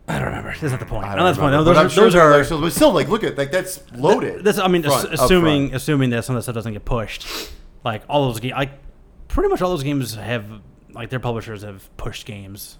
I 0.09 0.19
don't 0.19 0.27
remember. 0.29 0.51
That's 0.51 0.71
not 0.71 0.79
the 0.79 0.85
point. 0.85 1.05
I 1.05 1.15
No, 1.15 1.25
that's 1.25 1.37
the 1.37 1.41
point. 1.41 1.51
remember, 1.51 1.73
Those, 1.73 1.85
are, 1.85 1.89
sure 1.89 2.03
those 2.05 2.51
are. 2.51 2.61
but 2.61 2.71
still, 2.71 2.93
like, 2.93 3.09
look 3.09 3.23
at 3.25 3.37
like 3.37 3.51
that's 3.51 3.81
loaded. 3.91 4.43
That's, 4.43 4.57
I 4.57 4.67
mean, 4.69 4.83
front- 4.83 5.13
assuming 5.13 5.75
assuming 5.75 6.11
that 6.11 6.23
some 6.23 6.35
of 6.35 6.39
the 6.39 6.43
stuff 6.43 6.55
doesn't 6.55 6.71
get 6.73 6.85
pushed, 6.85 7.27
like 7.83 8.03
all 8.07 8.27
those 8.27 8.39
games, 8.39 8.53
like 8.55 8.71
pretty 9.27 9.49
much 9.49 9.61
all 9.61 9.69
those 9.69 9.83
games 9.83 10.15
have 10.15 10.45
like 10.93 11.09
their 11.09 11.19
publishers 11.19 11.63
have 11.63 11.89
pushed 11.97 12.25
games 12.25 12.77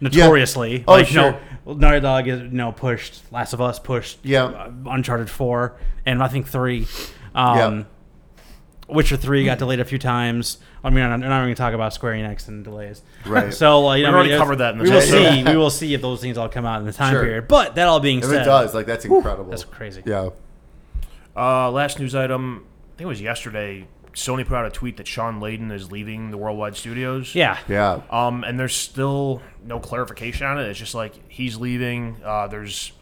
notoriously. 0.00 0.84
Oh, 0.86 0.92
like, 0.92 1.06
sure. 1.06 1.40
Know, 1.64 1.72
Naughty 1.72 2.00
Dog 2.00 2.28
is 2.28 2.40
you 2.42 2.48
know 2.48 2.72
pushed. 2.72 3.22
Last 3.32 3.54
of 3.54 3.62
Us 3.62 3.78
pushed. 3.78 4.18
Yeah. 4.22 4.44
uh, 4.44 4.70
Uncharted 4.90 5.30
four 5.30 5.78
and 6.04 6.22
I 6.22 6.28
think 6.28 6.46
three. 6.46 6.86
Um, 7.34 7.56
Yeah. 7.56 7.84
Witcher 8.88 9.16
three 9.16 9.44
got 9.44 9.58
delayed 9.58 9.80
a 9.80 9.84
few 9.84 9.98
times. 9.98 10.58
I 10.84 10.90
mean, 10.90 11.02
I'm 11.04 11.18
not 11.18 11.26
even 11.26 11.30
going 11.30 11.48
to 11.48 11.54
talk 11.56 11.74
about 11.74 11.92
Square 11.92 12.14
Enix 12.14 12.46
and 12.46 12.62
delays. 12.62 13.02
Right. 13.26 13.52
So, 13.52 13.88
uh, 13.88 13.94
you 13.94 14.04
We 14.04 14.10
know, 14.10 14.10
I 14.10 14.14
already 14.14 14.30
mean, 14.30 14.38
covered 14.38 14.56
that 14.56 14.72
in 14.74 14.78
the 14.78 14.84
we 14.84 14.90
will 14.90 15.00
see. 15.00 15.42
We 15.44 15.56
will 15.56 15.70
see 15.70 15.92
if 15.94 16.02
those 16.02 16.20
things 16.20 16.38
all 16.38 16.48
come 16.48 16.64
out 16.64 16.78
in 16.80 16.86
the 16.86 16.92
time 16.92 17.12
Sure. 17.12 17.22
period. 17.24 17.48
But 17.48 17.74
that 17.74 17.88
all 17.88 17.98
being 17.98 18.18
If 18.20 18.26
said, 18.26 18.42
it 18.42 18.44
does, 18.44 18.74
like 18.74 18.86
that's 18.86 19.04
incredible. 19.04 19.50
that's 19.50 19.64
crazy. 19.64 20.02
Yeah. 20.06 20.28
Uh, 21.36 21.70
last 21.70 21.98
news 21.98 22.14
item. 22.14 22.64
I 22.64 22.88
think 22.98 23.06
it 23.06 23.08
was 23.08 23.20
yesterday. 23.20 23.88
Sony 24.14 24.46
put 24.46 24.56
out 24.56 24.64
a 24.64 24.70
tweet 24.70 24.96
that 24.96 25.06
Shawn 25.06 25.40
Layden 25.40 25.70
is 25.70 25.92
leaving 25.92 26.30
the 26.30 26.38
Worldwide 26.38 26.74
Studios. 26.74 27.34
Yeah. 27.34 27.58
Yeah. 27.68 28.00
Um, 28.08 28.44
and 28.44 28.58
there's 28.58 28.74
still 28.74 29.42
no 29.64 29.78
clarification 29.78 30.46
on 30.46 30.58
it. 30.58 30.66
It's 30.68 30.78
just 30.78 30.94
like 30.94 31.12
he's 31.28 31.56
leaving. 31.58 32.16
Uh, 32.24 32.46
there's 32.46 32.92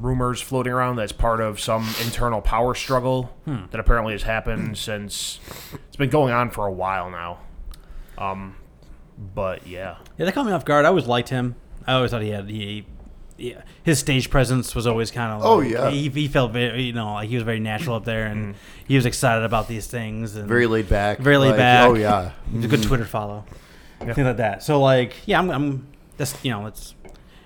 rumors 0.00 0.40
floating 0.40 0.72
around 0.72 0.96
that's 0.96 1.12
part 1.12 1.40
of 1.40 1.60
some 1.60 1.88
internal 2.02 2.40
power 2.40 2.74
struggle 2.74 3.32
Hmm. 3.44 3.66
that 3.70 3.78
apparently 3.80 4.12
has 4.12 4.24
happened 4.24 4.76
since 4.76 5.38
it's 5.86 5.96
been 5.96 6.10
going 6.10 6.32
on 6.32 6.50
for 6.50 6.66
a 6.66 6.72
while 6.72 7.10
now. 7.10 7.38
Um, 8.18 8.56
but 9.34 9.66
yeah, 9.66 9.96
Yeah, 10.18 10.26
they 10.26 10.32
caught 10.32 10.46
me 10.46 10.52
off 10.52 10.64
guard. 10.64 10.84
I 10.84 10.88
always 10.88 11.06
liked 11.06 11.28
him. 11.28 11.54
I 11.86 11.92
always 11.94 12.10
thought 12.10 12.22
he 12.22 12.30
had 12.30 12.48
he, 12.48 12.86
yeah, 13.36 13.62
his 13.82 13.98
stage 13.98 14.30
presence 14.30 14.74
was 14.74 14.86
always 14.86 15.10
kind 15.10 15.32
of. 15.32 15.40
like, 15.42 15.48
Oh, 15.50 15.60
yeah. 15.60 15.90
he, 15.90 16.08
he 16.08 16.28
felt 16.28 16.52
very 16.52 16.82
you 16.82 16.92
know 16.92 17.14
like 17.14 17.28
he 17.28 17.34
was 17.36 17.44
very 17.44 17.60
natural 17.60 17.96
up 17.96 18.04
there, 18.04 18.26
and 18.26 18.54
he 18.86 18.96
was 18.96 19.06
excited 19.06 19.44
about 19.44 19.68
these 19.68 19.86
things. 19.86 20.34
And 20.36 20.48
Very 20.48 20.66
laid 20.66 20.88
back. 20.88 21.18
Very 21.18 21.38
laid 21.38 21.50
like, 21.50 21.56
back. 21.58 21.88
Oh 21.88 21.94
yeah. 21.94 22.32
He's 22.52 22.64
a 22.64 22.68
good 22.68 22.82
Twitter 22.82 23.04
follow, 23.04 23.44
things 24.00 24.16
like 24.18 24.36
that. 24.38 24.62
So 24.62 24.80
like, 24.80 25.14
yeah, 25.26 25.38
I'm, 25.38 25.50
I'm 25.50 25.86
that's 26.16 26.42
you 26.44 26.50
know 26.52 26.66
it's 26.66 26.94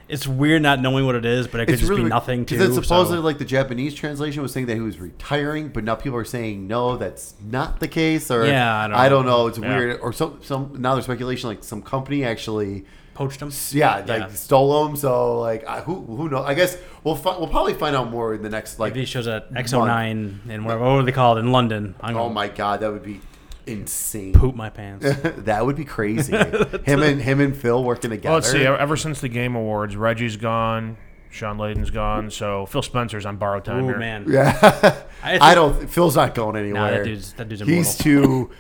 it's 0.08 0.26
weird 0.26 0.62
not 0.62 0.80
knowing 0.80 1.04
what 1.06 1.14
it 1.14 1.24
is, 1.24 1.46
but 1.46 1.60
it 1.60 1.66
could 1.66 1.78
just 1.78 1.90
be 1.90 2.02
nothing 2.04 2.46
too. 2.46 2.58
Because 2.58 2.74
supposedly, 2.74 3.18
so- 3.18 3.22
like 3.24 3.38
the 3.38 3.44
Japanese 3.44 3.94
translation 3.94 4.42
was 4.42 4.52
saying 4.52 4.66
that 4.66 4.74
he 4.74 4.80
was 4.80 4.98
retiring, 4.98 5.68
but 5.68 5.84
now 5.84 5.94
people 5.94 6.18
are 6.18 6.24
saying 6.24 6.66
no, 6.66 6.96
that's 6.96 7.34
not 7.50 7.80
the 7.80 7.88
case. 7.88 8.30
Or 8.30 8.46
Yeah, 8.46 8.88
I 8.94 9.08
don't 9.08 9.26
know. 9.26 9.46
It's 9.48 9.58
Yeah. 9.58 9.76
weird. 9.76 10.00
Or 10.00 10.12
some 10.12 10.38
some 10.42 10.72
now 10.78 10.94
there's 10.94 11.04
speculation 11.04 11.48
like 11.48 11.62
some 11.64 11.82
company 11.82 12.24
actually. 12.24 12.84
poached 13.14 13.42
him. 13.42 13.50
Yeah, 13.72 13.96
like 13.96 14.06
Yeah. 14.06 14.28
stole 14.28 14.86
him. 14.86 14.94
So 14.94 15.40
like, 15.40 15.66
who 15.80 15.94
who 16.06 16.28
knows? 16.28 16.44
I 16.46 16.54
guess 16.54 16.78
we'll 17.02 17.16
fi- 17.16 17.36
we'll 17.36 17.48
probably 17.48 17.74
find 17.74 17.96
out 17.96 18.10
more 18.12 18.32
in 18.32 18.42
the 18.42 18.48
next 18.48 18.78
like. 18.78 18.90
If 18.92 18.96
he 18.96 19.04
shows 19.06 19.26
at 19.26 19.52
X019 19.54 20.38
and 20.48 20.64
whatever, 20.64 20.84
what 20.84 20.92
were 20.94 21.02
they 21.02 21.10
called 21.10 21.38
in 21.38 21.50
London? 21.50 21.96
I'm 22.00 22.14
Oh 22.16 22.20
gonna 22.20 22.34
my 22.34 22.46
god, 22.46 22.78
that 22.78 22.92
would 22.92 23.02
be 23.02 23.20
insane. 23.68 24.32
poop 24.32 24.54
my 24.54 24.70
pants. 24.70 25.06
that 25.22 25.64
would 25.64 25.76
be 25.76 25.84
crazy. 25.84 26.36
him 26.84 27.02
and 27.02 27.20
him 27.20 27.40
and 27.40 27.56
Phil 27.56 27.82
working 27.82 28.10
together. 28.10 28.28
well, 28.30 28.34
let's 28.38 28.50
see. 28.50 28.64
Ever 28.64 28.96
since 28.96 29.20
the 29.20 29.28
Game 29.28 29.54
Awards, 29.54 29.96
Reggie's 29.96 30.36
gone, 30.36 30.96
Shawn 31.30 31.58
Layden's 31.58 31.90
gone, 31.90 32.30
so 32.30 32.66
Phil 32.66 32.82
Spencer's 32.82 33.26
on 33.26 33.36
borrowed 33.36 33.64
time 33.64 33.84
oh 33.84 33.88
here. 33.88 33.98
man, 33.98 34.24
Yeah, 34.28 34.96
I 35.22 35.38
I, 35.50 35.54
don't. 35.54 35.88
Phil's 35.88 36.16
not 36.16 36.34
going 36.34 36.56
anywhere. 36.56 36.80
nah, 36.80 36.86
anywhere. 36.86 37.04
that 37.04 37.10
dude's 37.10 37.32
that 37.34 37.48
dude's 37.48 37.62
he's 37.62 37.96
too. 37.96 38.50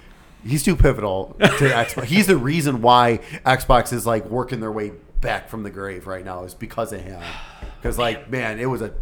He's 0.44 0.62
too 0.62 0.76
pivotal 0.76 1.34
to 1.40 1.46
Xbox. 1.46 2.04
He's 2.04 2.28
the 2.28 2.36
reason 2.36 2.80
why 2.80 3.18
Xbox 3.44 3.92
is 3.92 4.06
like 4.06 4.24
working 4.26 4.60
their 4.60 4.70
way 4.70 4.92
back 5.20 5.48
from 5.48 5.64
the 5.64 5.70
grave 5.70 6.06
right 6.06 6.24
now 6.24 6.44
is 6.44 6.54
because 6.54 6.92
of 6.92 7.00
him. 7.00 7.20
Because 7.80 7.98
like, 7.98 8.30
man, 8.30 8.60
it 8.60 8.66
was 8.66 8.80
a 8.80 8.92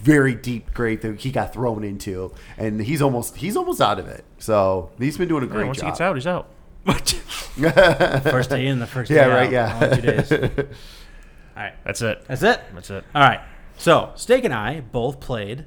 very 0.00 0.34
deep 0.34 0.72
grave 0.74 1.02
that 1.02 1.20
he 1.20 1.30
got 1.30 1.52
thrown 1.52 1.84
into, 1.84 2.32
and 2.56 2.80
he's 2.80 3.02
almost 3.02 3.36
he's 3.36 3.56
almost 3.56 3.80
out 3.80 3.98
of 3.98 4.08
it. 4.08 4.24
So 4.38 4.90
he's 4.98 5.18
been 5.18 5.28
doing 5.28 5.42
a 5.44 5.46
Yeah, 5.46 5.52
great 5.52 5.66
once 5.66 5.80
he 5.80 5.86
gets 5.86 6.00
out, 6.00 6.14
he's 6.16 6.26
out. 6.26 6.48
first 6.86 8.50
day 8.50 8.66
in, 8.66 8.78
the 8.78 8.86
first 8.86 9.08
day 9.08 9.16
yeah, 9.16 9.26
out. 9.26 9.30
right. 9.30 9.52
Yeah. 9.52 9.78
Only 9.82 9.96
two 9.96 10.02
days. 10.02 10.32
All 11.56 11.62
right, 11.62 11.74
That's 11.84 12.00
it. 12.02 12.24
that's 12.26 12.42
it. 12.42 12.60
That's 12.74 12.90
it. 12.90 13.04
All 13.14 13.20
right. 13.22 13.40
So 13.76 14.12
Steak 14.16 14.44
and 14.44 14.54
I 14.54 14.80
both 14.80 15.20
played 15.20 15.66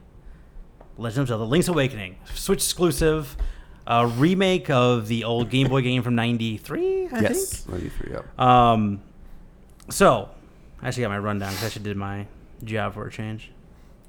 Legend 0.98 1.22
of 1.24 1.28
Zelda: 1.28 1.44
Link's 1.44 1.68
Awakening, 1.68 2.18
Switch 2.34 2.60
exclusive, 2.64 3.38
a 3.86 4.08
remake 4.08 4.70
of 4.70 5.08
the 5.08 5.24
old 5.26 5.50
Game 5.52 5.68
Boy 5.68 5.82
game 5.82 6.02
from 6.02 6.16
'93. 6.16 7.10
I 7.10 7.20
yes. 7.22 7.68
93, 7.68 8.14
yeah. 8.14 8.22
Um. 8.38 9.02
So, 9.90 10.30
I 10.82 10.88
actually 10.88 11.04
got 11.04 11.10
my 11.10 11.20
rundown 11.20 11.50
because 11.52 11.64
I 11.64 11.68
actually 11.68 11.84
did 11.84 11.98
my 11.98 12.26
job 12.64 12.96
for 12.96 13.06
a 13.06 13.12
change. 13.12 13.52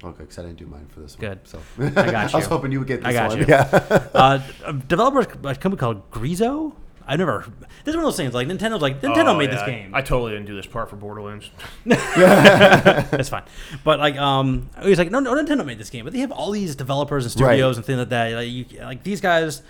Okay, 0.03 0.17
because 0.19 0.37
I 0.37 0.43
didn't 0.43 0.57
do 0.57 0.67
mine 0.67 0.85
for 0.89 0.99
this 0.99 1.17
one. 1.17 1.29
Good. 1.29 1.39
So 1.47 1.59
I 1.79 1.89
got 1.89 2.05
you. 2.05 2.13
I 2.33 2.35
was 2.37 2.45
hoping 2.45 2.71
you 2.71 2.79
would 2.79 2.87
get 2.87 2.97
this 3.01 3.07
I 3.07 3.13
got 3.13 3.29
one. 3.29 3.39
you. 3.39 3.45
Yeah. 3.47 4.07
uh, 4.13 4.39
a 4.65 4.73
developers, 4.73 5.25
a 5.43 5.55
company 5.55 5.77
called 5.79 6.09
Grezzo. 6.11 6.73
I 7.09 7.15
never. 7.15 7.45
This 7.85 7.93
is 7.93 7.95
one 7.95 8.03
of 8.03 8.11
those 8.11 8.17
things. 8.17 8.33
Like 8.33 8.47
Nintendo's 8.49 8.81
like 8.81 8.99
Nintendo 9.01 9.29
Oh, 9.29 9.37
made 9.37 9.45
yeah, 9.45 9.51
this 9.55 9.61
I- 9.61 9.65
game. 9.69 9.95
I, 9.95 10.01
totally 10.01 10.33
didn't 10.33 10.45
do 10.45 10.55
this 10.57 10.65
part 10.65 10.89
for 10.89 10.97
Borderlands. 10.97 11.49
That's 11.85 13.29
fine. 13.29 13.43
But 13.83 13.99
like, 13.99 14.17
um, 14.17 14.69
he 14.83 14.89
was 14.89 14.99
like, 14.99 15.09
no, 15.09 15.19
no, 15.19 15.33
Nintendo 15.33 15.65
made 15.65 15.77
this 15.77 15.89
game, 15.89 16.03
but 16.03 16.13
they 16.13 16.19
have 16.19 16.31
all 16.31 16.51
these 16.51 16.75
developers 16.75 17.23
and 17.25 17.31
studios 17.31 17.75
Right. 17.75 17.77
and 17.77 17.85
things 17.85 17.99
like 17.99 18.09
that. 18.09 18.33
Like, 18.33 18.49
you, 18.49 18.65
like 18.81 19.03
these 19.03 19.21
guys, 19.21 19.61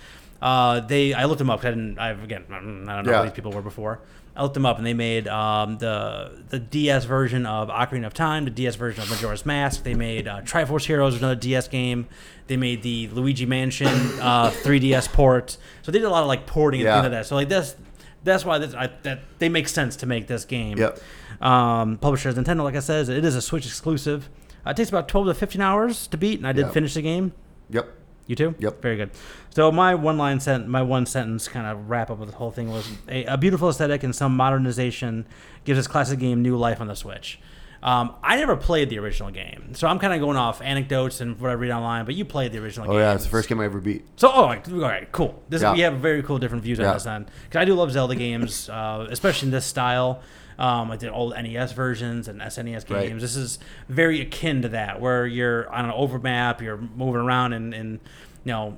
uh, 0.42 0.80
they 0.80 1.14
I 1.14 1.24
looked 1.24 1.38
them 1.38 1.50
up. 1.50 1.60
I 1.64 1.70
didn't. 1.70 1.98
I've 1.98 2.22
again, 2.22 2.44
I 2.50 2.54
don't 2.60 2.84
know 2.84 3.02
Yeah. 3.10 3.18
who 3.18 3.24
these 3.24 3.32
people 3.32 3.52
were 3.52 3.62
before. 3.62 4.00
I 4.36 4.42
looked 4.42 4.54
them 4.54 4.66
up, 4.66 4.76
and 4.78 4.86
they 4.86 4.94
made 4.94 5.26
um, 5.26 5.78
the 5.78 6.42
the 6.48 6.60
DS 6.60 7.04
version 7.06 7.44
of 7.44 7.68
Ocarina 7.68 8.06
of 8.06 8.14
Time, 8.14 8.44
the 8.44 8.50
DS 8.52 8.76
version 8.76 9.02
of 9.02 9.10
Majora's 9.10 9.44
Mask. 9.44 9.82
They 9.82 9.94
made 9.94 10.28
uh, 10.28 10.42
Triforce 10.42 10.84
Heroes, 10.84 11.16
another 11.16 11.34
DS 11.34 11.66
game. 11.66 12.06
They 12.46 12.56
made 12.56 12.82
the 12.84 13.08
Luigi 13.08 13.46
Mansion 13.46 13.88
uh, 13.88 14.50
3DS 14.62 15.12
port. 15.12 15.56
So 15.82 15.90
they 15.90 15.98
did 15.98 16.04
a 16.04 16.10
lot 16.10 16.22
of 16.22 16.28
like 16.28 16.46
porting 16.46 16.80
and 16.80 16.86
Yeah. 16.86 16.94
things 17.02 17.04
like 17.04 17.12
that. 17.18 17.26
So 17.26 17.34
like 17.34 17.48
this, 17.48 17.74
that's 18.22 18.44
why 18.44 18.58
this, 18.58 18.74
I, 18.74 18.90
that 19.02 19.20
they 19.40 19.48
make 19.48 19.66
sense 19.68 19.96
to 19.96 20.06
make 20.06 20.28
this 20.28 20.44
game. 20.44 20.78
Yep. 20.78 21.00
Um, 21.42 21.98
publisher 21.98 22.28
is 22.28 22.36
Nintendo, 22.36 22.62
like 22.64 22.76
I 22.76 22.80
said, 22.80 23.08
it 23.08 23.24
is 23.24 23.34
a 23.34 23.42
Switch 23.42 23.66
exclusive. 23.66 24.28
Uh, 24.66 24.70
it 24.70 24.76
takes 24.76 24.88
about 24.88 25.08
12 25.08 25.26
to 25.28 25.34
15 25.34 25.60
hours 25.60 26.06
to 26.06 26.16
beat, 26.16 26.38
and 26.38 26.46
I 26.46 26.52
did 26.52 26.66
Yeah. 26.66 26.70
finish 26.72 26.94
the 26.94 27.02
game. 27.02 27.32
Yep. 27.70 27.92
You 28.28 28.36
too? 28.36 28.54
Yep. 28.58 28.80
Very 28.82 28.96
good. 28.96 29.10
So 29.54 29.72
my 29.72 29.94
one 29.96 30.16
line 30.18 30.38
sent 30.38 30.68
my 30.68 30.82
one 30.82 31.06
sentence 31.06 31.48
kind 31.48 31.66
of 31.66 31.88
wrap 31.90 32.10
up 32.10 32.20
of 32.20 32.30
the 32.30 32.36
whole 32.36 32.50
thing 32.52 32.70
was 32.70 32.88
a, 33.08 33.24
a 33.24 33.36
beautiful 33.36 33.68
aesthetic 33.70 34.02
and 34.04 34.14
some 34.14 34.36
modernization 34.36 35.26
gives 35.64 35.78
this 35.78 35.86
classic 35.88 36.20
game 36.20 36.42
new 36.42 36.56
life 36.56 36.80
on 36.80 36.86
the 36.86 36.94
Switch. 36.94 37.40
Um, 37.80 38.16
I 38.24 38.36
never 38.36 38.56
played 38.56 38.90
the 38.90 38.98
original 38.98 39.30
game, 39.30 39.72
so 39.74 39.86
I'm 39.86 40.00
kind 40.00 40.12
of 40.12 40.18
going 40.18 40.36
off 40.36 40.60
anecdotes 40.60 41.20
and 41.20 41.40
what 41.40 41.50
I 41.50 41.54
read 41.54 41.70
online. 41.70 42.04
But 42.06 42.16
you 42.16 42.24
played 42.24 42.50
the 42.52 42.58
original 42.58 42.88
Oh 42.88 42.92
game. 42.94 43.00
yeah, 43.00 43.14
it's 43.14 43.22
the 43.22 43.30
first 43.30 43.48
game 43.48 43.60
I 43.60 43.66
ever 43.66 43.80
beat. 43.80 44.04
So, 44.16 44.28
oh, 44.28 44.32
all 44.42 44.48
right, 44.80 45.10
cool. 45.12 45.40
This 45.48 45.62
Yeah. 45.62 45.72
we 45.74 45.80
have 45.80 45.94
very 45.98 46.22
cool 46.24 46.38
different 46.38 46.64
views 46.64 46.80
on 46.80 46.86
Yeah. 46.86 46.94
this 46.94 47.04
then, 47.04 47.26
because 47.44 47.60
I 47.60 47.64
do 47.64 47.74
love 47.74 47.92
Zelda 47.92 48.16
games, 48.16 48.68
uh, 48.68 49.06
especially 49.10 49.46
in 49.46 49.52
this 49.52 49.64
style. 49.64 50.20
Um, 50.58 50.90
I 50.90 50.96
did 50.96 51.10
old 51.10 51.34
NES 51.34 51.72
versions 51.72 52.26
and 52.26 52.40
SNES 52.40 52.84
games. 52.86 52.90
Right. 52.90 53.20
This 53.20 53.36
is 53.36 53.58
very 53.88 54.20
akin 54.20 54.62
to 54.62 54.68
that, 54.70 55.00
where 55.00 55.24
you're 55.26 55.70
on 55.72 55.84
an 55.84 55.92
overmap, 55.92 56.60
you're 56.60 56.76
moving 56.76 57.20
around 57.20 57.52
and, 57.52 57.72
and 57.72 58.00
you 58.44 58.52
know 58.52 58.76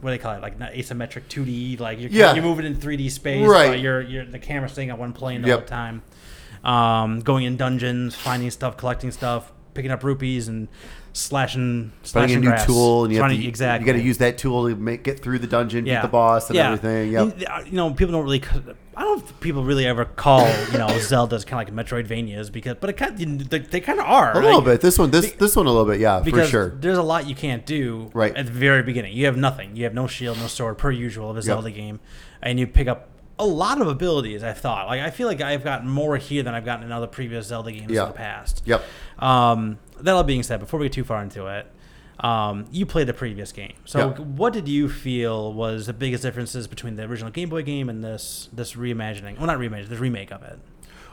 what 0.00 0.10
do 0.10 0.16
they 0.16 0.22
call 0.22 0.34
it? 0.34 0.40
Like 0.42 0.58
asymmetric 0.58 1.24
2D. 1.28 1.78
Like 1.78 2.00
you're, 2.00 2.10
Yeah. 2.10 2.32
you're 2.34 2.42
moving 2.42 2.64
in 2.66 2.74
3D 2.74 3.10
space. 3.10 3.46
Right. 3.46 3.68
But 3.68 3.80
you're 3.80 4.00
you're 4.00 4.24
the 4.24 4.38
camera's 4.38 4.72
staying 4.72 4.90
on 4.90 4.98
one 4.98 5.12
plane 5.12 5.40
all 5.40 5.42
the 5.42 5.48
Yep. 5.48 5.58
whole 5.60 5.68
time. 5.68 6.02
Um, 6.64 7.20
going 7.20 7.44
in 7.44 7.56
dungeons, 7.56 8.14
finding 8.16 8.50
stuff, 8.50 8.76
collecting 8.76 9.10
stuff, 9.12 9.52
picking 9.74 9.90
up 9.90 10.02
rupees 10.02 10.48
and 10.48 10.68
slashing 11.12 11.90
Finding 11.90 11.92
slashing 12.02 12.36
a 12.36 12.40
new 12.40 12.46
grass. 12.48 12.66
tool, 12.66 13.04
and 13.04 13.12
you 13.12 13.20
have 13.22 13.30
to, 13.30 13.46
exactly 13.46 13.86
you 13.86 13.92
got 13.92 13.98
to 13.98 14.04
use 14.04 14.18
that 14.18 14.38
tool 14.38 14.68
to 14.68 14.76
make 14.76 15.02
get 15.04 15.20
through 15.20 15.38
the 15.38 15.46
dungeon, 15.46 15.84
beat 15.84 16.00
the 16.02 16.08
boss, 16.08 16.50
and 16.50 16.58
everything. 16.58 17.12
Yep. 17.12 17.38
You, 17.40 17.46
you 17.66 17.72
know, 17.72 17.92
people 17.92 18.12
don't 18.12 18.24
really. 18.24 18.42
I 18.96 19.02
don't 19.04 19.24
think 19.24 19.40
people 19.40 19.64
really 19.64 19.86
ever 19.86 20.04
call 20.04 20.46
you 20.72 20.78
know 20.78 20.88
Zelda's 21.00 21.44
kind 21.44 21.66
of 21.68 21.74
like 21.74 21.86
Metroidvanias 21.86 22.52
because, 22.52 22.76
but 22.80 22.90
it 22.90 22.94
kind 22.94 23.20
of, 23.40 23.48
they, 23.48 23.58
they 23.60 23.80
kind 23.80 23.98
of 23.98 24.04
are 24.06 24.32
A 24.36 24.40
little 24.40 24.56
like, 24.58 24.64
bit. 24.64 24.80
This 24.82 24.98
one, 24.98 25.10
this 25.10 25.32
this 25.32 25.56
one, 25.56 25.66
a 25.66 25.70
little 25.70 25.86
bit. 25.90 26.00
Yeah, 26.00 26.22
for 26.22 26.44
sure. 26.46 26.70
there's 26.70 26.98
a 26.98 27.02
lot 27.02 27.26
you 27.26 27.34
can't 27.34 27.64
do 27.64 28.10
Right. 28.12 28.36
at 28.36 28.46
the 28.46 28.52
very 28.52 28.82
beginning. 28.82 29.14
You 29.16 29.26
have 29.26 29.36
nothing. 29.36 29.74
You 29.76 29.84
have 29.84 29.94
no 29.94 30.06
shield, 30.06 30.38
no 30.38 30.48
sword, 30.48 30.76
per 30.78 30.90
usual 30.90 31.30
of 31.30 31.36
a 31.36 31.42
Zelda 31.42 31.70
game, 31.70 32.00
and 32.42 32.58
you 32.60 32.66
pick 32.66 32.88
up 32.88 33.08
a 33.38 33.46
lot 33.46 33.80
of 33.80 33.88
abilities. 33.88 34.42
I 34.44 34.52
thought, 34.52 34.86
like, 34.86 35.00
I 35.00 35.08
feel 35.08 35.26
like 35.26 35.40
I've 35.40 35.64
gotten 35.64 35.88
more 35.88 36.18
here 36.18 36.42
than 36.42 36.52
I've 36.54 36.66
gotten 36.66 36.84
in 36.84 36.92
other 36.92 37.06
previous 37.06 37.46
Zelda 37.46 37.72
games 37.72 37.90
Yeah. 37.90 38.02
in 38.02 38.08
the 38.08 38.14
past. 38.14 38.60
Yep. 38.66 38.84
Um, 39.18 39.78
that 40.02 40.14
all 40.14 40.24
being 40.24 40.42
said, 40.42 40.60
before 40.60 40.80
we 40.80 40.86
get 40.86 40.92
too 40.92 41.04
far 41.04 41.22
into 41.22 41.46
it, 41.46 41.66
um, 42.20 42.66
you 42.70 42.84
played 42.84 43.06
the 43.06 43.14
previous 43.14 43.50
game. 43.52 43.72
So, 43.84 43.98
Yeah. 43.98 44.06
what 44.24 44.52
did 44.52 44.68
you 44.68 44.88
feel 44.88 45.52
was 45.54 45.86
the 45.86 45.92
biggest 45.94 46.22
differences 46.22 46.66
between 46.68 46.96
the 46.96 47.04
original 47.04 47.30
Game 47.30 47.48
Boy 47.48 47.62
game 47.62 47.88
and 47.88 48.04
this 48.04 48.48
this 48.52 48.74
reimagining? 48.74 49.38
Well, 49.38 49.46
not 49.46 49.58
reimagining, 49.58 49.88
this 49.88 49.98
remake 49.98 50.30
of 50.30 50.42
it. 50.42 50.58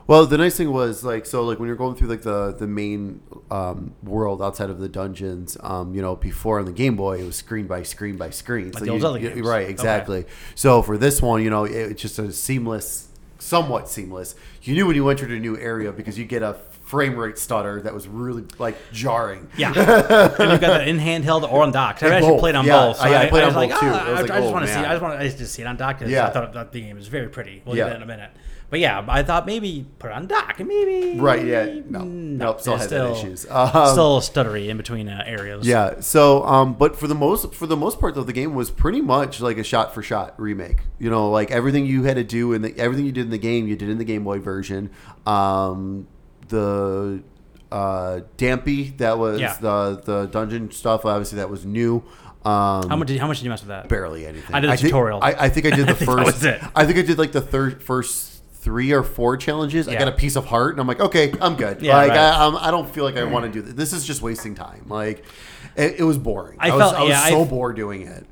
Well, 0.06 0.26
the 0.26 0.38
nice 0.38 0.56
thing 0.56 0.72
was 0.72 1.04
like 1.04 1.26
so 1.26 1.44
like 1.44 1.60
when 1.60 1.68
you're 1.68 1.76
going 1.76 1.96
through 1.96 2.08
like 2.08 2.22
the 2.22 2.54
the 2.58 2.68
main 2.68 3.22
um, 3.52 3.94
world 4.04 4.42
outside 4.42 4.70
of 4.70 4.80
the 4.80 4.88
dungeons, 4.90 5.58
um, 5.62 5.94
you 5.94 6.02
know, 6.02 6.16
before 6.16 6.60
on 6.60 6.66
the 6.66 6.72
Game 6.74 6.96
Boy 6.96 7.20
it 7.20 7.26
was 7.26 7.36
screen 7.36 7.68
by 7.68 7.84
screen 7.84 8.16
by 8.18 8.30
screen. 8.30 8.72
Like 8.72 8.88
old 8.88 9.02
Zelda 9.02 9.20
games. 9.20 9.46
right, 9.48 9.64
Okay. 9.64 9.72
exactly. 9.72 10.26
So 10.56 10.82
for 10.82 10.98
this 10.98 11.22
one, 11.22 11.42
you 11.44 11.50
know, 11.50 11.66
it, 11.66 11.72
it's 11.74 12.02
just 12.02 12.20
a 12.20 12.32
seamless, 12.32 13.10
somewhat 13.40 13.90
seamless. 13.90 14.36
You 14.62 14.76
knew 14.76 14.88
when 14.88 14.96
you 14.96 15.08
entered 15.10 15.32
a 15.32 15.40
new 15.40 15.58
area 15.58 15.92
because 15.92 16.18
you 16.18 16.24
get 16.26 16.42
a 16.42 16.56
frame 16.88 17.18
rate 17.18 17.38
stutter 17.38 17.82
that 17.82 17.94
was 17.94 18.08
really 18.08 18.46
like 18.60 18.78
jarring. 18.94 19.50
Yeah, 19.58 19.68
and 19.76 20.52
you've 20.52 20.62
got 20.62 20.80
that 20.80 20.88
in 20.88 20.98
handheld 21.00 21.44
or 21.52 21.64
on 21.64 21.72
dock. 21.72 22.02
I've 22.02 22.12
actually 22.14 22.32
both. 22.32 22.40
played 22.40 22.56
on 22.56 22.66
Yeah, 22.66 22.88
both. 22.88 23.02
I- 23.02 23.26
I 23.26 23.30
played 23.30 23.46
was 23.46 23.56
on 23.56 23.60
like, 23.62 23.70
both, 23.72 23.80
too. 23.82 23.88
"Ah, 23.88 24.06
I 24.08 24.12
like, 24.22 24.32
I 24.32 24.40
just 24.40 24.48
oh, 24.48 24.52
want 24.52 24.66
to 24.66 24.74
see. 24.74 24.80
I 24.80 24.90
just 24.92 25.02
want. 25.02 25.20
I 25.20 25.24
just 25.26 25.38
to 25.40 25.46
see 25.48 25.62
it 25.62 25.66
on 25.66 25.76
dock 25.78 26.00
because 26.00 26.12
Yeah. 26.12 26.28
I 26.28 26.30
thought 26.32 26.54
that 26.54 26.72
the 26.72 26.82
game 26.82 26.96
was 26.96 27.08
very 27.08 27.28
pretty. 27.30 27.62
We'll 27.66 27.76
Yeah. 27.76 27.84
get 27.86 27.90
that 27.90 27.96
in 27.98 28.02
a 28.04 28.06
minute. 28.08 28.32
But 28.70 28.80
yeah, 28.82 29.06
I 29.08 29.24
thought 29.24 29.46
maybe 29.46 29.86
put 29.98 30.12
it 30.12 30.14
on 30.14 30.28
dock 30.28 30.60
and 30.60 30.68
maybe 30.68 31.18
Right, 31.18 31.46
yeah. 31.46 31.66
No. 31.90 32.00
no 32.00 32.06
Nope, 32.48 32.60
still 32.60 32.76
had 32.76 32.90
that 32.90 33.12
issues. 33.14 33.46
Um, 33.50 33.70
still 33.70 34.20
stuttery 34.20 34.68
in 34.68 34.76
between 34.76 35.08
uh, 35.08 35.24
areas. 35.26 35.66
Yeah. 35.66 36.02
So, 36.02 36.44
um, 36.46 36.74
but 36.74 36.98
for 36.98 37.08
the 37.08 37.16
most 37.16 37.54
for 37.56 37.66
the 37.66 37.78
most 37.78 37.98
part, 37.98 38.16
though, 38.16 38.24
the 38.24 38.34
game 38.34 38.56
was 38.56 38.70
pretty 38.70 39.00
much 39.00 39.40
like 39.40 39.58
a 39.58 39.64
shot 39.64 39.94
for 39.94 40.02
shot 40.04 40.34
remake. 40.38 40.80
You 41.00 41.10
know, 41.10 41.30
like 41.30 41.50
everything 41.50 41.86
you 41.86 42.04
had 42.04 42.18
to 42.18 42.26
do 42.26 42.52
in 42.52 42.62
the 42.62 42.78
everything 42.78 43.06
you 43.06 43.14
did 43.14 43.26
in 43.26 43.30
the 43.32 43.38
game, 43.38 43.68
you 43.68 43.76
did 43.78 43.88
in 43.90 44.00
the 44.00 44.06
Game 44.06 44.26
Boy 44.26 44.40
version. 44.40 44.90
Um, 45.26 46.08
the 46.50 47.24
uh, 47.72 48.22
Dampé 48.38 48.98
that 48.98 49.18
was 49.18 49.40
Yeah. 49.40 49.58
the 49.60 50.02
the 50.04 50.26
dungeon 50.28 50.72
stuff. 50.72 51.06
Obviously, 51.06 51.38
that 51.38 51.50
was 51.50 51.66
new. 51.66 52.04
Um, 52.46 52.88
How 52.90 52.96
much? 52.96 53.10
Did, 53.10 53.20
how 53.20 53.28
much 53.28 53.40
did 53.40 53.44
you 53.46 53.50
mess 53.50 53.62
with 53.62 53.70
that? 53.70 53.90
barely 53.90 54.26
anything. 54.26 54.56
I 54.56 54.60
did 54.62 54.70
a 54.70 54.78
think- 54.78 54.88
tutorial. 54.88 55.20
I, 55.22 55.34
I 55.34 55.50
think 55.50 55.66
I 55.66 55.72
did 55.72 55.88
the 55.88 55.94
think 55.96 56.10
first. 56.10 56.40
that 56.42 56.62
was 56.62 56.66
it. 56.66 56.72
I 56.76 56.86
think 56.86 56.98
I 56.98 57.02
did 57.02 57.18
like 57.18 57.34
the 57.34 57.42
third 57.42 57.84
first 57.84 58.42
three 58.54 58.92
or 58.94 59.04
four 59.04 59.36
challenges. 59.38 59.88
I 59.88 59.94
Yeah. 59.94 60.00
got 60.00 60.08
a 60.10 60.12
piece 60.14 60.36
of 60.38 60.46
heart, 60.46 60.72
and 60.74 60.80
I'm 60.80 60.88
like, 60.88 61.00
okay, 61.02 61.34
I'm 61.42 61.56
good. 61.56 61.82
Yeah, 61.82 61.98
like 61.98 62.10
right. 62.12 62.18
I, 62.20 62.46
I'm, 62.48 62.56
I 62.56 62.72
don't 62.72 62.90
feel 62.90 63.04
like 63.04 63.18
I 63.18 63.24
want 63.26 63.46
to 63.46 63.52
do 63.52 63.62
this. 63.62 63.74
This 63.74 63.94
is 63.94 64.06
just 64.06 64.22
wasting 64.22 64.56
time. 64.56 64.86
Like 64.88 65.26
it, 65.76 66.00
it 66.00 66.04
was 66.04 66.18
boring. 66.18 66.58
I 66.60 66.70
I, 66.70 66.72
was, 66.76 66.82
felt- 66.82 66.96
I 66.96 67.02
was 67.02 67.10
yeah, 67.10 67.22
I- 67.22 67.30
so 67.32 67.44
bored 67.46 67.76
doing 67.76 68.04
it. 68.04 68.26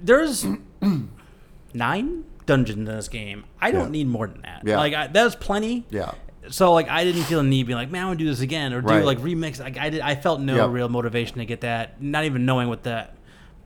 There's 0.00 0.46
nine 1.74 2.24
dungeons 2.46 2.78
in 2.78 2.84
this 2.84 3.08
game. 3.08 3.44
I 3.60 3.70
don't 3.70 3.86
Yeah. 3.86 3.90
need 3.90 4.08
more 4.08 4.26
than 4.26 4.42
that. 4.42 4.62
Yeah. 4.64 4.78
Like 4.78 4.94
I, 4.94 5.06
that's 5.08 5.34
plenty. 5.34 5.86
Yeah. 5.90 6.12
So 6.50 6.72
like 6.72 6.88
I 6.88 7.04
didn't 7.04 7.22
feel 7.24 7.40
a 7.40 7.42
need 7.44 7.66
being 7.66 7.76
like, 7.78 7.90
man, 7.90 8.02
I 8.02 8.06
want 8.06 8.18
to 8.18 8.24
do 8.24 8.30
this 8.30 8.40
again 8.40 8.72
or 8.72 8.80
do 8.80 8.88
Right. 8.88 9.04
like 9.04 9.18
remix. 9.20 9.60
Like 9.60 9.78
I 9.78 9.90
did, 9.90 10.00
I 10.00 10.14
felt 10.16 10.40
no 10.40 10.56
Yep. 10.56 10.70
real 10.70 10.88
motivation 10.88 11.38
to 11.38 11.44
get 11.46 11.60
that. 11.62 12.02
Not 12.02 12.24
even 12.24 12.44
knowing 12.44 12.68
what 12.68 12.82
the 12.82 13.06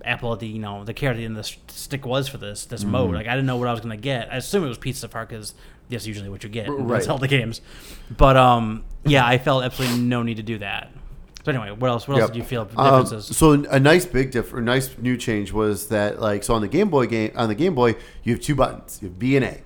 apple, 0.05 0.37
the 0.37 0.47
you 0.47 0.59
know, 0.59 0.85
the 0.85 0.95
carrot 0.95 1.19
in 1.19 1.35
the 1.35 1.41
s- 1.41 1.57
stick 1.69 2.05
was 2.07 2.29
for 2.29 2.39
this 2.39 2.67
this 2.67 2.85
mode. 2.85 3.15
Like 3.15 3.27
I 3.27 3.31
didn't 3.35 3.47
know 3.47 3.57
what 3.57 3.69
I 3.69 3.73
was 3.73 3.81
gonna 3.81 3.97
get. 3.97 4.29
I 4.33 4.37
assume 4.37 4.65
it 4.65 4.69
was 4.69 4.79
Piece 4.79 5.03
of 5.03 5.13
Heart 5.13 5.31
because 5.31 5.55
that's 5.89 6.07
usually 6.07 6.29
what 6.29 6.43
you 6.45 6.51
get 6.51 6.67
in 6.67 6.87
Right. 6.87 7.03
Zelda 7.03 7.27
games. 7.29 7.61
But 8.15 8.37
um, 8.37 8.85
yeah, 9.05 9.27
I 9.27 9.39
felt 9.39 9.65
absolutely 9.65 9.99
no 10.01 10.23
need 10.23 10.37
to 10.37 10.43
do 10.43 10.59
that. 10.59 10.91
So 11.45 11.53
anyway, 11.53 11.71
what 11.71 11.89
else? 11.89 12.07
What 12.09 12.15
else 12.15 12.23
Yep. 12.29 12.33
did 12.33 12.39
you 12.41 12.45
feel 12.45 12.69
Um, 12.77 13.03
differences? 13.05 13.37
so 13.37 13.53
a 13.53 13.79
nice 13.81 14.05
big 14.05 14.33
diff, 14.33 14.53
a 14.53 14.61
nice 14.61 14.91
new 14.99 15.17
change 15.17 15.53
was 15.53 15.87
that 15.89 16.21
like 16.21 16.43
so 16.45 16.55
on 16.55 16.61
the 16.61 16.69
Game 16.69 16.91
Boy 16.91 17.07
game 17.07 17.31
on 17.37 17.49
the 17.49 17.55
Game 17.55 17.75
Boy 17.75 17.95
you 18.23 18.35
have 18.35 18.43
two 18.43 18.55
buttons, 18.55 18.99
you 19.01 19.09
have 19.09 19.19
B 19.19 19.35
and 19.37 19.45
A. 19.45 19.59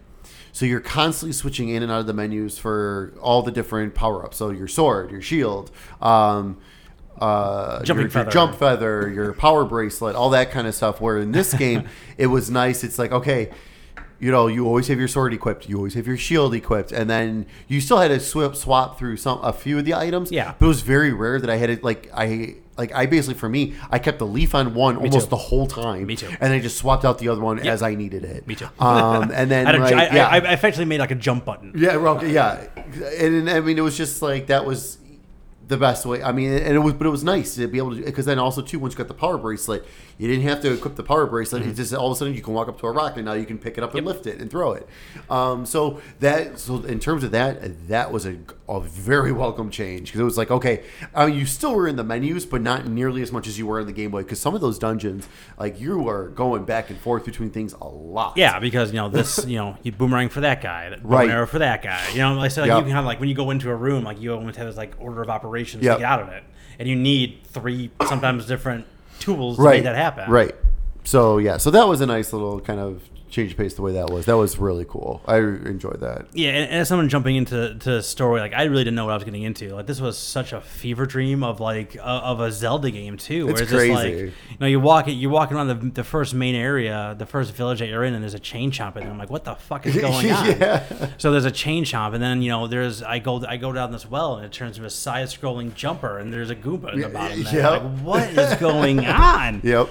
So 0.53 0.67
you're 0.67 0.81
constantly 0.81 1.33
switching 1.33 1.69
in 1.69 1.83
and 1.83 1.91
out 1.91 2.01
of 2.01 2.07
the 2.07 2.13
menus 2.13 2.59
for 2.59 3.15
all 3.21 3.43
the 3.43 3.53
different 3.53 3.95
power 3.95 4.25
ups. 4.25 4.37
So 4.37 4.51
your 4.51 4.69
sword, 4.69 5.11
your 5.11 5.23
shield, 5.23 5.71
um, 6.01 6.59
uh, 7.21 7.83
your, 7.85 8.09
your 8.09 8.25
jump 8.25 8.55
feather, 8.55 9.11
your 9.11 9.33
power 9.35 9.65
bracelet, 9.65 10.17
all 10.17 10.31
that 10.31 10.51
kind 10.51 10.67
of 10.67 10.75
stuff. 10.75 11.01
Where 11.01 11.19
in 11.19 11.33
this 11.33 11.53
game 11.65 11.87
it 12.17 12.27
was 12.27 12.51
nice. 12.51 12.83
It's 12.85 12.99
like 12.99 13.13
okay. 13.13 13.51
You 14.19 14.31
know, 14.31 14.49
you 14.49 14.67
always 14.67 14.89
have 14.89 14.99
your 14.99 15.09
sword 15.09 15.33
equipped. 15.33 15.67
You 15.67 15.79
always 15.79 15.95
have 15.95 16.07
your 16.07 16.19
shield 16.19 16.53
equipped, 16.53 16.93
and 16.93 17.09
then 17.09 17.47
you 17.69 17.81
still 17.81 17.97
had 17.97 18.09
to 18.09 18.21
swap 18.21 18.55
swap 18.55 18.99
through 18.99 19.17
some 19.17 19.41
a 19.43 19.51
few 19.51 19.79
of 19.79 19.87
the 19.87 19.95
items. 19.95 20.31
Yeah. 20.31 20.55
but 20.59 20.67
it 20.67 20.69
was 20.69 20.83
very 20.83 21.11
rare 21.11 21.41
that 21.41 21.49
I 21.49 21.57
had 21.57 21.71
it 21.71 21.83
like 21.83 22.11
I 22.15 22.57
like 22.79 22.95
I 22.95 23.07
basically 23.07 23.35
for 23.35 23.49
me 23.49 23.75
I 23.91 23.99
kept 23.99 24.19
the 24.19 24.27
leaf 24.27 24.55
on 24.55 24.75
one 24.75 24.97
almost 24.97 25.27
too. 25.27 25.31
the 25.31 25.37
whole 25.37 25.67
time. 25.67 26.07
Me 26.07 26.17
too. 26.17 26.31
And 26.41 26.53
I 26.53 26.61
just 26.61 26.79
swapped 26.79 27.05
out 27.05 27.19
the 27.19 27.29
other 27.29 27.41
one 27.41 27.59
as 27.59 27.83
I 27.83 27.95
needed 27.95 28.25
it. 28.25 28.47
Me 28.47 28.55
too. 28.55 28.69
Um, 28.79 29.31
and 29.33 29.51
then 29.55 29.67
I, 29.67 29.73
like, 29.77 29.95
I- 29.95 30.15
yeah, 30.15 30.29
I, 30.29 30.37
I 30.39 30.53
effectively 30.53 30.87
made 30.87 31.01
like 31.01 31.11
a 31.11 31.15
jump 31.17 31.45
button. 31.45 31.73
yeah, 31.77 31.97
well, 31.97 32.25
yeah, 32.25 32.67
and, 33.19 33.51
I 33.51 33.61
mean 33.61 33.77
it 33.79 33.83
was 33.83 33.97
just 33.97 34.23
like 34.23 34.47
that 34.47 34.65
was 34.65 34.99
the 35.71 35.77
best 35.79 36.05
way. 36.05 36.23
I 36.23 36.33
mean, 36.33 36.53
and 36.53 36.75
it 36.75 36.81
was, 36.81 36.93
but 36.95 37.07
it 37.07 37.11
was 37.11 37.25
nice 37.25 37.55
to 37.55 37.67
be 37.69 37.79
able 37.79 37.97
to 37.97 38.03
because 38.03 38.27
then 38.27 38.39
also 38.39 38.61
too 38.61 38.79
once 38.79 38.93
you 38.93 38.99
got 38.99 39.09
the 39.09 39.15
power 39.15 39.39
bracelet, 39.39 39.87
you 40.19 40.29
didn't 40.29 40.43
have 40.43 40.61
to 40.63 40.73
equip 40.73 40.97
the 40.97 41.03
power 41.03 41.27
bracelet. 41.27 41.63
Mm-hmm. 41.63 41.71
It 41.71 41.75
just 41.77 41.95
all 41.95 42.09
of 42.11 42.13
a 42.13 42.17
sudden 42.17 42.35
you 42.35 42.43
can 42.43 42.53
walk 42.53 42.69
up 42.69 42.79
to 42.81 42.87
a 42.87 42.93
rock 42.93 43.17
and 43.17 43.25
now 43.25 43.33
you 43.33 43.47
can 43.47 43.57
pick 43.57 43.79
it 43.79 43.85
up 43.85 43.95
and 43.95 44.05
lift 44.05 44.27
it 44.27 44.41
and 44.41 44.51
throw 44.51 44.73
it. 44.73 44.87
Um, 45.31 45.65
so 45.65 46.01
that 46.19 46.59
so 46.59 46.83
in 46.83 46.99
terms 46.99 47.25
of 47.25 47.31
that, 47.31 47.89
that 47.89 48.13
was 48.13 48.27
a, 48.27 48.37
a 48.69 48.81
very 48.81 49.33
welcome 49.33 49.71
change 49.71 50.09
because 50.09 50.21
it 50.21 50.25
was 50.25 50.37
like 50.37 50.51
okay, 50.51 50.83
uh, 51.17 51.27
you 51.27 51.47
still 51.47 51.75
were 51.75 51.89
in 51.89 51.97
the 51.97 52.05
menus, 52.05 52.45
but 52.45 52.61
not 52.61 52.87
nearly 52.89 53.23
as 53.23 53.31
much 53.33 53.47
as 53.47 53.57
you 53.59 53.67
were 53.67 53.81
in 53.81 53.87
the 53.87 53.93
Game 53.93 54.11
Boy 54.11 54.23
because 54.23 54.41
some 54.41 54.55
of 54.55 54.61
those 54.61 54.79
dungeons 54.79 55.29
like 55.57 55.81
you 55.81 56.09
are 56.09 56.29
going 56.29 56.65
back 56.65 56.91
and 56.91 56.99
forth 56.99 57.25
between 57.25 57.51
things 57.51 57.73
a 57.81 57.87
lot. 57.87 58.37
Yeah, 58.37 58.59
because 58.59 58.91
you 58.91 58.97
know 58.97 59.09
this, 59.09 59.47
you 59.47 59.57
know, 59.57 59.77
you 59.85 59.93
boomerang 59.93 60.29
for 60.31 60.41
that 60.41 60.61
guy, 60.63 60.91
that 60.91 61.01
Right. 61.05 61.49
for 61.49 61.61
that 61.61 61.83
guy. 61.83 62.05
You 62.13 62.19
know, 62.19 62.35
like, 62.35 62.47
I 62.47 62.49
said, 62.49 62.63
like 62.63 62.69
Yep. 62.69 62.79
you 62.79 62.85
can 62.87 62.93
have 62.93 63.05
like 63.05 63.21
when 63.21 63.29
you 63.29 63.35
go 63.37 63.51
into 63.51 63.71
a 63.71 63.77
room, 63.77 64.03
like 64.03 64.21
you 64.21 64.35
almost 64.35 64.57
have 64.57 64.67
this 64.67 64.77
like 64.77 64.95
order 64.99 65.23
of 65.23 65.31
operations 65.31 65.60
Yep. 65.65 65.97
to 65.97 66.01
get 66.01 66.11
out 66.11 66.23
of 66.23 66.29
it, 66.29 66.43
and 66.79 66.89
you 66.89 66.97
need 66.97 67.41
three 67.45 67.91
sometimes 68.07 68.47
different 68.47 68.87
tools 69.19 69.57
to 69.57 69.63
right 69.63 69.75
make 69.75 69.85
that 69.85 69.97
happen. 69.97 70.31
Right. 70.31 70.55
So 71.05 71.39
yeah, 71.39 71.57
so 71.57 71.71
that 71.71 71.87
was 71.89 72.01
a 72.01 72.07
nice 72.07 72.33
little 72.33 72.61
kind 72.61 72.81
of 72.81 73.03
change 73.31 73.57
pace 73.57 73.75
the 73.75 73.83
way 73.83 73.93
that 73.93 74.11
was. 74.11 74.27
That 74.27 74.37
was 74.37 74.59
really 74.59 74.85
cool. 74.85 75.23
I 75.27 75.39
enjoyed 75.39 76.01
that. 76.01 76.27
Yeah, 76.33 76.51
and, 76.51 76.71
as 76.71 76.89
someone 76.89 77.09
jumping 77.09 77.37
into 77.37 77.75
to 77.79 77.91
the 77.91 78.03
story, 78.03 78.41
like 78.41 78.53
I 78.53 78.65
really 78.65 78.85
didn't 78.85 78.97
know 78.97 79.05
what 79.07 79.13
I 79.13 79.15
was 79.15 79.25
getting 79.25 79.43
into. 79.43 79.75
Like 79.75 79.87
this 79.87 80.01
was 80.01 80.19
such 80.19 80.53
a 80.53 80.61
fever 80.61 81.07
dream 81.07 81.43
of 81.43 81.61
like 81.61 81.97
uh, 81.97 82.01
of 82.03 82.41
a 82.41 82.51
Zelda 82.53 82.91
game 82.91 83.17
too. 83.17 83.47
Where 83.47 83.53
It's 83.53 83.63
it's, 83.63 83.71
just 83.71 83.89
like 83.89 84.13
crazy. 84.13 84.25
you 84.27 84.57
know 84.61 84.67
you 84.67 84.81
walk 84.81 85.09
it, 85.09 85.13
you're 85.13 85.31
walking 85.31 85.57
around 85.57 85.69
the, 85.69 85.75
the 85.75 86.05
first 86.05 86.35
main 86.35 86.55
area, 86.55 87.15
the 87.19 87.27
first 87.27 87.55
village 87.55 87.79
that 87.79 87.89
you're 87.89 88.05
in, 88.05 88.15
and 88.15 88.23
there's 88.23 88.35
a 88.35 88.39
chain 88.41 88.71
chomp, 88.71 88.97
and 88.97 89.09
I'm 89.09 89.19
like, 89.19 89.31
what 89.31 89.45
the 89.45 89.55
fuck 89.55 89.87
is 89.87 89.97
going 90.01 90.31
on? 90.31 90.47
Yeah. 90.47 91.11
So 91.19 91.31
there's 91.31 91.45
a 91.45 91.51
chain 91.51 91.85
chomp, 91.85 92.15
and 92.15 92.23
then 92.23 92.43
you 92.43 92.51
know 92.51 92.67
there's 92.67 93.03
I 93.03 93.19
go 93.19 93.45
I 93.47 93.57
go 93.57 93.73
down 93.73 93.93
this 93.93 94.09
well, 94.09 94.37
and 94.37 94.45
it 94.47 94.53
turns 94.53 94.77
into 94.77 94.87
a 94.87 94.91
side-scrolling 94.91 95.75
jumper, 95.75 96.19
and 96.19 96.33
there's 96.33 96.51
a 96.51 96.57
Goomba 96.57 96.93
in 96.93 97.01
the 97.01 97.09
bottom. 97.09 97.41
Yep. 97.41 97.55
Like, 97.55 97.83
what 98.01 98.29
is 98.31 98.55
going 98.57 99.01
on? 99.07 99.61
Yep. 99.65 99.89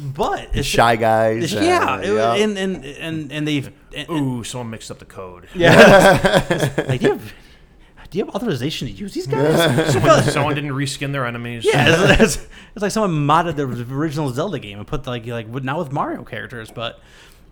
But 0.00 0.48
it's 0.54 0.66
Shy 0.66 0.96
guys. 0.96 1.52
yeah, 1.52 1.94
uh, 1.94 1.98
it 2.00 2.10
was- 2.12 2.40
and 2.40 2.58
and 2.58 2.84
and 2.84 3.32
and 3.32 3.46
they've 3.46 3.70
and, 3.94 4.08
Ooh, 4.10 4.42
someone 4.44 4.70
mixed 4.70 4.90
up 4.90 4.98
the 4.98 5.04
code. 5.04 5.48
yeah. 5.54 6.44
like, 6.88 7.00
do 7.00 7.06
you 7.06 7.12
have 7.12 7.32
do 8.10 8.18
you 8.18 8.24
have 8.26 8.34
authorization 8.34 8.88
to 8.88 8.92
use 8.92 9.14
these 9.14 9.26
guys? 9.26 9.92
Someone, 9.92 10.22
someone 10.24 10.54
didn't 10.54 10.72
reskin 10.72 11.12
their 11.12 11.24
enemies. 11.24 11.64
yeah, 11.64 11.86
it's, 11.88 12.20
it's, 12.36 12.46
it's 12.74 12.82
like 12.82 12.90
someone 12.92 13.26
modded 13.26 13.56
the 13.56 13.64
original 13.94 14.28
Zelda 14.30 14.58
game 14.58 14.78
and 14.78 14.86
put 14.86 15.06
like 15.06 15.26
like 15.26 15.46
with- 15.48 15.64
now 15.64 15.78
with 15.78 15.92
Mario 15.92 16.22
characters, 16.24 16.70
but 16.70 17.00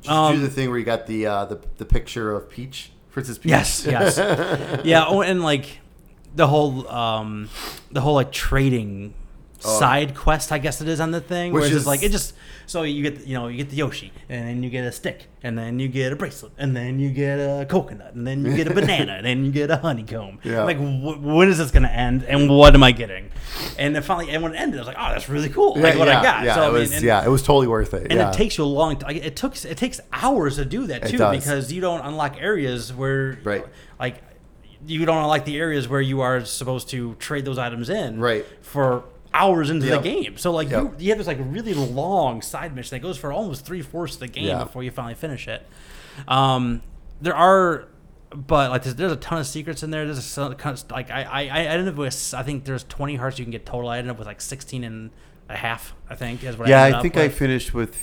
Did 0.03 0.09
you 0.11 0.14
um, 0.16 0.34
do 0.36 0.41
the 0.43 0.51
thing 0.51 0.68
where 0.70 0.78
you 0.78 0.84
got 0.84 1.07
the 1.07 1.26
uh, 1.26 1.45
the 1.47 1.61
the 1.78 1.84
picture 1.86 2.34
of 2.34 2.51
Peach, 2.51 2.91
Princess 3.11 3.38
Peach. 3.38 3.51
Yes, 3.51 3.86
yes, 3.86 4.18
yeah. 4.84 5.05
Oh, 5.07 5.22
and 5.22 5.43
like 5.43 5.80
the 6.34 6.47
whole, 6.47 6.86
um, 6.88 7.49
the 7.91 8.01
whole 8.03 8.14
like 8.14 8.30
trading 8.32 9.14
Oh. 9.64 9.78
side 9.78 10.14
quest, 10.14 10.52
I 10.52 10.58
guess 10.58 10.80
it 10.80 10.88
is 10.88 11.00
on 11.00 11.11
the 11.11 11.20
thing, 11.20 11.52
Which 11.52 11.61
where 11.62 11.66
it's 11.68 11.76
is- 11.80 11.86
like 11.86 12.02
it 12.02 12.12
just 12.12 12.34
so 12.66 12.82
you 12.84 13.02
get 13.02 13.26
you 13.26 13.34
know 13.34 13.48
you 13.48 13.56
get 13.58 13.68
the 13.70 13.76
Yoshi, 13.76 14.12
and 14.28 14.46
then 14.48 14.62
you 14.62 14.70
get 14.70 14.84
a 14.84 14.92
stick, 14.92 15.26
and 15.42 15.58
then 15.58 15.78
you 15.78 15.88
get 15.88 16.12
a 16.12 16.16
bracelet, 16.16 16.52
and 16.56 16.74
then 16.76 16.98
you 16.98 17.11
get 17.11 17.36
a 17.38 17.66
coconut, 17.66 18.14
and 18.14 18.26
then 18.26 18.44
you 18.44 18.56
get 18.56 18.68
a 18.68 18.74
banana, 18.80 19.12
and 19.14 19.26
then 19.26 19.44
you 19.44 19.50
get 19.52 19.70
a 19.70 19.76
honeycomb. 19.76 20.38
Yeah. 20.44 20.64
Like 20.64 20.78
wh- 20.78 21.22
when 21.22 21.48
is 21.48 21.58
this 21.58 21.70
gonna 21.70 21.88
end, 21.88 22.22
and 22.24 22.48
what 22.48 22.74
am 22.74 22.82
I 22.82 22.92
getting? 22.92 23.30
And 23.78 23.94
then 23.94 24.02
finally, 24.02 24.30
and 24.30 24.42
when 24.42 24.54
it 24.54 24.56
ended, 24.58 24.78
I 24.78 24.80
was 24.82 24.86
like, 24.86 24.96
oh, 24.98 25.11
that's 25.12 25.28
really 25.28 25.48
cool. 25.48 25.76
Like 25.78 25.98
what 25.98 26.08
yeah, 26.08 26.20
I 26.20 26.22
got. 26.22 26.44
Yeah, 26.44 26.54
so 26.54 26.62
I 26.62 26.64
it 26.68 26.72
mean, 26.72 26.80
was, 26.80 26.92
and- 26.92 27.02
yeah, 27.02 27.24
it 27.24 27.28
was 27.28 27.42
totally 27.42 27.66
worth 27.66 27.92
it. 27.92 28.04
and 28.11 28.12
yeah. 28.14 28.30
it 28.30 28.34
takes 28.34 28.56
you 28.56 28.64
a 28.64 28.66
long 28.66 28.96
time. 28.98 29.16
It 29.16 29.36
took 29.36 29.62
it 29.64 29.76
takes 29.76 30.00
hours 30.12 30.56
to 30.56 30.64
do 30.64 30.86
that 30.86 31.06
too 31.08 31.18
because 31.30 31.72
you 31.72 31.80
don't 31.80 32.00
unlock 32.00 32.40
areas 32.40 32.94
where 32.94 33.38
Right. 33.44 33.66
like 33.98 34.22
you 34.86 35.04
don't 35.04 35.18
unlock 35.18 35.44
the 35.44 35.58
areas 35.58 35.88
where 35.88 36.00
you 36.00 36.22
are 36.22 36.42
supposed 36.46 36.88
to 36.88 37.14
trade 37.16 37.44
those 37.44 37.58
items 37.58 37.90
in 37.90 38.18
Right. 38.18 38.46
for 38.62 39.04
hours 39.33 39.70
into 39.70 39.87
Yep. 39.87 40.03
the 40.03 40.09
game. 40.09 40.37
So 40.37 40.51
like 40.53 40.70
Yep. 40.70 40.83
you, 40.83 40.95
you 40.99 41.09
have 41.11 41.18
this 41.18 41.26
like 41.26 41.39
really 41.41 41.74
long 41.74 42.43
side 42.43 42.74
mission 42.74 42.97
that 42.97 43.01
goes 43.01 43.16
for 43.18 43.33
almost 43.33 43.64
three 43.64 43.83
fourths 43.83 44.14
of 44.14 44.20
the 44.20 44.28
game 44.28 44.45
Yeah. 44.47 44.64
before 44.64 44.83
you 44.83 44.91
finally 44.91 45.14
finish 45.14 45.47
it. 45.49 45.66
Um, 46.28 46.83
there 47.20 47.35
are. 47.37 47.87
But 48.33 48.70
like, 48.70 48.85
there's, 48.85 48.95
there's 48.95 49.11
a 49.11 49.16
ton 49.16 49.41
of 49.41 49.47
secrets 49.47 49.83
in 49.83 49.91
there. 49.91 50.05
There's 50.05 50.18
a 50.18 50.22
son- 50.22 50.53
of- 50.53 50.91
like 50.93 51.11
I, 51.11 51.22
I 51.24 51.41
I 51.43 51.61
ended 51.64 51.89
up 51.89 51.97
with 51.97 52.33
I 52.37 52.45
think 52.45 52.64
there's 52.64 52.85
20 52.85 53.16
hearts 53.16 53.39
you 53.41 53.45
can 53.45 53.51
get 53.51 53.66
total. 53.66 53.89
I 53.91 53.99
ended 53.99 54.12
up 54.12 54.18
with 54.18 54.28
like 54.28 54.41
16 54.41 54.85
and 54.85 55.11
a 55.49 55.57
half. 55.57 55.95
I 56.09 56.14
think 56.14 56.45
is 56.45 56.57
what 56.57 56.68
I 56.68 56.70
yeah, 56.70 56.83
I 56.85 56.91
up 56.93 57.03
think 57.03 57.16
I 57.16 57.28
finished 57.28 57.74
with 57.74 57.97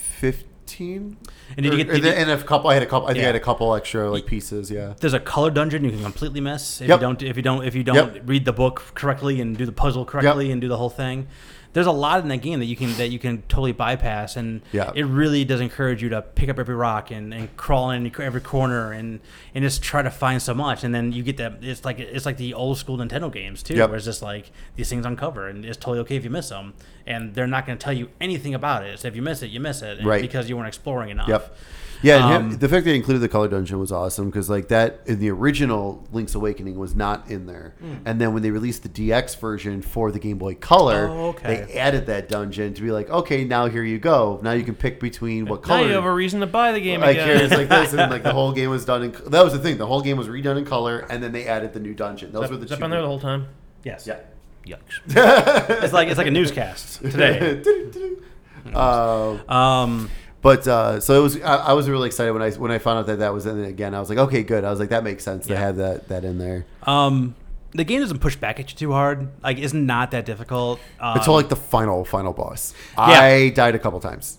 fifteen. 0.67 1.17
And 1.55 1.63
did 1.63 1.71
you 1.73 1.77
get- 1.83 1.89
or 1.89 1.93
did 1.93 2.03
the- 2.03 2.07
you- 2.09 2.13
and 2.15 2.31
a 2.31 2.43
couple? 2.43 2.69
I 2.69 2.73
had 2.73 2.83
a 2.83 2.85
couple. 2.85 3.07
I 3.07 3.11
think 3.13 3.17
Yeah. 3.19 3.23
I 3.23 3.27
had 3.27 3.35
a 3.35 3.39
couple 3.39 3.73
extra 3.75 4.11
like 4.11 4.25
pieces. 4.25 4.69
Yeah. 4.69 4.93
There's 4.99 5.13
a 5.13 5.19
color 5.19 5.49
dungeon 5.49 5.83
you 5.83 5.91
can 5.91 6.03
completely 6.03 6.41
miss 6.41 6.81
if 6.81 6.87
Yep. 6.89 6.99
you 6.99 7.01
don't 7.01 7.23
if 7.23 7.37
you 7.37 7.43
don't 7.43 7.63
if 7.65 7.75
you 7.75 7.83
don't 7.83 7.95
Yep. 7.95 8.21
read 8.25 8.45
the 8.45 8.53
book 8.53 8.91
correctly 8.93 9.39
and 9.41 9.57
do 9.57 9.65
the 9.65 9.71
puzzle 9.71 10.05
correctly 10.05 10.51
and 10.51 10.59
do 10.61 10.67
the 10.67 10.77
whole 10.77 10.89
thing. 10.89 11.27
There's 11.73 11.85
a 11.85 11.91
lot 11.91 12.21
in 12.21 12.27
that 12.29 12.37
game 12.37 12.59
that 12.59 12.65
you 12.65 12.75
can 12.75 12.95
that 12.97 13.09
you 13.09 13.19
can 13.19 13.43
totally 13.43 13.71
bypass, 13.71 14.35
and 14.35 14.61
Yeah. 14.71 14.91
it 14.95 15.03
really 15.05 15.45
does 15.45 15.61
encourage 15.61 16.01
you 16.01 16.09
to 16.09 16.21
pick 16.21 16.49
up 16.49 16.57
every 16.59 16.73
rock 16.75 17.11
and, 17.11 17.33
and 17.33 17.55
crawl 17.57 17.91
in 17.91 18.11
every 18.19 18.41
corner 18.41 18.91
and 18.91 19.19
and 19.53 19.63
just 19.63 19.83
try 19.83 20.01
to 20.01 20.09
find 20.09 20.41
so 20.41 20.53
much. 20.53 20.83
And 20.83 20.93
then 20.95 21.11
you 21.11 21.21
get 21.23 21.37
that 21.37 21.59
it's 21.61 21.85
like 21.85 21.99
it's 21.99 22.25
like 22.25 22.37
the 22.37 22.53
old 22.53 22.77
school 22.77 22.97
Nintendo 22.97 23.31
games 23.31 23.61
too, 23.61 23.75
Yep. 23.75 23.89
where 23.89 23.97
it's 23.97 24.05
just 24.05 24.21
like 24.21 24.51
these 24.75 24.89
things 24.89 25.05
uncover 25.05 25.47
and 25.47 25.63
it's 25.65 25.77
totally 25.77 25.99
okay 25.99 26.15
if 26.15 26.23
you 26.23 26.29
miss 26.29 26.49
them, 26.49 26.73
and 27.05 27.33
they're 27.35 27.47
not 27.47 27.65
going 27.65 27.77
to 27.77 27.83
tell 27.83 27.93
you 27.93 28.09
anything 28.19 28.53
about 28.55 28.83
it. 28.83 28.99
So 28.99 29.07
if 29.07 29.15
you 29.15 29.21
miss 29.21 29.43
it, 29.43 29.47
you 29.51 29.59
miss 29.59 29.81
it, 29.81 30.03
Right. 30.03 30.21
Because 30.21 30.49
you 30.49 30.55
weren't 30.57 30.67
exploring 30.69 31.09
enough. 31.09 31.27
Yep. 31.29 31.55
Yeah, 32.03 32.15
and 32.27 32.35
him- 32.35 32.51
Um, 32.53 32.57
the 32.59 32.69
fact 32.69 32.83
that 32.85 32.91
they 32.91 32.95
included 32.95 33.19
the 33.19 33.29
color 33.29 33.47
dungeon 33.47 33.79
was 33.79 33.91
awesome 33.91 34.25
because 34.29 34.49
like 34.49 34.67
that 34.67 34.99
in 35.05 35.19
the 35.19 35.29
original 35.31 36.07
Link's 36.11 36.35
Awakening 36.35 36.77
was 36.77 36.95
not 36.95 37.29
in 37.29 37.45
there, 37.47 37.73
and 38.05 38.21
then 38.21 38.33
when 38.33 38.43
they 38.43 38.51
released 38.51 38.83
the 38.83 38.89
DX 38.89 39.35
version 39.39 39.81
for 39.81 40.11
the 40.11 40.19
Game 40.19 40.37
Boy 40.37 40.53
Color, 40.55 41.07
Oh, 41.09 41.27
okay. 41.29 41.65
they 41.65 41.73
added 41.79 42.05
that 42.07 42.29
dungeon 42.29 42.73
to 42.75 42.81
be 42.81 42.91
like, 42.91 43.09
okay, 43.09 43.43
now 43.45 43.67
here 43.67 43.83
you 43.83 43.97
go. 43.99 44.39
Now 44.43 44.51
you 44.51 44.63
can 44.63 44.75
pick 44.75 44.99
between 44.99 45.45
what 45.45 45.61
Now 45.61 45.67
color. 45.67 45.87
you 45.87 45.93
have 45.93 46.05
a 46.05 46.13
reason 46.13 46.39
to 46.41 46.47
buy 46.47 46.71
the 46.71 46.79
game 46.81 47.01
like 47.01 47.11
again. 47.17 47.27
here 47.27 47.37
it's 47.45 47.53
like 47.53 47.69
this, 47.69 47.93
and 47.93 48.11
like 48.11 48.23
the 48.23 48.33
whole 48.39 48.51
game 48.51 48.69
was 48.69 48.85
done 48.85 49.03
in. 49.03 49.11
That 49.27 49.43
was 49.43 49.53
the 49.53 49.59
thing. 49.59 49.77
The 49.77 49.87
whole 49.87 50.01
game 50.01 50.17
was 50.17 50.27
redone 50.27 50.57
in 50.57 50.65
color, 50.65 50.99
and 51.09 51.23
then 51.23 51.31
they 51.31 51.47
added 51.47 51.73
the 51.73 51.79
new 51.79 51.93
dungeon. 51.93 52.31
Those 52.31 52.43
Has 52.43 52.51
were 52.51 52.57
the 52.57 52.65
that 52.67 52.75
two. 52.75 52.81
been 52.81 52.91
there 52.91 53.01
the 53.01 53.07
whole 53.07 53.19
time? 53.19 53.47
Yes. 53.83 54.05
yeah. 54.07 54.19
Yucks. 54.65 54.99
It's 55.83 55.93
like 55.93 56.09
it's 56.09 56.17
like 56.17 56.27
a 56.27 56.31
newscast 56.31 57.01
today. 57.01 57.61
Um, 58.75 59.49
Um, 59.49 60.09
But 60.41 60.67
uh, 60.67 60.99
so 60.99 61.19
it 61.19 61.23
was. 61.23 61.41
I, 61.41 61.55
I 61.57 61.73
was 61.73 61.89
really 61.89 62.07
excited 62.07 62.31
when 62.31 62.41
I 62.41 62.51
when 62.51 62.71
I 62.71 62.77
found 62.77 62.99
out 62.99 63.07
that 63.07 63.19
that 63.19 63.33
was 63.33 63.45
in 63.45 63.63
it 63.63 63.67
again. 63.67 63.95
I 63.95 63.99
was 63.99 64.09
like, 64.09 64.19
okay, 64.19 64.43
good. 64.43 64.63
I 64.63 64.69
was 64.69 64.79
like, 64.79 64.89
that 64.89 65.03
makes 65.03 65.23
sense 65.23 65.47
to 65.47 65.53
Yeah. 65.53 65.59
have 65.59 65.77
that 65.77 66.07
that 66.09 66.23
in 66.23 66.37
there 66.37 66.65
Um, 66.83 67.35
the 67.73 67.83
game 67.83 67.99
doesn't 68.01 68.19
push 68.19 68.35
back 68.35 68.59
at 68.59 68.69
you 68.71 68.77
too 68.77 68.91
hard. 68.91 69.29
Like, 69.43 69.57
it's 69.57 69.73
not 69.73 70.11
that 70.11 70.25
difficult. 70.25 70.79
Um, 70.99 71.17
until 71.17 71.33
like 71.33 71.49
the 71.49 71.55
final 71.55 72.05
final 72.05 72.33
boss. 72.33 72.73
I 72.97 73.51
died 73.55 73.75
a 73.75 73.79
couple 73.79 73.99
times. 73.99 74.37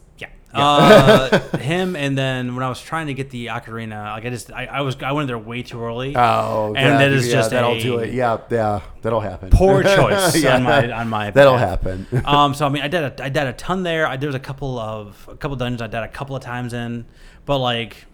Yeah. 0.55 0.61
Uh, 0.61 1.39
him 1.59 1.95
and 1.95 2.17
then 2.17 2.55
when 2.55 2.65
I 2.65 2.69
was 2.71 2.81
trying 2.81 3.09
to 3.09 3.15
get 3.15 3.31
the 3.31 3.47
ocarina, 3.49 4.13
like 4.15 4.25
I 4.25 4.31
just 4.31 4.51
I, 4.53 4.65
I 4.67 4.81
was 4.81 4.97
I 5.03 5.13
went 5.13 5.27
there 5.29 5.39
way 5.39 5.63
too 5.63 5.83
early. 5.83 6.17
Oh, 6.17 6.73
And 6.77 7.01
that 7.01 7.11
is 7.13 7.27
yeah, 7.27 7.33
just 7.35 7.51
that'll 7.51 7.79
do 7.79 7.99
it. 7.99 8.15
Yeah, 8.15 8.39
yeah, 8.51 8.81
that'll 9.03 9.21
happen. 9.21 9.51
poor 9.51 9.83
choice 9.97 10.43
Yeah. 10.43 10.57
on 10.57 10.63
my 10.63 10.91
on 10.91 11.09
my. 11.09 11.31
That'll 11.39 11.57
path. 11.59 11.83
happen. 11.83 12.07
um, 12.25 12.55
so 12.55 12.65
I 12.67 12.71
mean, 12.71 12.83
I 12.83 12.89
did 12.89 13.03
a, 13.21 13.25
I 13.25 13.29
did 13.29 13.47
a 13.47 13.53
ton 13.53 13.83
there. 13.83 14.07
I 14.07 14.17
there 14.17 14.29
was 14.29 14.35
a 14.37 14.41
couple 14.41 14.79
of 14.79 15.29
a 15.31 15.37
couple 15.37 15.57
dungeons 15.57 15.83
I 15.83 15.87
did 15.87 16.03
a 16.03 16.09
couple 16.09 16.35
of 16.35 16.43
times 16.43 16.73
in, 16.73 17.05
but 17.45 17.59
like 17.59 18.07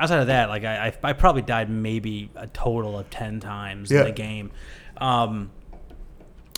outside 0.00 0.20
of 0.20 0.26
that, 0.28 0.48
like 0.48 0.64
I 0.64 0.86
I, 1.02 1.10
I 1.10 1.12
probably 1.12 1.42
died 1.42 1.68
maybe 1.70 2.30
a 2.34 2.46
total 2.46 2.98
of 2.98 3.10
ten 3.10 3.40
times 3.40 3.90
Yeah. 3.90 4.00
in 4.00 4.04
the 4.06 4.12
game. 4.12 4.50
Um, 4.96 5.50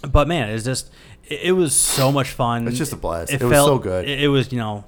but 0.09 0.29
man, 0.29 0.51
it's 0.51 0.65
just 0.65 0.93
it, 1.29 1.41
it 1.45 1.53
was 1.53 1.75
so 1.75 2.11
much 2.12 2.31
fun. 2.31 2.66
It's 2.68 2.79
just 2.79 2.93
a 2.93 2.97
blast. 2.97 3.33
It 3.33 3.43
was 3.43 3.57
so 3.57 3.79
good. 3.79 4.09
It, 4.09 4.22
it 4.25 4.29
was 4.29 4.53
you 4.53 4.59
know. 4.59 4.85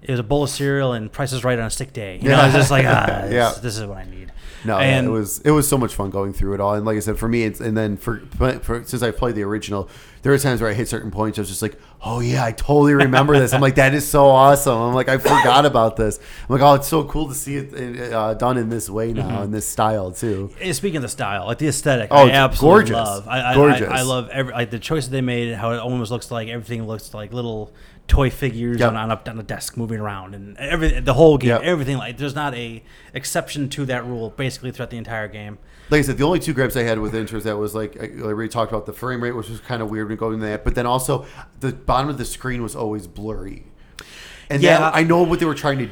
It 0.00 0.12
was 0.12 0.20
a 0.20 0.24
bowl 0.24 0.44
of 0.44 0.50
cereal 0.50 0.92
and 0.92 1.10
Price 1.10 1.32
is 1.32 1.42
Right 1.42 1.58
on 1.58 1.64
a 1.66 1.70
sick 1.70 1.92
day. 1.92 2.18
You 2.22 2.28
know, 2.28 2.36
Yeah. 2.36 2.46
it's 2.46 2.54
just 2.54 2.70
like 2.70 2.86
ah, 2.86 3.22
this, 3.24 3.32
Yeah. 3.32 3.52
this 3.60 3.76
is 3.76 3.84
what 3.84 3.98
I 3.98 4.04
need. 4.04 4.32
No, 4.64 4.78
and 4.78 5.06
yeah, 5.06 5.10
it 5.10 5.12
was 5.12 5.40
it 5.40 5.50
was 5.50 5.68
so 5.68 5.76
much 5.76 5.92
fun 5.94 6.10
going 6.10 6.32
through 6.32 6.54
it 6.54 6.60
all. 6.60 6.74
And 6.74 6.86
like 6.86 6.96
I 6.96 7.00
said, 7.00 7.18
for 7.18 7.26
me, 7.28 7.42
it's 7.42 7.58
and 7.60 7.76
then 7.76 7.96
for, 7.96 8.20
for 8.62 8.84
since 8.84 9.02
I 9.02 9.10
played 9.10 9.34
the 9.34 9.42
original, 9.42 9.88
there 10.22 10.30
were 10.32 10.38
times 10.38 10.60
where 10.60 10.70
I 10.70 10.74
hit 10.74 10.88
certain 10.88 11.10
points. 11.10 11.36
I 11.38 11.42
was 11.42 11.48
just 11.48 11.62
like, 11.62 11.76
oh 12.02 12.20
yeah, 12.20 12.44
I 12.44 12.52
totally 12.52 12.94
remember 12.94 13.38
this. 13.38 13.52
I'm 13.52 13.60
like, 13.60 13.74
that 13.74 13.94
is 13.94 14.06
so 14.08 14.26
awesome. 14.26 14.78
I'm 14.78 14.94
like, 14.94 15.08
I 15.08 15.18
forgot 15.18 15.66
about 15.66 15.96
this. 15.96 16.18
I'm 16.18 16.52
like, 16.52 16.62
oh, 16.62 16.74
it's 16.74 16.88
so 16.88 17.04
cool 17.04 17.28
to 17.28 17.34
see 17.34 17.56
it 17.56 18.12
uh, 18.12 18.34
done 18.34 18.56
in 18.56 18.68
this 18.68 18.88
way 18.88 19.12
now, 19.12 19.42
in 19.42 19.50
this 19.50 19.66
style 19.66 20.12
too. 20.12 20.50
Eh, 20.60 20.72
Speaking 20.72 20.96
of 20.98 21.02
the 21.02 21.08
style, 21.08 21.46
like 21.46 21.58
the 21.58 21.68
aesthetic, 21.68 22.08
Oh, 22.10 22.26
I 22.28 22.30
absolutely 22.30 22.90
gorgeous. 22.90 22.94
love. 22.94 23.28
I, 23.28 23.50
I, 23.50 23.54
Gorgeous. 23.54 23.88
I, 23.88 23.98
I 23.98 24.02
love 24.02 24.28
every 24.30 24.52
like 24.52 24.70
the 24.70 24.78
choices 24.78 25.10
they 25.10 25.20
made, 25.20 25.54
how 25.54 25.72
it 25.72 25.78
almost 25.78 26.10
looks 26.10 26.30
like 26.30 26.48
everything 26.48 26.86
looks 26.86 27.12
like 27.14 27.32
little 27.32 27.72
toy 28.08 28.30
figures 28.30 28.80
Yep. 28.80 28.88
on, 28.90 28.96
on, 28.96 29.10
a, 29.10 29.30
on 29.30 29.38
a 29.38 29.42
desk 29.42 29.76
moving 29.76 30.00
around, 30.00 30.34
and 30.34 30.56
every 30.58 30.98
the 31.00 31.14
whole 31.14 31.38
game, 31.38 31.50
Yep. 31.50 31.62
everything 31.62 31.96
like 31.98 32.16
there's 32.18 32.34
not 32.34 32.54
a 32.54 32.82
exception 33.14 33.68
to 33.70 33.84
that 33.86 34.04
rule 34.06 34.30
basically 34.30 34.70
throughout 34.72 34.90
the 34.90 34.96
entire 34.96 35.28
game. 35.28 35.58
Like 35.90 36.00
I 36.00 36.02
said, 36.02 36.18
the 36.18 36.24
only 36.24 36.38
two 36.38 36.52
gripes 36.52 36.76
I 36.76 36.82
had 36.82 36.98
with 36.98 37.14
Intros 37.14 37.44
that 37.44 37.56
was 37.56 37.74
like 37.74 37.96
I 38.02 38.10
already 38.22 38.48
talked 38.48 38.72
about 38.72 38.86
the 38.86 38.92
frame 38.92 39.22
rate, 39.22 39.32
which 39.32 39.48
was 39.48 39.60
kind 39.60 39.80
of 39.82 39.90
weird 39.90 40.08
when 40.08 40.16
going 40.16 40.40
that, 40.40 40.64
but 40.64 40.74
then 40.74 40.86
also 40.86 41.26
the 41.60 41.72
bottom 41.72 42.08
of 42.10 42.18
the 42.18 42.24
screen 42.24 42.62
was 42.62 42.74
always 42.74 43.06
blurry. 43.06 43.64
And 44.50 44.62
Yeah. 44.62 44.78
yeah, 44.80 44.90
I 44.92 45.02
know 45.02 45.22
what 45.22 45.38
they 45.40 45.46
were 45.46 45.54
trying 45.54 45.78
to 45.78 45.88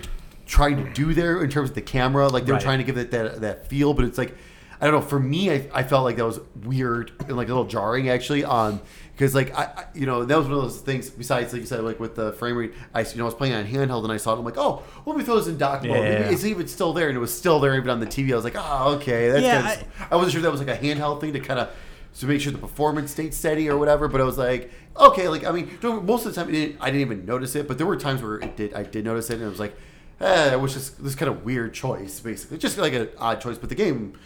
trying 0.47 0.77
to 0.85 0.91
do 0.93 1.13
there 1.13 1.43
in 1.43 1.51
terms 1.51 1.71
of 1.71 1.75
the 1.75 1.83
camera, 1.83 2.29
like 2.29 2.47
they 2.47 2.53
were 2.53 2.59
trying 2.61 2.79
to 2.79 2.85
give 2.85 2.97
it 2.97 3.11
that 3.11 3.41
that 3.43 3.67
feel, 3.69 3.93
but 3.95 4.05
it's 4.05 4.19
like 4.19 4.35
I 4.81 4.85
don't 4.87 4.95
know. 4.95 5.01
For 5.07 5.19
me, 5.19 5.51
I, 5.51 5.69
I 5.73 5.83
felt 5.83 6.05
like 6.05 6.17
that 6.17 6.25
was 6.27 6.39
weird 6.65 7.11
and 7.27 7.37
like 7.37 7.49
a 7.49 7.51
little 7.51 7.65
jarring 7.65 8.09
actually. 8.11 8.45
Um, 8.45 8.81
because 9.17 9.35
like 9.35 9.57
I, 9.57 9.63
I, 9.65 9.85
you 9.95 10.05
know, 10.05 10.25
that 10.27 10.37
was 10.37 10.47
one 10.47 10.57
of 10.59 10.63
those 10.63 10.79
things. 10.81 11.09
Besides, 11.09 11.53
like 11.55 11.63
you 11.63 11.67
said, 11.67 11.81
like 11.81 11.99
with 11.99 12.15
the 12.17 12.35
frame 12.35 12.55
rate, 12.57 12.75
I 12.95 13.01
you 13.01 13.17
know 13.17 13.23
I 13.23 13.25
was 13.25 13.35
playing 13.35 13.55
on 13.55 13.65
handheld 13.67 14.05
and 14.05 14.13
I 14.13 14.19
saw 14.19 14.35
it. 14.35 14.39
I'm 14.39 14.45
like, 14.45 14.59
oh, 14.59 14.83
let 15.07 15.17
me 15.17 15.25
throw 15.25 15.37
this 15.37 15.47
in 15.49 15.57
dock 15.57 15.83
mode. 15.83 15.97
Yeah. 15.97 16.29
It's 16.31 16.45
even 16.45 16.69
still 16.69 16.93
there, 16.93 17.09
and 17.09 17.17
it 17.17 17.21
was 17.21 17.37
still 17.37 17.59
there 17.59 17.75
even 17.77 17.89
on 17.89 18.01
the 18.01 18.07
TV. 18.07 18.33
I 18.33 18.35
was 18.37 18.45
like, 18.45 18.57
oh, 18.57 18.95
okay, 18.97 19.31
that's 19.31 19.43
Yeah, 19.43 19.63
kinda- 19.77 19.87
I, 20.11 20.17
wasn't 20.17 20.35
sure 20.35 20.43
that 20.43 20.53
was 20.53 20.61
like 20.63 20.69
a 20.69 20.77
handheld 20.77 21.23
thing 21.23 21.33
to 21.33 21.41
kind 21.41 21.59
of 21.61 21.71
to 22.19 22.27
make 22.27 22.41
sure 22.41 22.53
the 22.53 22.59
performance 22.59 23.11
stayed 23.11 23.33
steady 23.33 23.69
or 23.71 23.79
whatever. 23.79 24.07
But 24.09 24.21
I 24.21 24.25
was 24.25 24.37
like, 24.37 24.71
okay, 24.99 25.29
like 25.29 25.45
I 25.45 25.51
mean, 25.51 25.79
most 25.83 26.27
of 26.27 26.35
the 26.35 26.39
time 26.41 26.51
it 26.51 26.53
didn't, 26.53 26.77
I 26.83 26.87
didn't 26.87 27.01
even 27.01 27.25
notice 27.27 27.55
it, 27.57 27.67
but 27.67 27.79
there 27.79 27.87
were 27.87 27.97
times 27.97 28.23
where 28.23 28.37
it 28.37 28.55
did. 28.57 28.75
I 28.75 28.83
did 28.83 29.05
notice 29.07 29.31
it, 29.31 29.35
and 29.35 29.45
it 29.45 29.49
was 29.49 29.61
like, 29.61 29.75
eh, 30.21 30.53
it 30.53 30.61
was 30.61 30.75
just 30.75 31.03
this 31.03 31.15
kind 31.15 31.31
of 31.31 31.43
weird 31.45 31.73
choice, 31.73 32.21
basically, 32.21 32.59
just 32.59 32.77
like 32.77 32.93
an 32.93 33.09
odd 33.19 33.41
choice. 33.41 33.57
But 33.57 33.71
the 33.71 33.75
game, 33.75 34.19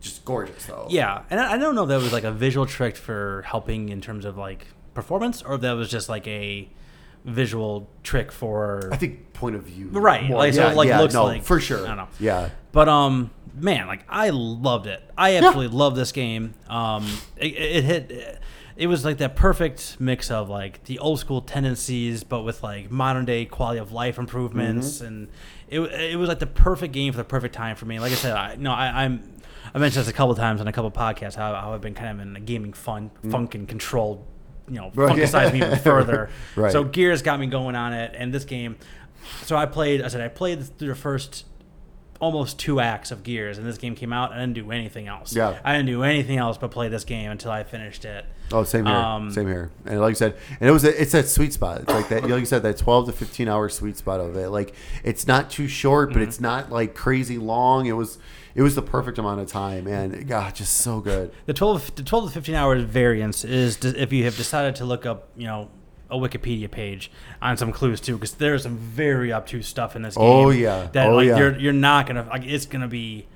just 0.00 0.24
gorgeous 0.24 0.66
though. 0.66 0.86
Yeah, 0.90 1.22
and 1.30 1.40
I, 1.40 1.54
I 1.54 1.58
don't 1.58 1.74
know 1.74 1.82
if 1.84 1.88
that 1.88 2.00
was 2.00 2.12
like 2.12 2.24
a 2.24 2.32
visual 2.32 2.66
trick 2.66 2.96
for 2.96 3.42
helping 3.46 3.88
in 3.88 4.00
terms 4.00 4.24
of 4.24 4.36
like 4.38 4.66
performance, 4.94 5.42
or 5.42 5.54
if 5.54 5.60
that 5.62 5.72
was 5.72 5.90
just 5.90 6.08
like 6.08 6.26
a 6.26 6.68
visual 7.24 7.88
trick 8.02 8.32
for 8.32 8.88
I 8.92 8.96
think 8.96 9.32
point 9.32 9.56
of 9.56 9.64
view, 9.64 9.88
Right, 9.90 10.24
more. 10.24 10.38
like, 10.38 10.54
so 10.54 10.68
it, 10.68 10.76
like, 10.76 10.88
yeah, 10.88 11.00
looks 11.00 11.14
no, 11.14 11.24
like- 11.24 11.42
for 11.44 11.60
sure. 11.60 11.84
I 11.84 11.88
don't 11.88 11.96
know. 11.96 12.08
Yeah, 12.20 12.50
But 12.72 12.88
um, 12.88 13.30
man, 13.54 13.86
like 13.86 14.04
I 14.08 14.30
loved 14.30 14.86
it. 14.86 15.02
I 15.16 15.36
absolutely 15.36 15.76
love 15.76 15.94
this 15.96 16.12
game. 16.12 16.54
Um, 16.68 17.06
it, 17.36 17.46
it 17.56 17.84
hit. 17.84 18.38
It 18.76 18.86
was 18.86 19.04
like 19.04 19.18
that 19.18 19.34
perfect 19.34 19.96
mix 19.98 20.30
of 20.30 20.48
like 20.48 20.84
the 20.84 21.00
old 21.00 21.18
school 21.18 21.40
tendencies, 21.40 22.22
but 22.22 22.42
with 22.44 22.62
like 22.62 22.92
modern 22.92 23.24
day 23.24 23.44
quality 23.44 23.80
of 23.80 23.90
life 23.90 24.18
improvements, 24.18 24.98
Mm-hmm. 24.98 25.06
and 25.06 25.28
it 25.68 25.80
it 25.80 26.16
was 26.16 26.28
like 26.28 26.38
the 26.38 26.46
perfect 26.46 26.92
game 26.94 27.12
for 27.12 27.16
the 27.18 27.24
perfect 27.24 27.54
time 27.56 27.74
for 27.74 27.86
me. 27.86 27.98
Like 27.98 28.12
I 28.12 28.14
said, 28.14 28.36
I 28.36 28.54
no, 28.54 28.70
I, 28.72 29.04
I'm. 29.04 29.34
I 29.74 29.78
mentioned 29.78 30.02
this 30.02 30.08
a 30.08 30.12
couple 30.12 30.34
times 30.34 30.60
on 30.60 30.68
a 30.68 30.72
couple 30.72 30.90
podcasts 30.90 31.34
how, 31.34 31.54
how 31.54 31.72
I've 31.74 31.80
been 31.80 31.94
kind 31.94 32.20
of 32.20 32.26
in 32.26 32.36
a 32.36 32.40
gaming 32.40 32.72
fun, 32.72 33.10
funk 33.30 33.54
and 33.54 33.68
controlled, 33.68 34.24
you 34.68 34.74
know, 34.76 34.90
Mm. 34.90 34.96
Right. 34.96 35.16
funkicize 35.16 35.52
me 35.52 35.58
even 35.64 35.78
further. 35.92 36.30
Right. 36.56 36.72
So 36.72 36.84
Gears 36.84 37.22
got 37.22 37.38
me 37.40 37.46
going 37.46 37.74
on 37.76 37.92
it, 37.92 38.14
and 38.16 38.32
this 38.32 38.44
game. 38.44 38.76
So 39.42 39.56
I 39.56 39.66
played. 39.66 40.02
I 40.02 40.08
said 40.08 40.20
I 40.20 40.28
played 40.28 40.62
through 40.78 40.88
the 40.88 40.94
first 40.94 41.44
almost 42.20 42.58
two 42.58 42.80
acts 42.80 43.10
of 43.10 43.22
Gears, 43.22 43.58
and 43.58 43.66
this 43.66 43.78
game 43.78 43.94
came 43.94 44.12
out. 44.12 44.32
And 44.32 44.40
I 44.40 44.44
didn't 44.44 44.54
do 44.56 44.70
anything 44.72 45.06
else. 45.08 45.34
Yeah. 45.34 45.58
I 45.64 45.72
didn't 45.74 45.86
do 45.86 46.02
anything 46.02 46.36
else 46.38 46.58
but 46.58 46.70
play 46.70 46.88
this 46.88 47.04
game 47.04 47.30
until 47.30 47.50
I 47.50 47.62
finished 47.64 48.04
it. 48.04 48.24
Oh, 48.52 48.64
same 48.64 48.86
here. 48.86 48.94
Um, 48.94 49.30
same 49.30 49.46
here. 49.46 49.70
And 49.84 50.00
like 50.00 50.12
I 50.12 50.14
said, 50.14 50.36
and 50.60 50.68
it 50.68 50.72
was 50.72 50.84
a, 50.84 51.00
it's 51.00 51.12
that 51.12 51.28
sweet 51.28 51.52
spot. 51.52 51.82
It's 51.82 51.92
like 51.92 52.08
that. 52.08 52.22
Like 52.22 52.40
you 52.40 52.46
said, 52.46 52.62
that 52.62 52.78
twelve 52.78 53.06
to 53.06 53.12
fifteen 53.12 53.48
hour 53.48 53.68
sweet 53.68 53.96
spot 53.96 54.20
of 54.20 54.36
it. 54.36 54.48
Like 54.50 54.74
it's 55.04 55.26
not 55.26 55.50
too 55.50 55.68
short, 55.68 56.12
but 56.12 56.22
it's 56.22 56.40
not 56.40 56.70
like 56.70 56.94
crazy 56.94 57.38
long. 57.38 57.86
It 57.86 57.92
was 57.92 58.18
it 58.54 58.62
was 58.62 58.74
the 58.74 58.82
perfect 58.82 59.18
amount 59.18 59.40
of 59.40 59.46
time, 59.48 59.86
and 59.86 60.26
God, 60.26 60.54
just 60.54 60.78
so 60.78 61.00
good. 61.00 61.30
The 61.46 61.54
12, 61.54 61.94
the 61.94 62.02
12 62.02 62.26
to 62.28 62.32
15 62.32 62.54
hours 62.56 62.82
variance 62.82 63.44
is 63.44 63.78
if 63.84 64.12
you 64.12 64.24
have 64.24 64.36
decided 64.36 64.74
to 64.76 64.84
look 64.84 65.06
up, 65.06 65.28
you 65.36 65.46
know, 65.46 65.70
a 66.10 66.16
Wikipedia 66.16 66.68
page 66.70 67.10
on 67.40 67.56
some 67.56 67.70
clues 67.70 68.00
too, 68.00 68.14
because 68.14 68.32
there's 68.34 68.62
some 68.64 68.76
very 68.76 69.32
obtuse 69.32 69.66
stuff 69.68 69.94
in 69.94 70.02
this 70.02 70.16
game. 70.16 70.24
Oh, 70.24 70.50
yeah. 70.50 70.88
that 70.92 71.08
Oh, 71.08 71.16
like 71.16 71.26
yeah. 71.28 71.36
you're 71.38 71.58
you're 71.58 71.72
not 71.72 72.06
gonna 72.06 72.26
like 72.28 72.44
it's 72.44 72.66
gonna 72.66 72.88
be 72.88 73.26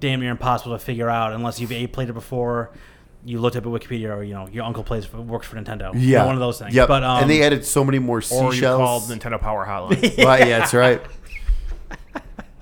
damn 0.00 0.20
near 0.20 0.32
impossible 0.32 0.76
to 0.76 0.84
figure 0.84 1.08
out 1.08 1.32
unless 1.32 1.60
you've 1.60 1.72
a 1.72 1.86
played 1.86 2.10
it 2.10 2.14
before, 2.14 2.70
you 3.24 3.40
looked 3.40 3.56
up 3.56 3.64
at 3.66 3.70
Wikipedia, 3.72 4.16
or 4.16 4.22
you 4.22 4.34
know 4.34 4.48
your 4.48 4.64
uncle 4.64 4.82
plays 4.84 5.12
works 5.12 5.46
for 5.46 5.56
Nintendo. 5.56 5.92
Yeah, 5.94 6.24
one 6.24 6.34
of 6.34 6.40
those 6.40 6.58
things. 6.58 6.74
Yep. 6.74 6.88
But 6.88 7.02
um, 7.04 7.22
and 7.22 7.30
they 7.30 7.42
added 7.42 7.64
so 7.64 7.84
many 7.84 7.98
more 7.98 8.18
Or 8.18 8.54
you 8.54 8.60
called 8.62 9.02
seashells. 9.04 9.10
Nintendo 9.10 9.40
Power 9.40 9.66
Hotline. 9.66 10.02
right, 10.24 10.46
yeah, 10.46 10.58
that's 10.60 10.74
right. 10.74 11.00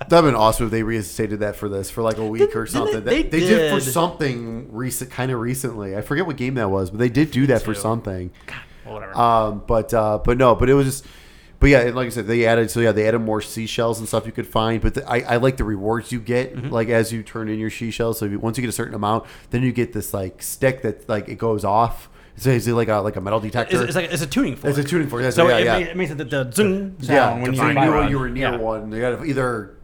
That'd 0.09 0.25
been 0.25 0.35
awesome 0.35 0.67
if 0.67 0.71
they 0.71 0.83
reinstated 0.83 1.39
that 1.41 1.55
for 1.55 1.67
this 1.67 1.89
for 1.89 2.01
like 2.01 2.17
a 2.17 2.25
week 2.25 2.55
or 2.55 2.63
Didn't 2.65 2.69
something. 2.69 3.03
they- 3.03 3.23
They, 3.23 3.29
they 3.29 3.39
they 3.41 3.47
did 3.47 3.71
for 3.73 3.83
did. 3.83 3.91
something 3.91 4.71
recent, 4.71 5.11
kind 5.11 5.31
of 5.31 5.39
recently. 5.39 5.97
I 5.97 6.01
forget 6.01 6.25
what 6.25 6.37
game 6.37 6.53
that 6.53 6.69
was, 6.69 6.91
but 6.91 6.99
they 6.99 7.09
did 7.09 7.31
do 7.31 7.47
that 7.47 7.61
for 7.63 7.73
too. 7.73 7.79
something. 7.79 8.31
well, 8.85 8.93
whatever. 8.93 9.17
Um, 9.17 9.63
but 9.67 9.93
uh, 9.93 10.19
but 10.23 10.37
no, 10.37 10.55
but 10.55 10.69
it 10.69 10.75
was 10.75 10.85
just. 10.85 11.05
But 11.59 11.69
yeah, 11.69 11.83
like 11.85 12.05
I 12.05 12.09
said, 12.09 12.27
they 12.27 12.45
added 12.45 12.69
so 12.69 12.79
yeah 12.79 12.91
they 12.91 13.07
added 13.07 13.19
more 13.19 13.41
seashells 13.41 13.97
and 13.99 14.07
stuff 14.07 14.25
you 14.27 14.31
could 14.31 14.45
find. 14.47 14.79
But 14.81 14.93
the, 14.93 15.09
I, 15.09 15.21
I 15.21 15.37
like 15.37 15.57
the 15.57 15.63
rewards 15.63 16.11
you 16.11 16.19
get 16.19 16.55
Mm-hmm. 16.55 16.69
like 16.69 16.89
as 16.89 17.11
you 17.11 17.23
turn 17.23 17.49
in 17.49 17.57
your 17.59 17.71
seashells. 17.71 18.19
So 18.19 18.25
you, 18.25 18.39
once 18.39 18.57
you 18.57 18.61
get 18.61 18.69
a 18.69 18.73
certain 18.73 18.93
amount, 18.93 19.25
then 19.49 19.63
you 19.63 19.71
get 19.71 19.91
this 19.93 20.13
like 20.13 20.41
stick 20.43 20.83
that 20.83 21.09
like 21.09 21.27
it 21.29 21.35
goes 21.39 21.65
off. 21.65 22.09
So 22.39 22.51
is 22.51 22.67
it 22.67 22.73
like 22.73 22.87
a 22.89 22.97
like 22.97 23.15
a 23.15 23.21
metal 23.21 23.39
detector? 23.39 23.75
it's, 23.75 23.85
it's 23.85 23.95
like 23.95 24.11
it's 24.11 24.21
a 24.21 24.27
tuning 24.27 24.55
fork. 24.55 24.69
It's 24.69 24.77
a 24.77 24.83
tuning 24.87 25.07
fork, 25.09 25.23
that's 25.23 25.35
So 25.35 25.47
right, 25.47 25.61
it, 25.61 25.65
yeah, 25.65 25.79
ma- 25.79 25.85
it 25.85 25.97
makes 25.97 26.11
it 26.11 26.17
the, 26.19 26.25
the 26.25 26.51
zing 26.51 26.95
sound 27.01 27.01
yeah, 27.01 27.33
when 27.41 27.53
you 27.55 27.73
knew 27.73 28.09
you 28.09 28.19
were 28.19 28.29
near 28.29 28.51
Yeah. 28.51 28.57
one. 28.57 28.91
You 28.91 29.01
got 29.01 29.17
to 29.17 29.23
either 29.25 29.75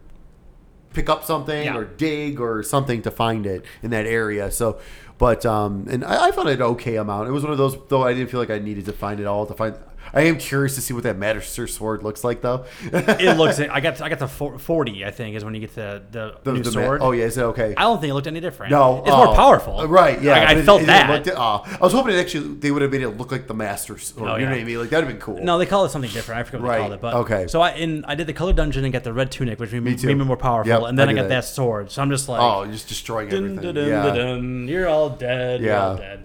pick 0.92 1.08
up 1.10 1.24
something 1.24 1.64
Yeah. 1.64 1.76
or 1.76 1.84
dig 1.84 2.38
or 2.40 2.62
something 2.62 3.02
to 3.02 3.10
find 3.10 3.46
it 3.46 3.64
in 3.82 3.90
that 3.90 4.06
area. 4.06 4.52
So, 4.52 4.78
but 5.18 5.44
um, 5.44 5.86
and 5.90 6.04
I, 6.04 6.26
I 6.26 6.30
found 6.30 6.48
it 6.48 6.52
an 6.60 6.62
okay 6.62 6.94
amount. 6.96 7.28
It 7.28 7.32
was 7.32 7.42
one 7.42 7.50
of 7.50 7.58
those 7.58 7.76
though. 7.88 8.04
I 8.04 8.14
didn't 8.14 8.30
feel 8.30 8.38
like 8.38 8.50
I 8.50 8.60
needed 8.60 8.84
to 8.86 8.92
find 8.92 9.18
it 9.18 9.26
all 9.26 9.44
to 9.46 9.54
find. 9.54 9.76
I 10.14 10.22
am 10.22 10.38
curious 10.38 10.74
to 10.76 10.80
see 10.80 10.94
what 10.94 11.02
that 11.02 11.16
Master 11.18 11.66
Sword 11.66 12.02
looks 12.02 12.22
like 12.24 12.40
though. 12.40 12.64
it 12.82 13.36
looks. 13.36 13.58
I 13.60 13.80
got 13.80 14.00
I 14.00 14.08
got 14.08 14.18
the 14.20 14.28
forty. 14.28 15.04
I 15.04 15.10
think 15.10 15.36
is 15.36 15.44
when 15.44 15.54
you 15.54 15.60
get 15.60 15.74
to 15.74 16.02
the, 16.10 16.36
The- 16.42 16.52
new 16.52 16.62
the 16.62 16.70
ma- 16.78 16.86
sword. 16.86 17.00
oh 17.02 17.12
yeah, 17.12 17.24
is 17.24 17.36
it 17.38 17.42
okay? 17.42 17.74
I 17.76 17.82
don't 17.82 18.00
think 18.00 18.10
it 18.10 18.14
looked 18.14 18.26
any 18.26 18.40
different. 18.40 18.70
No, 18.70 19.00
it's 19.00 19.08
more 19.10 19.28
oh, 19.28 19.34
powerful. 19.34 19.86
Right? 19.88 20.20
Yeah, 20.22 20.32
Like, 20.38 20.48
I 20.48 20.52
it- 20.60 20.64
felt 20.64 20.82
it 20.82 20.86
that. 20.86 21.10
looked- 21.10 21.28
oh, 21.38 21.64
I 21.66 21.78
was 21.82 21.92
hoping 21.92 22.14
it 22.14 22.18
actually 22.20 22.54
they 22.54 22.70
would 22.70 22.82
have 22.82 22.92
made 22.92 23.02
it 23.02 23.10
look 23.10 23.32
like 23.32 23.46
the 23.46 23.54
Master 23.54 23.98
Sword. 23.98 24.30
Oh, 24.30 24.36
you 24.36 24.44
know 24.46 24.52
what 24.52 24.60
I 24.60 24.64
mean? 24.64 24.78
Like 24.78 24.90
that'd 24.90 25.06
have 25.08 25.12
been 25.14 25.20
cool. 25.20 25.42
no, 25.42 25.58
they 25.58 25.66
call 25.66 25.84
it 25.84 25.90
something 25.90 26.10
different. 26.10 26.40
I 26.40 26.44
forget 26.44 26.60
what 26.60 26.68
Right, 26.68 26.76
they 26.76 26.80
called 26.82 26.92
it. 26.92 27.00
But 27.00 27.14
okay. 27.14 27.46
So 27.48 27.60
I 27.60 27.70
in 27.72 28.04
I 28.04 28.14
did 28.14 28.26
the 28.26 28.32
color 28.32 28.52
dungeon 28.52 28.84
and 28.84 28.92
got 28.92 29.04
the 29.04 29.12
red 29.12 29.32
tunic, 29.32 29.58
which 29.58 29.72
made 29.72 29.82
me, 29.82 29.96
made 29.96 30.16
me 30.18 30.24
more 30.24 30.36
powerful. 30.36 30.68
Yep, 30.72 30.82
and 30.84 30.98
then 30.98 31.08
I 31.08 31.12
I, 31.12 31.14
got 31.14 31.22
that. 31.22 31.28
that 31.28 31.44
sword. 31.44 31.90
So 31.90 32.02
I'm 32.02 32.10
just 32.10 32.28
like, 32.28 32.40
Oh, 32.40 32.64
just 32.70 32.88
destroying 32.88 33.28
dun, 33.28 33.58
everything. 33.58 33.74
dun, 33.74 33.88
yeah. 33.88 34.14
dun, 34.14 34.68
you're 34.68 34.88
all 34.88 35.10
dead. 35.10 35.60
You're 35.60 35.74
all 35.76 35.98
Yeah. 35.98 36.16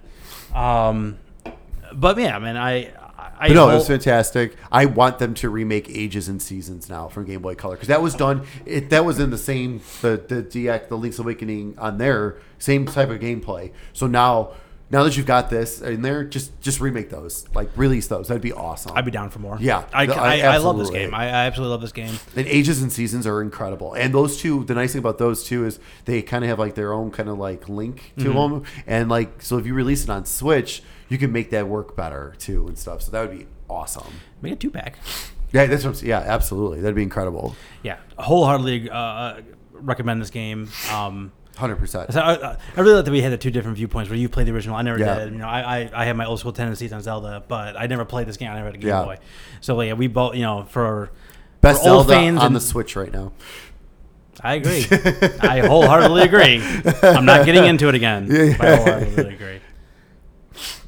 dead. 0.54 0.56
Um, 0.56 1.18
but 1.94 2.18
yeah, 2.20 2.38
man, 2.40 2.58
I. 2.58 2.92
I 3.40 3.48
But 3.48 3.54
no, 3.54 3.70
it 3.70 3.76
was 3.76 3.88
fantastic. 3.88 4.58
I 4.70 4.86
want 4.86 5.20
them 5.20 5.34
to 5.36 5.50
remake 5.50 5.90
Ages 5.90 6.28
and 6.28 6.42
Seasons 6.42 6.90
now 6.90 7.08
from 7.08 7.24
Game 7.24 7.42
Boy 7.42 7.56
Color 7.56 7.76
because 7.76 7.88
that 7.88 8.02
was 8.02 8.14
done. 8.14 8.46
It 8.66 8.90
that 8.90 9.06
was 9.06 9.20
in 9.20 9.30
the 9.30 9.38
same 9.38 9.82
the 10.02 10.22
the 10.28 10.44
DX 10.44 10.90
the 10.90 10.98
Link's 10.98 11.20
Awakening 11.20 11.76
on 11.78 11.98
there 11.98 12.38
same 12.58 12.86
type 12.86 13.10
of 13.10 13.20
gameplay. 13.20 13.72
So 13.94 14.08
now 14.08 14.52
now 14.92 15.04
that 15.04 15.16
you've 15.18 15.26
got 15.28 15.50
this 15.50 15.82
in 15.82 16.02
there, 16.02 16.24
just 16.24 16.60
just 16.62 16.80
remake 16.82 17.10
those 17.10 17.46
like 17.54 17.70
release 17.76 18.08
those. 18.08 18.28
That'd 18.28 18.42
be 18.42 18.54
awesome. 18.54 18.92
I'd 18.96 19.06
be 19.06 19.12
down 19.12 19.30
for 19.30 19.40
more. 19.40 19.58
Yeah, 19.60 19.86
I, 19.94 20.06
the- 20.08 20.16
I, 20.16 20.38
I- 20.40 20.54
I 20.54 20.58
love 20.58 20.78
this 20.80 20.90
game. 20.90 21.14
I, 21.14 21.26
I 21.26 21.46
absolutely 21.46 21.72
love 21.72 21.82
this 21.82 21.92
game. 21.92 22.16
and 22.36 22.48
Ages 22.48 22.82
and 22.82 22.92
Seasons 22.92 23.28
are 23.28 23.42
incredible. 23.42 23.94
And 23.94 24.14
those 24.14 24.38
two, 24.42 24.64
the 24.66 24.74
nice 24.76 24.94
thing 24.94 25.00
about 25.00 25.18
those 25.20 25.44
two 25.44 25.66
is 25.66 25.80
they 26.06 26.22
kind 26.22 26.44
of 26.44 26.50
have 26.50 26.60
like 26.60 26.76
their 26.76 26.92
own 26.94 27.12
kind 27.12 27.30
of 27.30 27.38
like 27.38 27.70
link 27.70 28.14
to 28.18 28.26
Mm-hmm. 28.26 28.54
them. 28.54 28.64
And 28.88 29.10
like 29.10 29.42
so, 29.42 29.58
if 29.58 29.66
you 29.66 29.74
release 29.74 30.04
it 30.04 30.10
on 30.10 30.26
Switch, 30.26 30.82
you 31.08 31.18
can 31.18 31.32
make 31.32 31.50
that 31.52 31.68
work 31.68 31.96
better 31.96 32.34
too 32.40 32.68
and 32.68 32.78
stuff. 32.78 33.02
So 33.04 33.12
that 33.12 33.28
would 33.28 33.38
be 33.38 33.48
awesome. 33.70 34.14
Make 34.42 34.54
a 34.54 34.56
two 34.56 34.72
pack. 34.72 34.98
Yeah, 35.52 35.66
that's 35.66 35.84
what 35.84 36.00
I'm, 36.02 36.08
yeah, 36.08 36.20
absolutely. 36.20 36.82
That'd 36.82 36.96
be 36.96 37.02
incredible. 37.04 37.56
Yeah, 37.84 37.98
wholeheartedly 38.20 38.90
uh, 38.90 38.96
uh, 38.96 39.42
recommend 39.74 40.22
this 40.22 40.30
game. 40.30 40.70
Um, 40.92 41.32
Hundred 41.60 41.76
percent. 41.78 42.14
So 42.14 42.22
I, 42.22 42.52
I 42.54 42.80
really 42.80 42.94
like 42.96 43.06
that 43.06 43.12
we 43.12 43.22
had 43.22 43.34
the 43.34 43.38
two 43.38 43.52
different 43.52 43.76
viewpoints 43.76 44.10
where 44.10 44.18
you 44.18 44.30
played 44.30 44.48
the 44.48 44.54
original. 44.54 44.76
I 44.78 44.82
never 44.82 44.98
Yeah. 44.98 45.20
did. 45.26 45.34
You 45.34 45.40
know, 45.40 45.48
I, 45.48 45.82
I, 45.82 45.90
I 45.94 46.06
have 46.06 46.16
my 46.16 46.26
old 46.26 46.40
school 46.40 46.54
tendencies 46.54 46.94
on 46.94 47.02
Zelda, 47.02 47.44
but 47.48 47.76
I 47.78 47.88
never 47.88 48.06
played 48.06 48.28
this 48.28 48.38
game. 48.38 48.50
I 48.50 48.54
never 48.56 48.68
had 48.68 48.76
a 48.76 48.78
Game 48.78 48.88
Yeah. 48.88 49.04
Boy. 49.04 49.18
So 49.60 49.80
yeah, 49.82 49.94
we 49.94 50.08
both, 50.08 50.36
you 50.36 50.44
know, 50.44 50.64
for 50.70 51.12
Best 51.62 51.84
for 51.84 51.90
old 51.90 52.08
Zelda 52.08 52.14
fans 52.22 52.40
on 52.40 52.46
and- 52.48 52.56
the 52.56 52.62
Switch 52.62 52.96
right 52.96 53.12
now. 53.12 53.34
I 54.42 54.54
agree. 54.56 54.86
I 55.42 55.60
wholeheartedly 55.68 56.22
agree. 56.22 56.62
I'm 57.04 57.26
not 57.26 57.46
getting 57.46 57.66
into 57.66 57.90
it 57.90 57.96
again. 57.96 58.28
Yeah. 58.32 58.56
But 58.58 58.68
I 58.68 58.76
wholeheartedly 58.78 59.34
agree. 59.34 59.60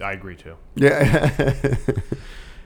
I 0.02 0.12
agree 0.14 0.38
too. 0.38 0.56
Yeah, 0.76 1.76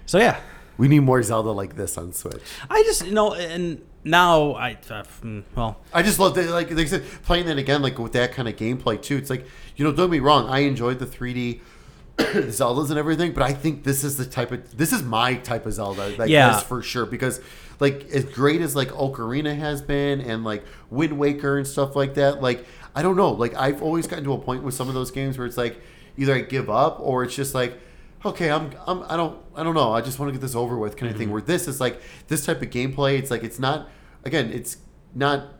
So 0.06 0.20
yeah, 0.20 0.40
we 0.78 0.88
need 0.88 1.00
more 1.00 1.22
Zelda 1.24 1.50
like 1.52 1.76
this 1.76 1.98
on 1.98 2.14
Switch. 2.14 2.42
I 2.70 2.84
just 2.84 3.04
you 3.06 3.14
know, 3.14 3.34
and 3.34 3.82
now 4.06 4.54
I 4.54 4.72
uh, 4.90 5.04
mm, 5.22 5.44
well, 5.56 5.82
I 5.94 6.02
just 6.04 6.20
love 6.20 6.36
that, 6.36 6.50
like 6.52 6.70
they 6.70 6.86
said, 6.86 7.04
playing 7.24 7.48
that 7.48 7.58
again, 7.58 7.82
like 7.82 8.00
with 8.00 8.14
that 8.14 8.32
kind 8.32 8.48
of 8.48 8.56
gameplay 8.56 9.02
too. 9.02 9.18
It's 9.18 9.30
like 9.30 9.46
you 9.76 9.84
know, 9.84 9.92
don't 9.92 10.10
be 10.12 10.20
wrong, 10.22 10.48
I 10.48 10.60
enjoyed 10.60 11.00
the 11.00 11.06
3D 11.06 11.60
Zeldas 12.18 12.90
and 12.90 12.98
everything, 12.98 13.34
but 13.34 13.44
I 13.44 13.52
think 13.54 13.84
this 13.84 14.04
is 14.04 14.16
the 14.16 14.26
type 14.26 14.52
of 14.52 14.78
this 14.78 14.94
is 14.94 15.04
my 15.04 15.36
type 15.36 15.66
of 15.66 15.74
Zelda, 15.74 16.16
like 16.18 16.30
Yeah. 16.30 16.54
this 16.54 16.64
for 16.64 16.82
sure. 16.82 17.06
Because 17.06 17.42
like 17.80 18.06
as 18.12 18.24
great 18.24 18.62
as 18.62 18.76
like 18.76 18.90
Ocarina 18.90 19.58
has 19.58 19.82
been, 19.82 20.22
and 20.22 20.44
like 20.44 20.64
Wind 20.90 21.18
Waker 21.18 21.58
and 21.58 21.68
stuff 21.68 21.96
like 21.96 22.14
that, 22.14 22.42
like 22.42 22.66
I 22.96 23.02
don't 23.02 23.18
know, 23.18 23.32
like 23.32 23.54
I've 23.56 23.82
always 23.82 24.08
gotten 24.08 24.24
to 24.26 24.34
a 24.34 24.38
point 24.38 24.64
with 24.64 24.74
some 24.76 24.88
of 24.88 24.94
those 24.94 25.12
games 25.12 25.38
where 25.38 25.46
it's 25.48 25.58
like 25.58 25.82
either 26.18 26.34
I 26.34 26.40
give 26.42 26.70
up 26.70 27.00
or 27.00 27.24
it's 27.24 27.36
just 27.36 27.54
like. 27.56 27.80
Okay, 28.26 28.50
I'm, 28.50 28.72
I'm 28.88 29.04
I 29.04 29.16
don't 29.16 29.40
I 29.56 29.64
don't 29.64 29.76
know. 29.76 29.94
I 29.94 30.02
just 30.02 30.18
want 30.18 30.30
to 30.30 30.34
get 30.34 30.42
this 30.42 30.56
over 30.56 30.78
with 30.78 30.98
kind 30.98 31.12
of 31.12 31.18
thing. 31.18 31.32
Where 31.32 31.42
this 31.42 31.68
is 31.68 31.80
like 31.80 32.02
this 32.28 32.46
type 32.46 32.62
of 32.62 32.70
gameplay, 32.72 33.20
it's 33.20 33.30
like 33.30 33.44
it's 33.44 33.60
not 33.60 33.88
again, 34.24 34.52
it's 34.52 34.78
not 35.14 35.54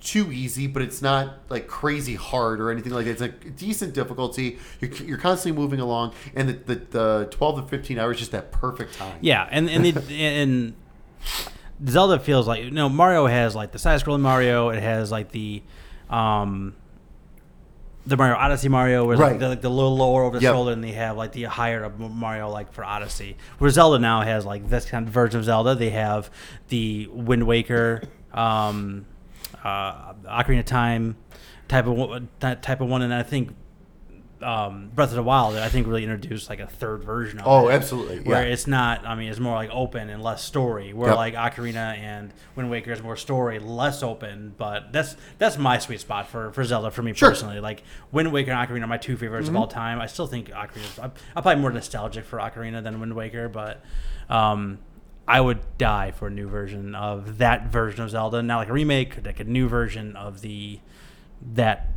too 0.00 0.32
easy, 0.32 0.66
but 0.66 0.82
it's 0.82 1.02
not 1.02 1.38
like 1.48 1.66
crazy 1.66 2.14
hard 2.14 2.60
or 2.60 2.70
anything 2.70 2.92
like 2.92 3.06
that. 3.06 3.12
It's 3.12 3.20
like 3.20 3.56
decent 3.56 3.94
difficulty. 3.94 4.58
You're, 4.80 4.92
you're 4.92 5.18
constantly 5.18 5.60
moving 5.60 5.80
along, 5.80 6.14
and 6.34 6.48
the, 6.48 6.52
the, 6.52 6.74
the 6.74 7.28
12 7.30 7.62
to 7.64 7.68
15 7.68 7.98
hours 7.98 8.16
is 8.16 8.20
just 8.20 8.32
that 8.32 8.52
perfect 8.52 8.94
time. 8.94 9.18
yeah, 9.20 9.48
and 9.50 9.68
and 9.68 9.86
it, 9.86 10.10
and 10.10 10.74
Zelda 11.88 12.18
feels 12.18 12.46
like 12.46 12.62
you 12.62 12.70
know 12.70 12.88
Mario 12.88 13.26
has 13.26 13.54
like 13.56 13.72
the 13.72 13.78
side 13.78 14.00
scrolling 14.00 14.20
Mario. 14.20 14.68
It 14.68 14.82
has 14.82 15.10
like 15.10 15.30
the 15.30 15.62
um 16.08 16.74
the 18.06 18.16
Mario 18.16 18.36
Odyssey 18.36 18.68
Mario, 18.68 19.04
where 19.06 19.16
Right. 19.16 19.30
like 19.32 19.38
the, 19.40 19.48
like 19.48 19.60
the 19.60 19.68
little 19.70 19.96
lower 19.96 20.24
over 20.24 20.38
the 20.38 20.42
Yep. 20.42 20.52
shoulder, 20.54 20.72
and 20.72 20.82
they 20.82 20.92
have 20.92 21.16
like 21.16 21.32
the 21.32 21.44
higher 21.44 21.84
up 21.84 21.98
Mario, 21.98 22.48
like 22.50 22.72
for 22.72 22.84
Odyssey. 22.84 23.36
Where 23.58 23.70
Zelda 23.70 23.98
now 23.98 24.22
has 24.22 24.44
like 24.44 24.68
this 24.68 24.84
kind 24.86 25.06
of 25.06 25.12
version 25.12 25.38
of 25.38 25.44
Zelda. 25.44 25.74
They 25.74 25.90
have 25.90 26.30
the 26.68 27.08
Wind 27.12 27.46
Waker, 27.46 28.02
um, 28.34 29.06
uh, 29.64 30.14
Ocarina 30.24 30.60
of 30.60 30.64
Time 30.66 31.16
type 31.68 31.86
of 31.86 32.22
type 32.40 32.80
of 32.80 32.88
one, 32.88 33.02
and 33.02 33.14
I 33.14 33.22
think 33.22 33.54
um, 34.42 34.90
Breath 34.94 35.10
of 35.10 35.16
the 35.16 35.22
Wild, 35.22 35.56
I 35.56 35.68
think 35.68 35.86
really 35.86 36.02
introduced 36.04 36.48
like 36.50 36.60
a 36.60 36.66
third 36.66 37.04
version 37.04 37.38
of 37.40 37.46
Oh, 37.46 37.68
it. 37.68 37.74
absolutely, 37.74 38.20
Where 38.20 38.46
yeah. 38.46 38.52
it's 38.52 38.66
not, 38.66 39.06
I 39.06 39.14
mean, 39.14 39.28
it's 39.30 39.38
more 39.40 39.54
like 39.54 39.70
open 39.72 40.10
and 40.10 40.22
less 40.22 40.42
story. 40.42 40.92
Where 40.92 41.08
Yep. 41.10 41.16
like 41.16 41.34
Ocarina 41.34 41.96
and 41.98 42.32
Wind 42.56 42.70
Waker 42.70 42.92
is 42.92 43.02
more 43.02 43.16
story, 43.16 43.58
less 43.58 44.02
open. 44.02 44.54
But 44.56 44.92
that's 44.92 45.16
that's 45.38 45.58
my 45.58 45.78
sweet 45.78 46.00
spot 46.00 46.28
for, 46.28 46.52
for 46.52 46.64
Zelda 46.64 46.90
for 46.90 47.02
me 47.02 47.12
Sure. 47.12 47.28
Mm-hmm. 47.28 47.32
personally. 47.32 47.60
Like 47.60 47.82
Wind 48.10 48.32
Waker 48.32 48.50
and 48.52 48.68
Ocarina 48.68 48.84
are 48.84 48.86
my 48.86 48.98
two 48.98 49.16
favorites 49.16 49.48
of 49.48 49.56
all 49.56 49.66
time. 49.68 50.00
I 50.00 50.06
still 50.06 50.26
think 50.26 50.48
Ocarina. 50.50 51.02
I'm, 51.04 51.12
I'm 51.36 51.42
probably 51.42 51.60
more 51.60 51.70
nostalgic 51.72 52.24
for 52.24 52.38
Ocarina 52.38 52.82
than 52.82 53.00
Wind 53.00 53.14
Waker, 53.14 53.48
but 53.48 53.84
um, 54.28 54.78
I 55.28 55.40
would 55.40 55.60
die 55.78 56.10
for 56.10 56.26
a 56.26 56.30
new 56.30 56.48
version 56.48 56.94
of 56.94 57.38
that 57.38 57.68
version 57.68 58.02
of 58.02 58.10
Zelda. 58.10 58.42
Not 58.42 58.56
like 58.58 58.68
a 58.68 58.72
remake, 58.72 59.24
like 59.24 59.40
a 59.40 59.44
new 59.44 59.68
version 59.68 60.16
of 60.16 60.40
the 60.40 60.80
that 61.54 61.88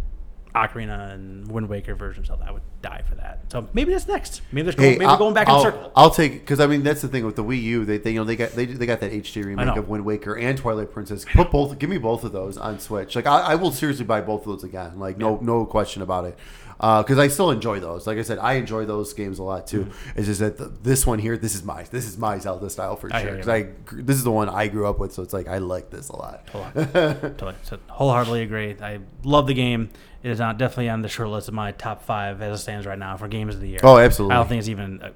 Ocarina 0.56 1.14
and 1.14 1.50
Wind 1.52 1.68
Waker 1.70 1.96
versions 1.96 2.30
of 2.30 2.40
that. 2.40 2.48
I 2.48 2.52
would 2.52 2.62
die 2.82 3.04
for 3.08 3.16
that. 3.16 3.52
So 3.52 3.68
maybe 3.74 3.92
that's 3.92 4.08
next. 4.08 4.42
Maybe 4.52 4.64
there's 4.64 4.76
Hey, 4.76 4.94
maybe 4.94 5.06
I'll, 5.06 5.18
going 5.18 5.34
back 5.34 5.48
I'll, 5.48 5.58
in 5.58 5.64
circle. 5.64 5.92
I'll 5.96 6.10
take 6.10 6.40
because 6.40 6.60
I 6.60 6.68
mean 6.68 6.84
that's 6.84 7.02
the 7.02 7.08
thing 7.08 7.26
with 7.26 7.36
the 7.36 7.44
Wii 7.44 7.62
U. 7.62 7.86
They, 7.86 7.98
they 7.98 8.12
you 8.12 8.20
know 8.20 8.24
they 8.24 8.36
got 8.36 8.52
they, 8.52 8.66
they 8.66 8.86
got 8.86 9.02
that 9.02 9.12
HD 9.12 9.46
remake 9.46 9.76
of 9.76 9.90
Wind 9.90 10.06
Waker 10.06 10.38
and 10.38 10.58
Twilight 10.58 10.92
Princess. 10.92 11.26
Put 11.26 11.52
both. 11.52 11.78
Give 11.78 11.90
me 11.90 11.98
both 11.98 12.24
of 12.24 12.32
those 12.32 12.58
on 12.58 12.80
Switch. 12.80 13.16
Like 13.16 13.28
I, 13.28 13.40
I 13.42 13.56
will 13.56 13.72
seriously 13.72 14.06
buy 14.06 14.22
both 14.22 14.42
of 14.42 14.48
those 14.48 14.64
again. 14.64 15.00
Like 15.00 15.18
no 15.18 15.38
no 15.42 15.66
question 15.66 16.02
about 16.02 16.26
it. 16.26 16.38
Uh, 16.80 17.02
because 17.02 17.18
I 17.18 17.30
still 17.30 17.52
enjoy 17.52 17.80
those. 17.80 18.06
Like 18.06 18.18
I 18.18 18.22
said, 18.22 18.38
I 18.38 18.54
enjoy 18.54 18.86
those 18.86 19.14
games 19.14 19.40
a 19.40 19.44
lot 19.44 19.66
too. 19.66 19.86
Mm-hmm. 19.86 20.20
It's 20.20 20.28
just 20.28 20.42
that 20.42 20.58
the, 20.58 20.66
this 20.66 21.08
one 21.08 21.20
here, 21.20 21.38
this 21.38 21.56
is 21.56 21.64
my 21.64 21.84
this 21.84 22.06
is 22.06 22.18
my 22.18 22.38
Zelda 22.38 22.70
style 22.70 22.96
for 22.98 23.14
I 23.14 23.22
sure. 23.22 23.32
Because 23.32 23.48
I 23.48 23.70
this 23.94 24.18
is 24.18 24.24
the 24.24 24.32
one 24.32 24.50
I 24.50 24.68
grew 24.68 24.88
up 24.88 25.00
with, 25.00 25.14
so 25.14 25.24
it's 25.24 25.34
like 25.34 25.48
I 25.48 25.60
like 25.60 25.90
this 25.90 26.10
a 26.10 26.16
lot. 26.16 26.48
Totally, 26.48 26.86
totally. 26.86 27.56
So 27.64 27.80
wholeheartedly 27.88 28.42
agree. 28.42 28.76
I 28.82 29.00
love 29.24 29.48
the 29.48 29.54
game. 29.54 29.90
It 30.26 30.32
is 30.32 30.40
not 30.40 30.58
definitely 30.58 30.90
on 30.90 31.04
the 31.04 31.08
short 31.08 31.30
list 31.30 31.50
of 31.50 31.54
my 31.54 31.72
top 31.72 32.02
five 32.02 32.42
as 32.42 32.60
it 32.60 32.64
stands 32.64 32.88
right 32.88 32.98
now 32.98 33.16
for 33.16 33.28
games 33.28 33.54
of 33.54 33.62
the 33.62 33.68
year. 33.68 33.80
Oh, 33.84 34.00
absolutely. 34.00 34.34
I 34.34 34.40
don't 34.40 34.48
think 34.50 34.58
it's 34.58 34.70
even. 34.70 35.00
Uh, 35.00 35.12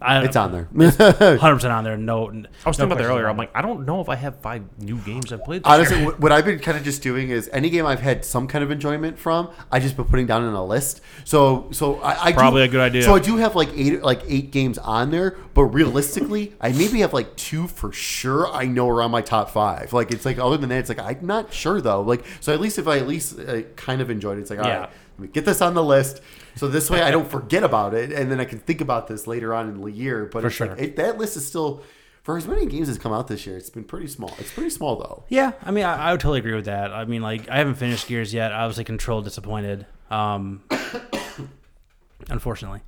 I 0.00 0.14
don't 0.14 0.24
It's 0.26 0.36
on 0.36 0.52
there. 0.52 0.68
Hundred 1.38 1.54
percent 1.54 1.72
on 1.72 1.82
there. 1.82 1.96
No. 1.96 2.28
I 2.28 2.32
was 2.68 2.76
thinking 2.76 2.84
about 2.92 2.98
that 2.98 3.04
earlier. 3.04 3.26
I'm 3.26 3.38
like, 3.38 3.50
I 3.54 3.62
don't 3.62 3.86
know 3.86 4.02
if 4.02 4.08
I 4.10 4.16
have 4.16 4.36
five 4.40 4.62
new 4.78 4.96
games 4.98 5.32
I've 5.32 5.42
played. 5.44 5.62
This 5.62 5.70
Honestly, 5.72 5.96
year. 5.98 6.06
what, 6.06 6.20
what 6.20 6.32
I've 6.32 6.44
been 6.44 6.58
kind 6.58 6.76
of 6.76 6.84
just 6.84 7.00
doing 7.02 7.30
is 7.30 7.48
any 7.54 7.70
game 7.70 7.86
I've 7.86 8.00
had 8.00 8.22
some 8.24 8.46
kind 8.46 8.62
of 8.62 8.70
enjoyment 8.70 9.18
from, 9.18 9.50
I 9.72 9.80
just 9.80 9.96
been 9.96 10.04
putting 10.04 10.26
down 10.26 10.44
in 10.44 10.52
a 10.52 10.64
list. 10.64 11.00
So, 11.24 11.68
so 11.70 12.00
I, 12.00 12.24
I 12.24 12.30
do- 12.32 12.36
Probably 12.36 12.64
a 12.64 12.68
good 12.68 12.80
idea. 12.80 13.02
So 13.02 13.14
I 13.14 13.18
do 13.20 13.36
have 13.38 13.56
like 13.56 13.70
eight, 13.74 14.02
like 14.02 14.20
eight 14.28 14.50
games 14.50 14.76
on 14.76 15.10
there, 15.10 15.38
but 15.54 15.64
realistically, 15.64 16.54
I 16.60 16.72
maybe 16.72 17.00
have 17.00 17.14
like 17.14 17.34
two 17.36 17.66
for 17.66 17.90
sure. 17.92 18.46
I 18.48 18.66
know 18.66 18.88
are 18.90 19.00
on 19.00 19.10
my 19.10 19.22
top 19.22 19.50
five. 19.50 19.92
Like 19.94 20.10
it's 20.10 20.26
like 20.26 20.38
other 20.38 20.58
than 20.58 20.68
that, 20.68 20.78
it's 20.80 20.88
like 20.90 20.98
I'm 20.98 21.24
not 21.26 21.52
sure 21.54 21.80
though. 21.80 22.02
Like 22.02 22.24
so, 22.40 22.52
at 22.52 22.60
least 22.60 22.78
if 22.78 22.86
I 22.88 22.98
at 22.98 23.06
least 23.08 23.38
uh, 23.38 23.62
kind 23.76 24.02
of 24.02 24.10
enjoyed 24.10 24.36
it, 24.38 24.42
it's 24.42 24.50
like 24.50 24.58
all 24.58 24.64
right, 24.66 24.80
Yeah. 24.82 24.90
Let 25.16 25.20
me 25.20 25.28
get 25.28 25.44
this 25.44 25.60
on 25.62 25.74
the 25.74 25.82
list. 25.82 26.20
So 26.56 26.68
this 26.68 26.90
way 26.90 27.02
I 27.02 27.10
don't 27.10 27.28
forget 27.30 27.62
about 27.64 27.94
it, 27.94 28.12
and 28.12 28.30
then 28.30 28.40
I 28.40 28.44
can 28.44 28.58
think 28.58 28.80
about 28.80 29.06
this 29.08 29.26
later 29.26 29.54
on 29.54 29.68
in 29.68 29.80
the 29.80 29.90
year. 29.90 30.26
But 30.26 30.42
For 30.42 30.46
it's 30.48 30.60
like, 30.60 30.78
it, 30.78 30.96
that 30.96 31.18
list 31.18 31.36
is 31.36 31.46
still. 31.46 31.82
For 32.22 32.38
as 32.38 32.46
many 32.48 32.64
games 32.64 32.88
as 32.88 32.96
come 32.96 33.12
out 33.12 33.28
this 33.28 33.46
year, 33.46 33.58
it's 33.58 33.68
been 33.68 33.84
pretty 33.84 34.06
small. 34.06 34.32
It's 34.38 34.50
pretty 34.50 34.70
small 34.70 34.96
though. 34.96 35.24
Yeah, 35.28 35.52
I 35.62 35.70
mean, 35.70 35.84
I, 35.84 36.08
I 36.08 36.10
would 36.12 36.20
totally 36.20 36.38
agree 36.38 36.54
with 36.54 36.64
that. 36.64 36.90
I 36.90 37.04
mean, 37.04 37.20
like, 37.20 37.50
I 37.50 37.58
haven't 37.58 37.74
finished 37.74 38.08
Gears 38.08 38.32
yet. 38.32 38.50
I 38.50 38.62
obviously, 38.62 38.84
Control 38.84 39.20
disappointed. 39.20 39.84
Um, 40.10 40.62
unfortunately, 42.30 42.80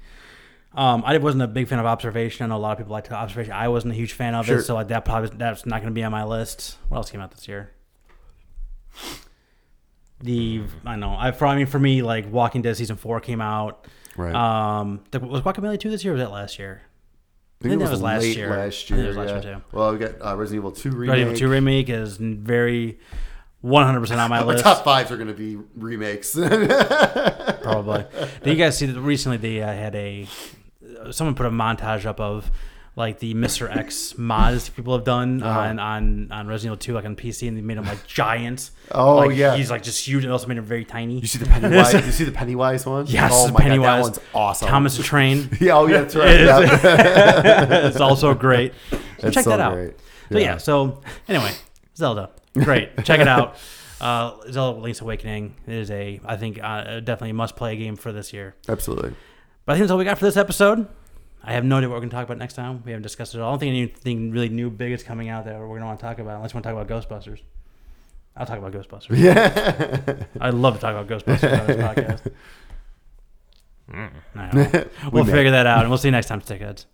um, 0.74 1.02
I 1.04 1.18
wasn't 1.18 1.42
a 1.42 1.48
big 1.48 1.68
fan 1.68 1.78
of 1.78 1.84
Observation. 1.84 2.44
I 2.44 2.48
know 2.48 2.56
a 2.56 2.58
lot 2.58 2.72
of 2.72 2.78
people 2.78 2.92
liked 2.92 3.12
Observation. 3.12 3.52
I 3.52 3.68
wasn't 3.68 3.92
a 3.92 3.96
huge 3.96 4.14
fan 4.14 4.34
of 4.34 4.46
Sure. 4.46 4.60
it, 4.60 4.62
so 4.62 4.74
like 4.74 4.88
that 4.88 5.04
probably 5.04 5.28
that's 5.36 5.66
not 5.66 5.82
going 5.82 5.92
to 5.92 5.94
be 5.94 6.02
on 6.02 6.12
my 6.12 6.24
list. 6.24 6.78
What 6.88 6.96
else 6.96 7.10
came 7.10 7.20
out 7.20 7.30
this 7.30 7.46
year? 7.46 7.72
The 10.20 10.62
I 10.84 10.96
know 10.96 11.14
I 11.18 11.32
for 11.32 11.46
I 11.46 11.56
mean 11.56 11.66
for 11.66 11.78
me 11.78 12.02
like 12.02 12.30
Walking 12.30 12.62
Dead 12.62 12.76
season 12.76 12.96
four 12.96 13.20
came 13.20 13.40
out. 13.40 13.86
Right. 14.16 14.34
Um, 14.34 15.04
the, 15.10 15.20
was 15.20 15.42
Guacamelee 15.42 15.78
two 15.78 15.90
this 15.90 16.04
year 16.04 16.14
or 16.14 16.16
was 16.16 16.24
that 16.24 16.32
last 16.32 16.58
year? 16.58 16.82
I 17.60 17.62
think, 17.62 17.72
think 17.72 17.82
it 17.82 17.84
that 17.84 17.90
was, 17.90 17.90
was 17.90 18.02
last 18.02 18.24
year. 18.26 18.50
last 18.50 18.84
I 18.84 18.88
think 18.88 18.90
year. 18.90 19.04
it 19.04 19.08
was 19.08 19.16
last 19.16 19.28
yeah. 19.28 19.50
year, 19.50 19.54
too. 19.56 19.64
Well, 19.72 19.92
we 19.92 19.98
got 19.98 20.12
uh, 20.24 20.36
Resident 20.36 20.60
Evil 20.60 20.72
2 20.72 20.90
remake. 20.90 21.08
Resident 21.08 21.28
Evil 21.28 21.38
two 21.38 21.48
remake 21.48 21.88
is 21.88 22.16
very 22.18 22.98
one 23.60 23.84
hundred 23.84 24.00
percent 24.00 24.20
on 24.20 24.30
my 24.30 24.40
My 24.44 24.46
list. 24.46 24.64
top 24.64 24.84
fives 24.84 25.10
are 25.10 25.16
going 25.16 25.28
to 25.28 25.34
be 25.34 25.56
remakes. 25.74 26.34
probably. 27.62 28.04
Did 28.42 28.50
you 28.50 28.56
guys 28.56 28.78
see 28.78 28.86
that 28.86 29.00
recently? 29.00 29.38
They 29.38 29.62
uh, 29.62 29.72
had 29.72 29.94
a 29.94 30.26
someone 31.10 31.34
put 31.34 31.46
a 31.46 31.50
montage 31.50 32.04
up 32.04 32.20
of 32.20 32.50
like 32.96 33.18
the 33.18 33.34
Mr. 33.34 33.70
X 33.74 34.16
mods 34.16 34.70
people 34.70 34.94
have 34.96 35.04
done 35.04 35.42
Uh-huh. 35.42 35.60
on, 35.60 35.78
on 35.78 36.28
on 36.32 36.46
Resident 36.46 36.72
Evil 36.82 36.94
2 36.94 36.94
like 36.94 37.04
on 37.04 37.14
PC, 37.14 37.46
and 37.46 37.56
they 37.56 37.60
made 37.60 37.76
him 37.76 37.84
like 37.84 38.06
giant. 38.06 38.70
Oh, 38.90 39.16
Like, 39.16 39.36
yeah. 39.36 39.54
he's 39.54 39.70
like 39.70 39.82
just 39.82 40.06
huge, 40.06 40.24
and 40.24 40.32
also 40.32 40.46
made 40.46 40.56
him 40.56 40.64
very 40.64 40.84
tiny. 40.86 41.20
you 41.20 41.26
see 41.26 41.38
the 41.38 41.44
Pennywise? 41.46 41.92
you 42.06 42.10
see 42.12 42.24
the 42.24 42.32
Pennywise 42.32 42.86
one? 42.86 43.06
Yes, 43.06 43.30
Oh 43.34 43.52
my 43.52 43.60
Pennywise. 43.60 43.84
god, 43.86 43.96
that 43.96 44.02
one's 44.02 44.20
awesome. 44.34 44.68
Thomas 44.68 44.96
the 44.96 45.02
Train. 45.02 45.48
Yeah, 45.60 45.76
oh 45.76 45.86
yeah, 45.86 46.00
that's 46.02 46.16
right. 46.16 46.40
Yeah. 46.40 47.86
it's 47.88 48.00
also 48.00 48.32
great. 48.34 48.72
So 49.18 49.30
check 49.30 49.44
so 49.44 49.50
that 49.50 49.60
out. 49.60 49.74
great. 49.74 49.94
So 50.32 50.38
yeah. 50.38 50.44
Yeah. 50.44 50.56
So 50.56 51.02
anyway, 51.28 51.52
Zelda, 51.96 52.30
great. 52.54 53.04
Check 53.04 53.20
it 53.20 53.28
out. 53.28 53.56
Uh, 54.00 54.32
Zelda: 54.50 54.80
Link's 54.80 55.00
Awakening 55.00 55.54
is 55.66 55.90
a, 55.90 56.20
I 56.24 56.36
think, 56.36 56.58
uh, 56.62 57.00
definitely 57.00 57.30
a 57.30 57.34
must-play 57.34 57.76
game 57.76 57.96
for 57.96 58.12
this 58.12 58.32
year. 58.32 58.54
Absolutely. 58.68 59.14
But 59.64 59.72
I 59.72 59.74
think 59.76 59.84
that's 59.84 59.90
all 59.92 59.98
we 59.98 60.04
got 60.04 60.18
for 60.18 60.24
this 60.26 60.36
episode. 60.36 60.86
I 61.46 61.52
have 61.52 61.64
no 61.64 61.76
idea 61.76 61.88
what 61.88 61.94
we're 61.94 62.00
going 62.00 62.10
to 62.10 62.16
talk 62.16 62.24
about 62.24 62.38
next 62.38 62.54
time. 62.54 62.82
We 62.84 62.90
haven't 62.90 63.04
discussed 63.04 63.34
it 63.34 63.38
at 63.38 63.42
all. 63.42 63.50
I 63.50 63.52
don't 63.52 63.60
think 63.60 63.70
anything 63.70 64.32
really 64.32 64.48
new, 64.48 64.68
big 64.68 64.90
is 64.92 65.02
coming 65.04 65.28
out 65.28 65.44
that 65.44 65.58
we're 65.58 65.66
going 65.68 65.80
to 65.80 65.86
want 65.86 66.00
to 66.00 66.04
talk 66.04 66.18
about 66.18 66.36
unless 66.36 66.52
you 66.52 66.56
want 66.56 66.64
to 66.64 66.72
talk 66.72 66.82
about 66.86 67.08
Ghostbusters. 67.08 67.40
I'll 68.36 68.46
talk 68.46 68.58
about 68.58 68.72
Ghostbusters. 68.72 69.16
Yeah. 69.16 70.24
I'd 70.40 70.54
love 70.54 70.74
to 70.74 70.80
talk 70.80 70.94
about 70.96 71.06
Ghostbusters 71.06 71.60
on 71.60 71.66
this 71.68 71.76
podcast. 71.76 72.32
I 73.94 74.50
don't 74.50 74.72
know. 74.72 74.84
We 75.04 75.10
We'll 75.10 75.24
may. 75.24 75.32
figure 75.32 75.52
that 75.52 75.66
out, 75.66 75.80
and 75.80 75.88
we'll 75.88 75.98
see 75.98 76.08
you 76.08 76.12
next 76.12 76.26
time, 76.26 76.40
Stickheads. 76.40 76.86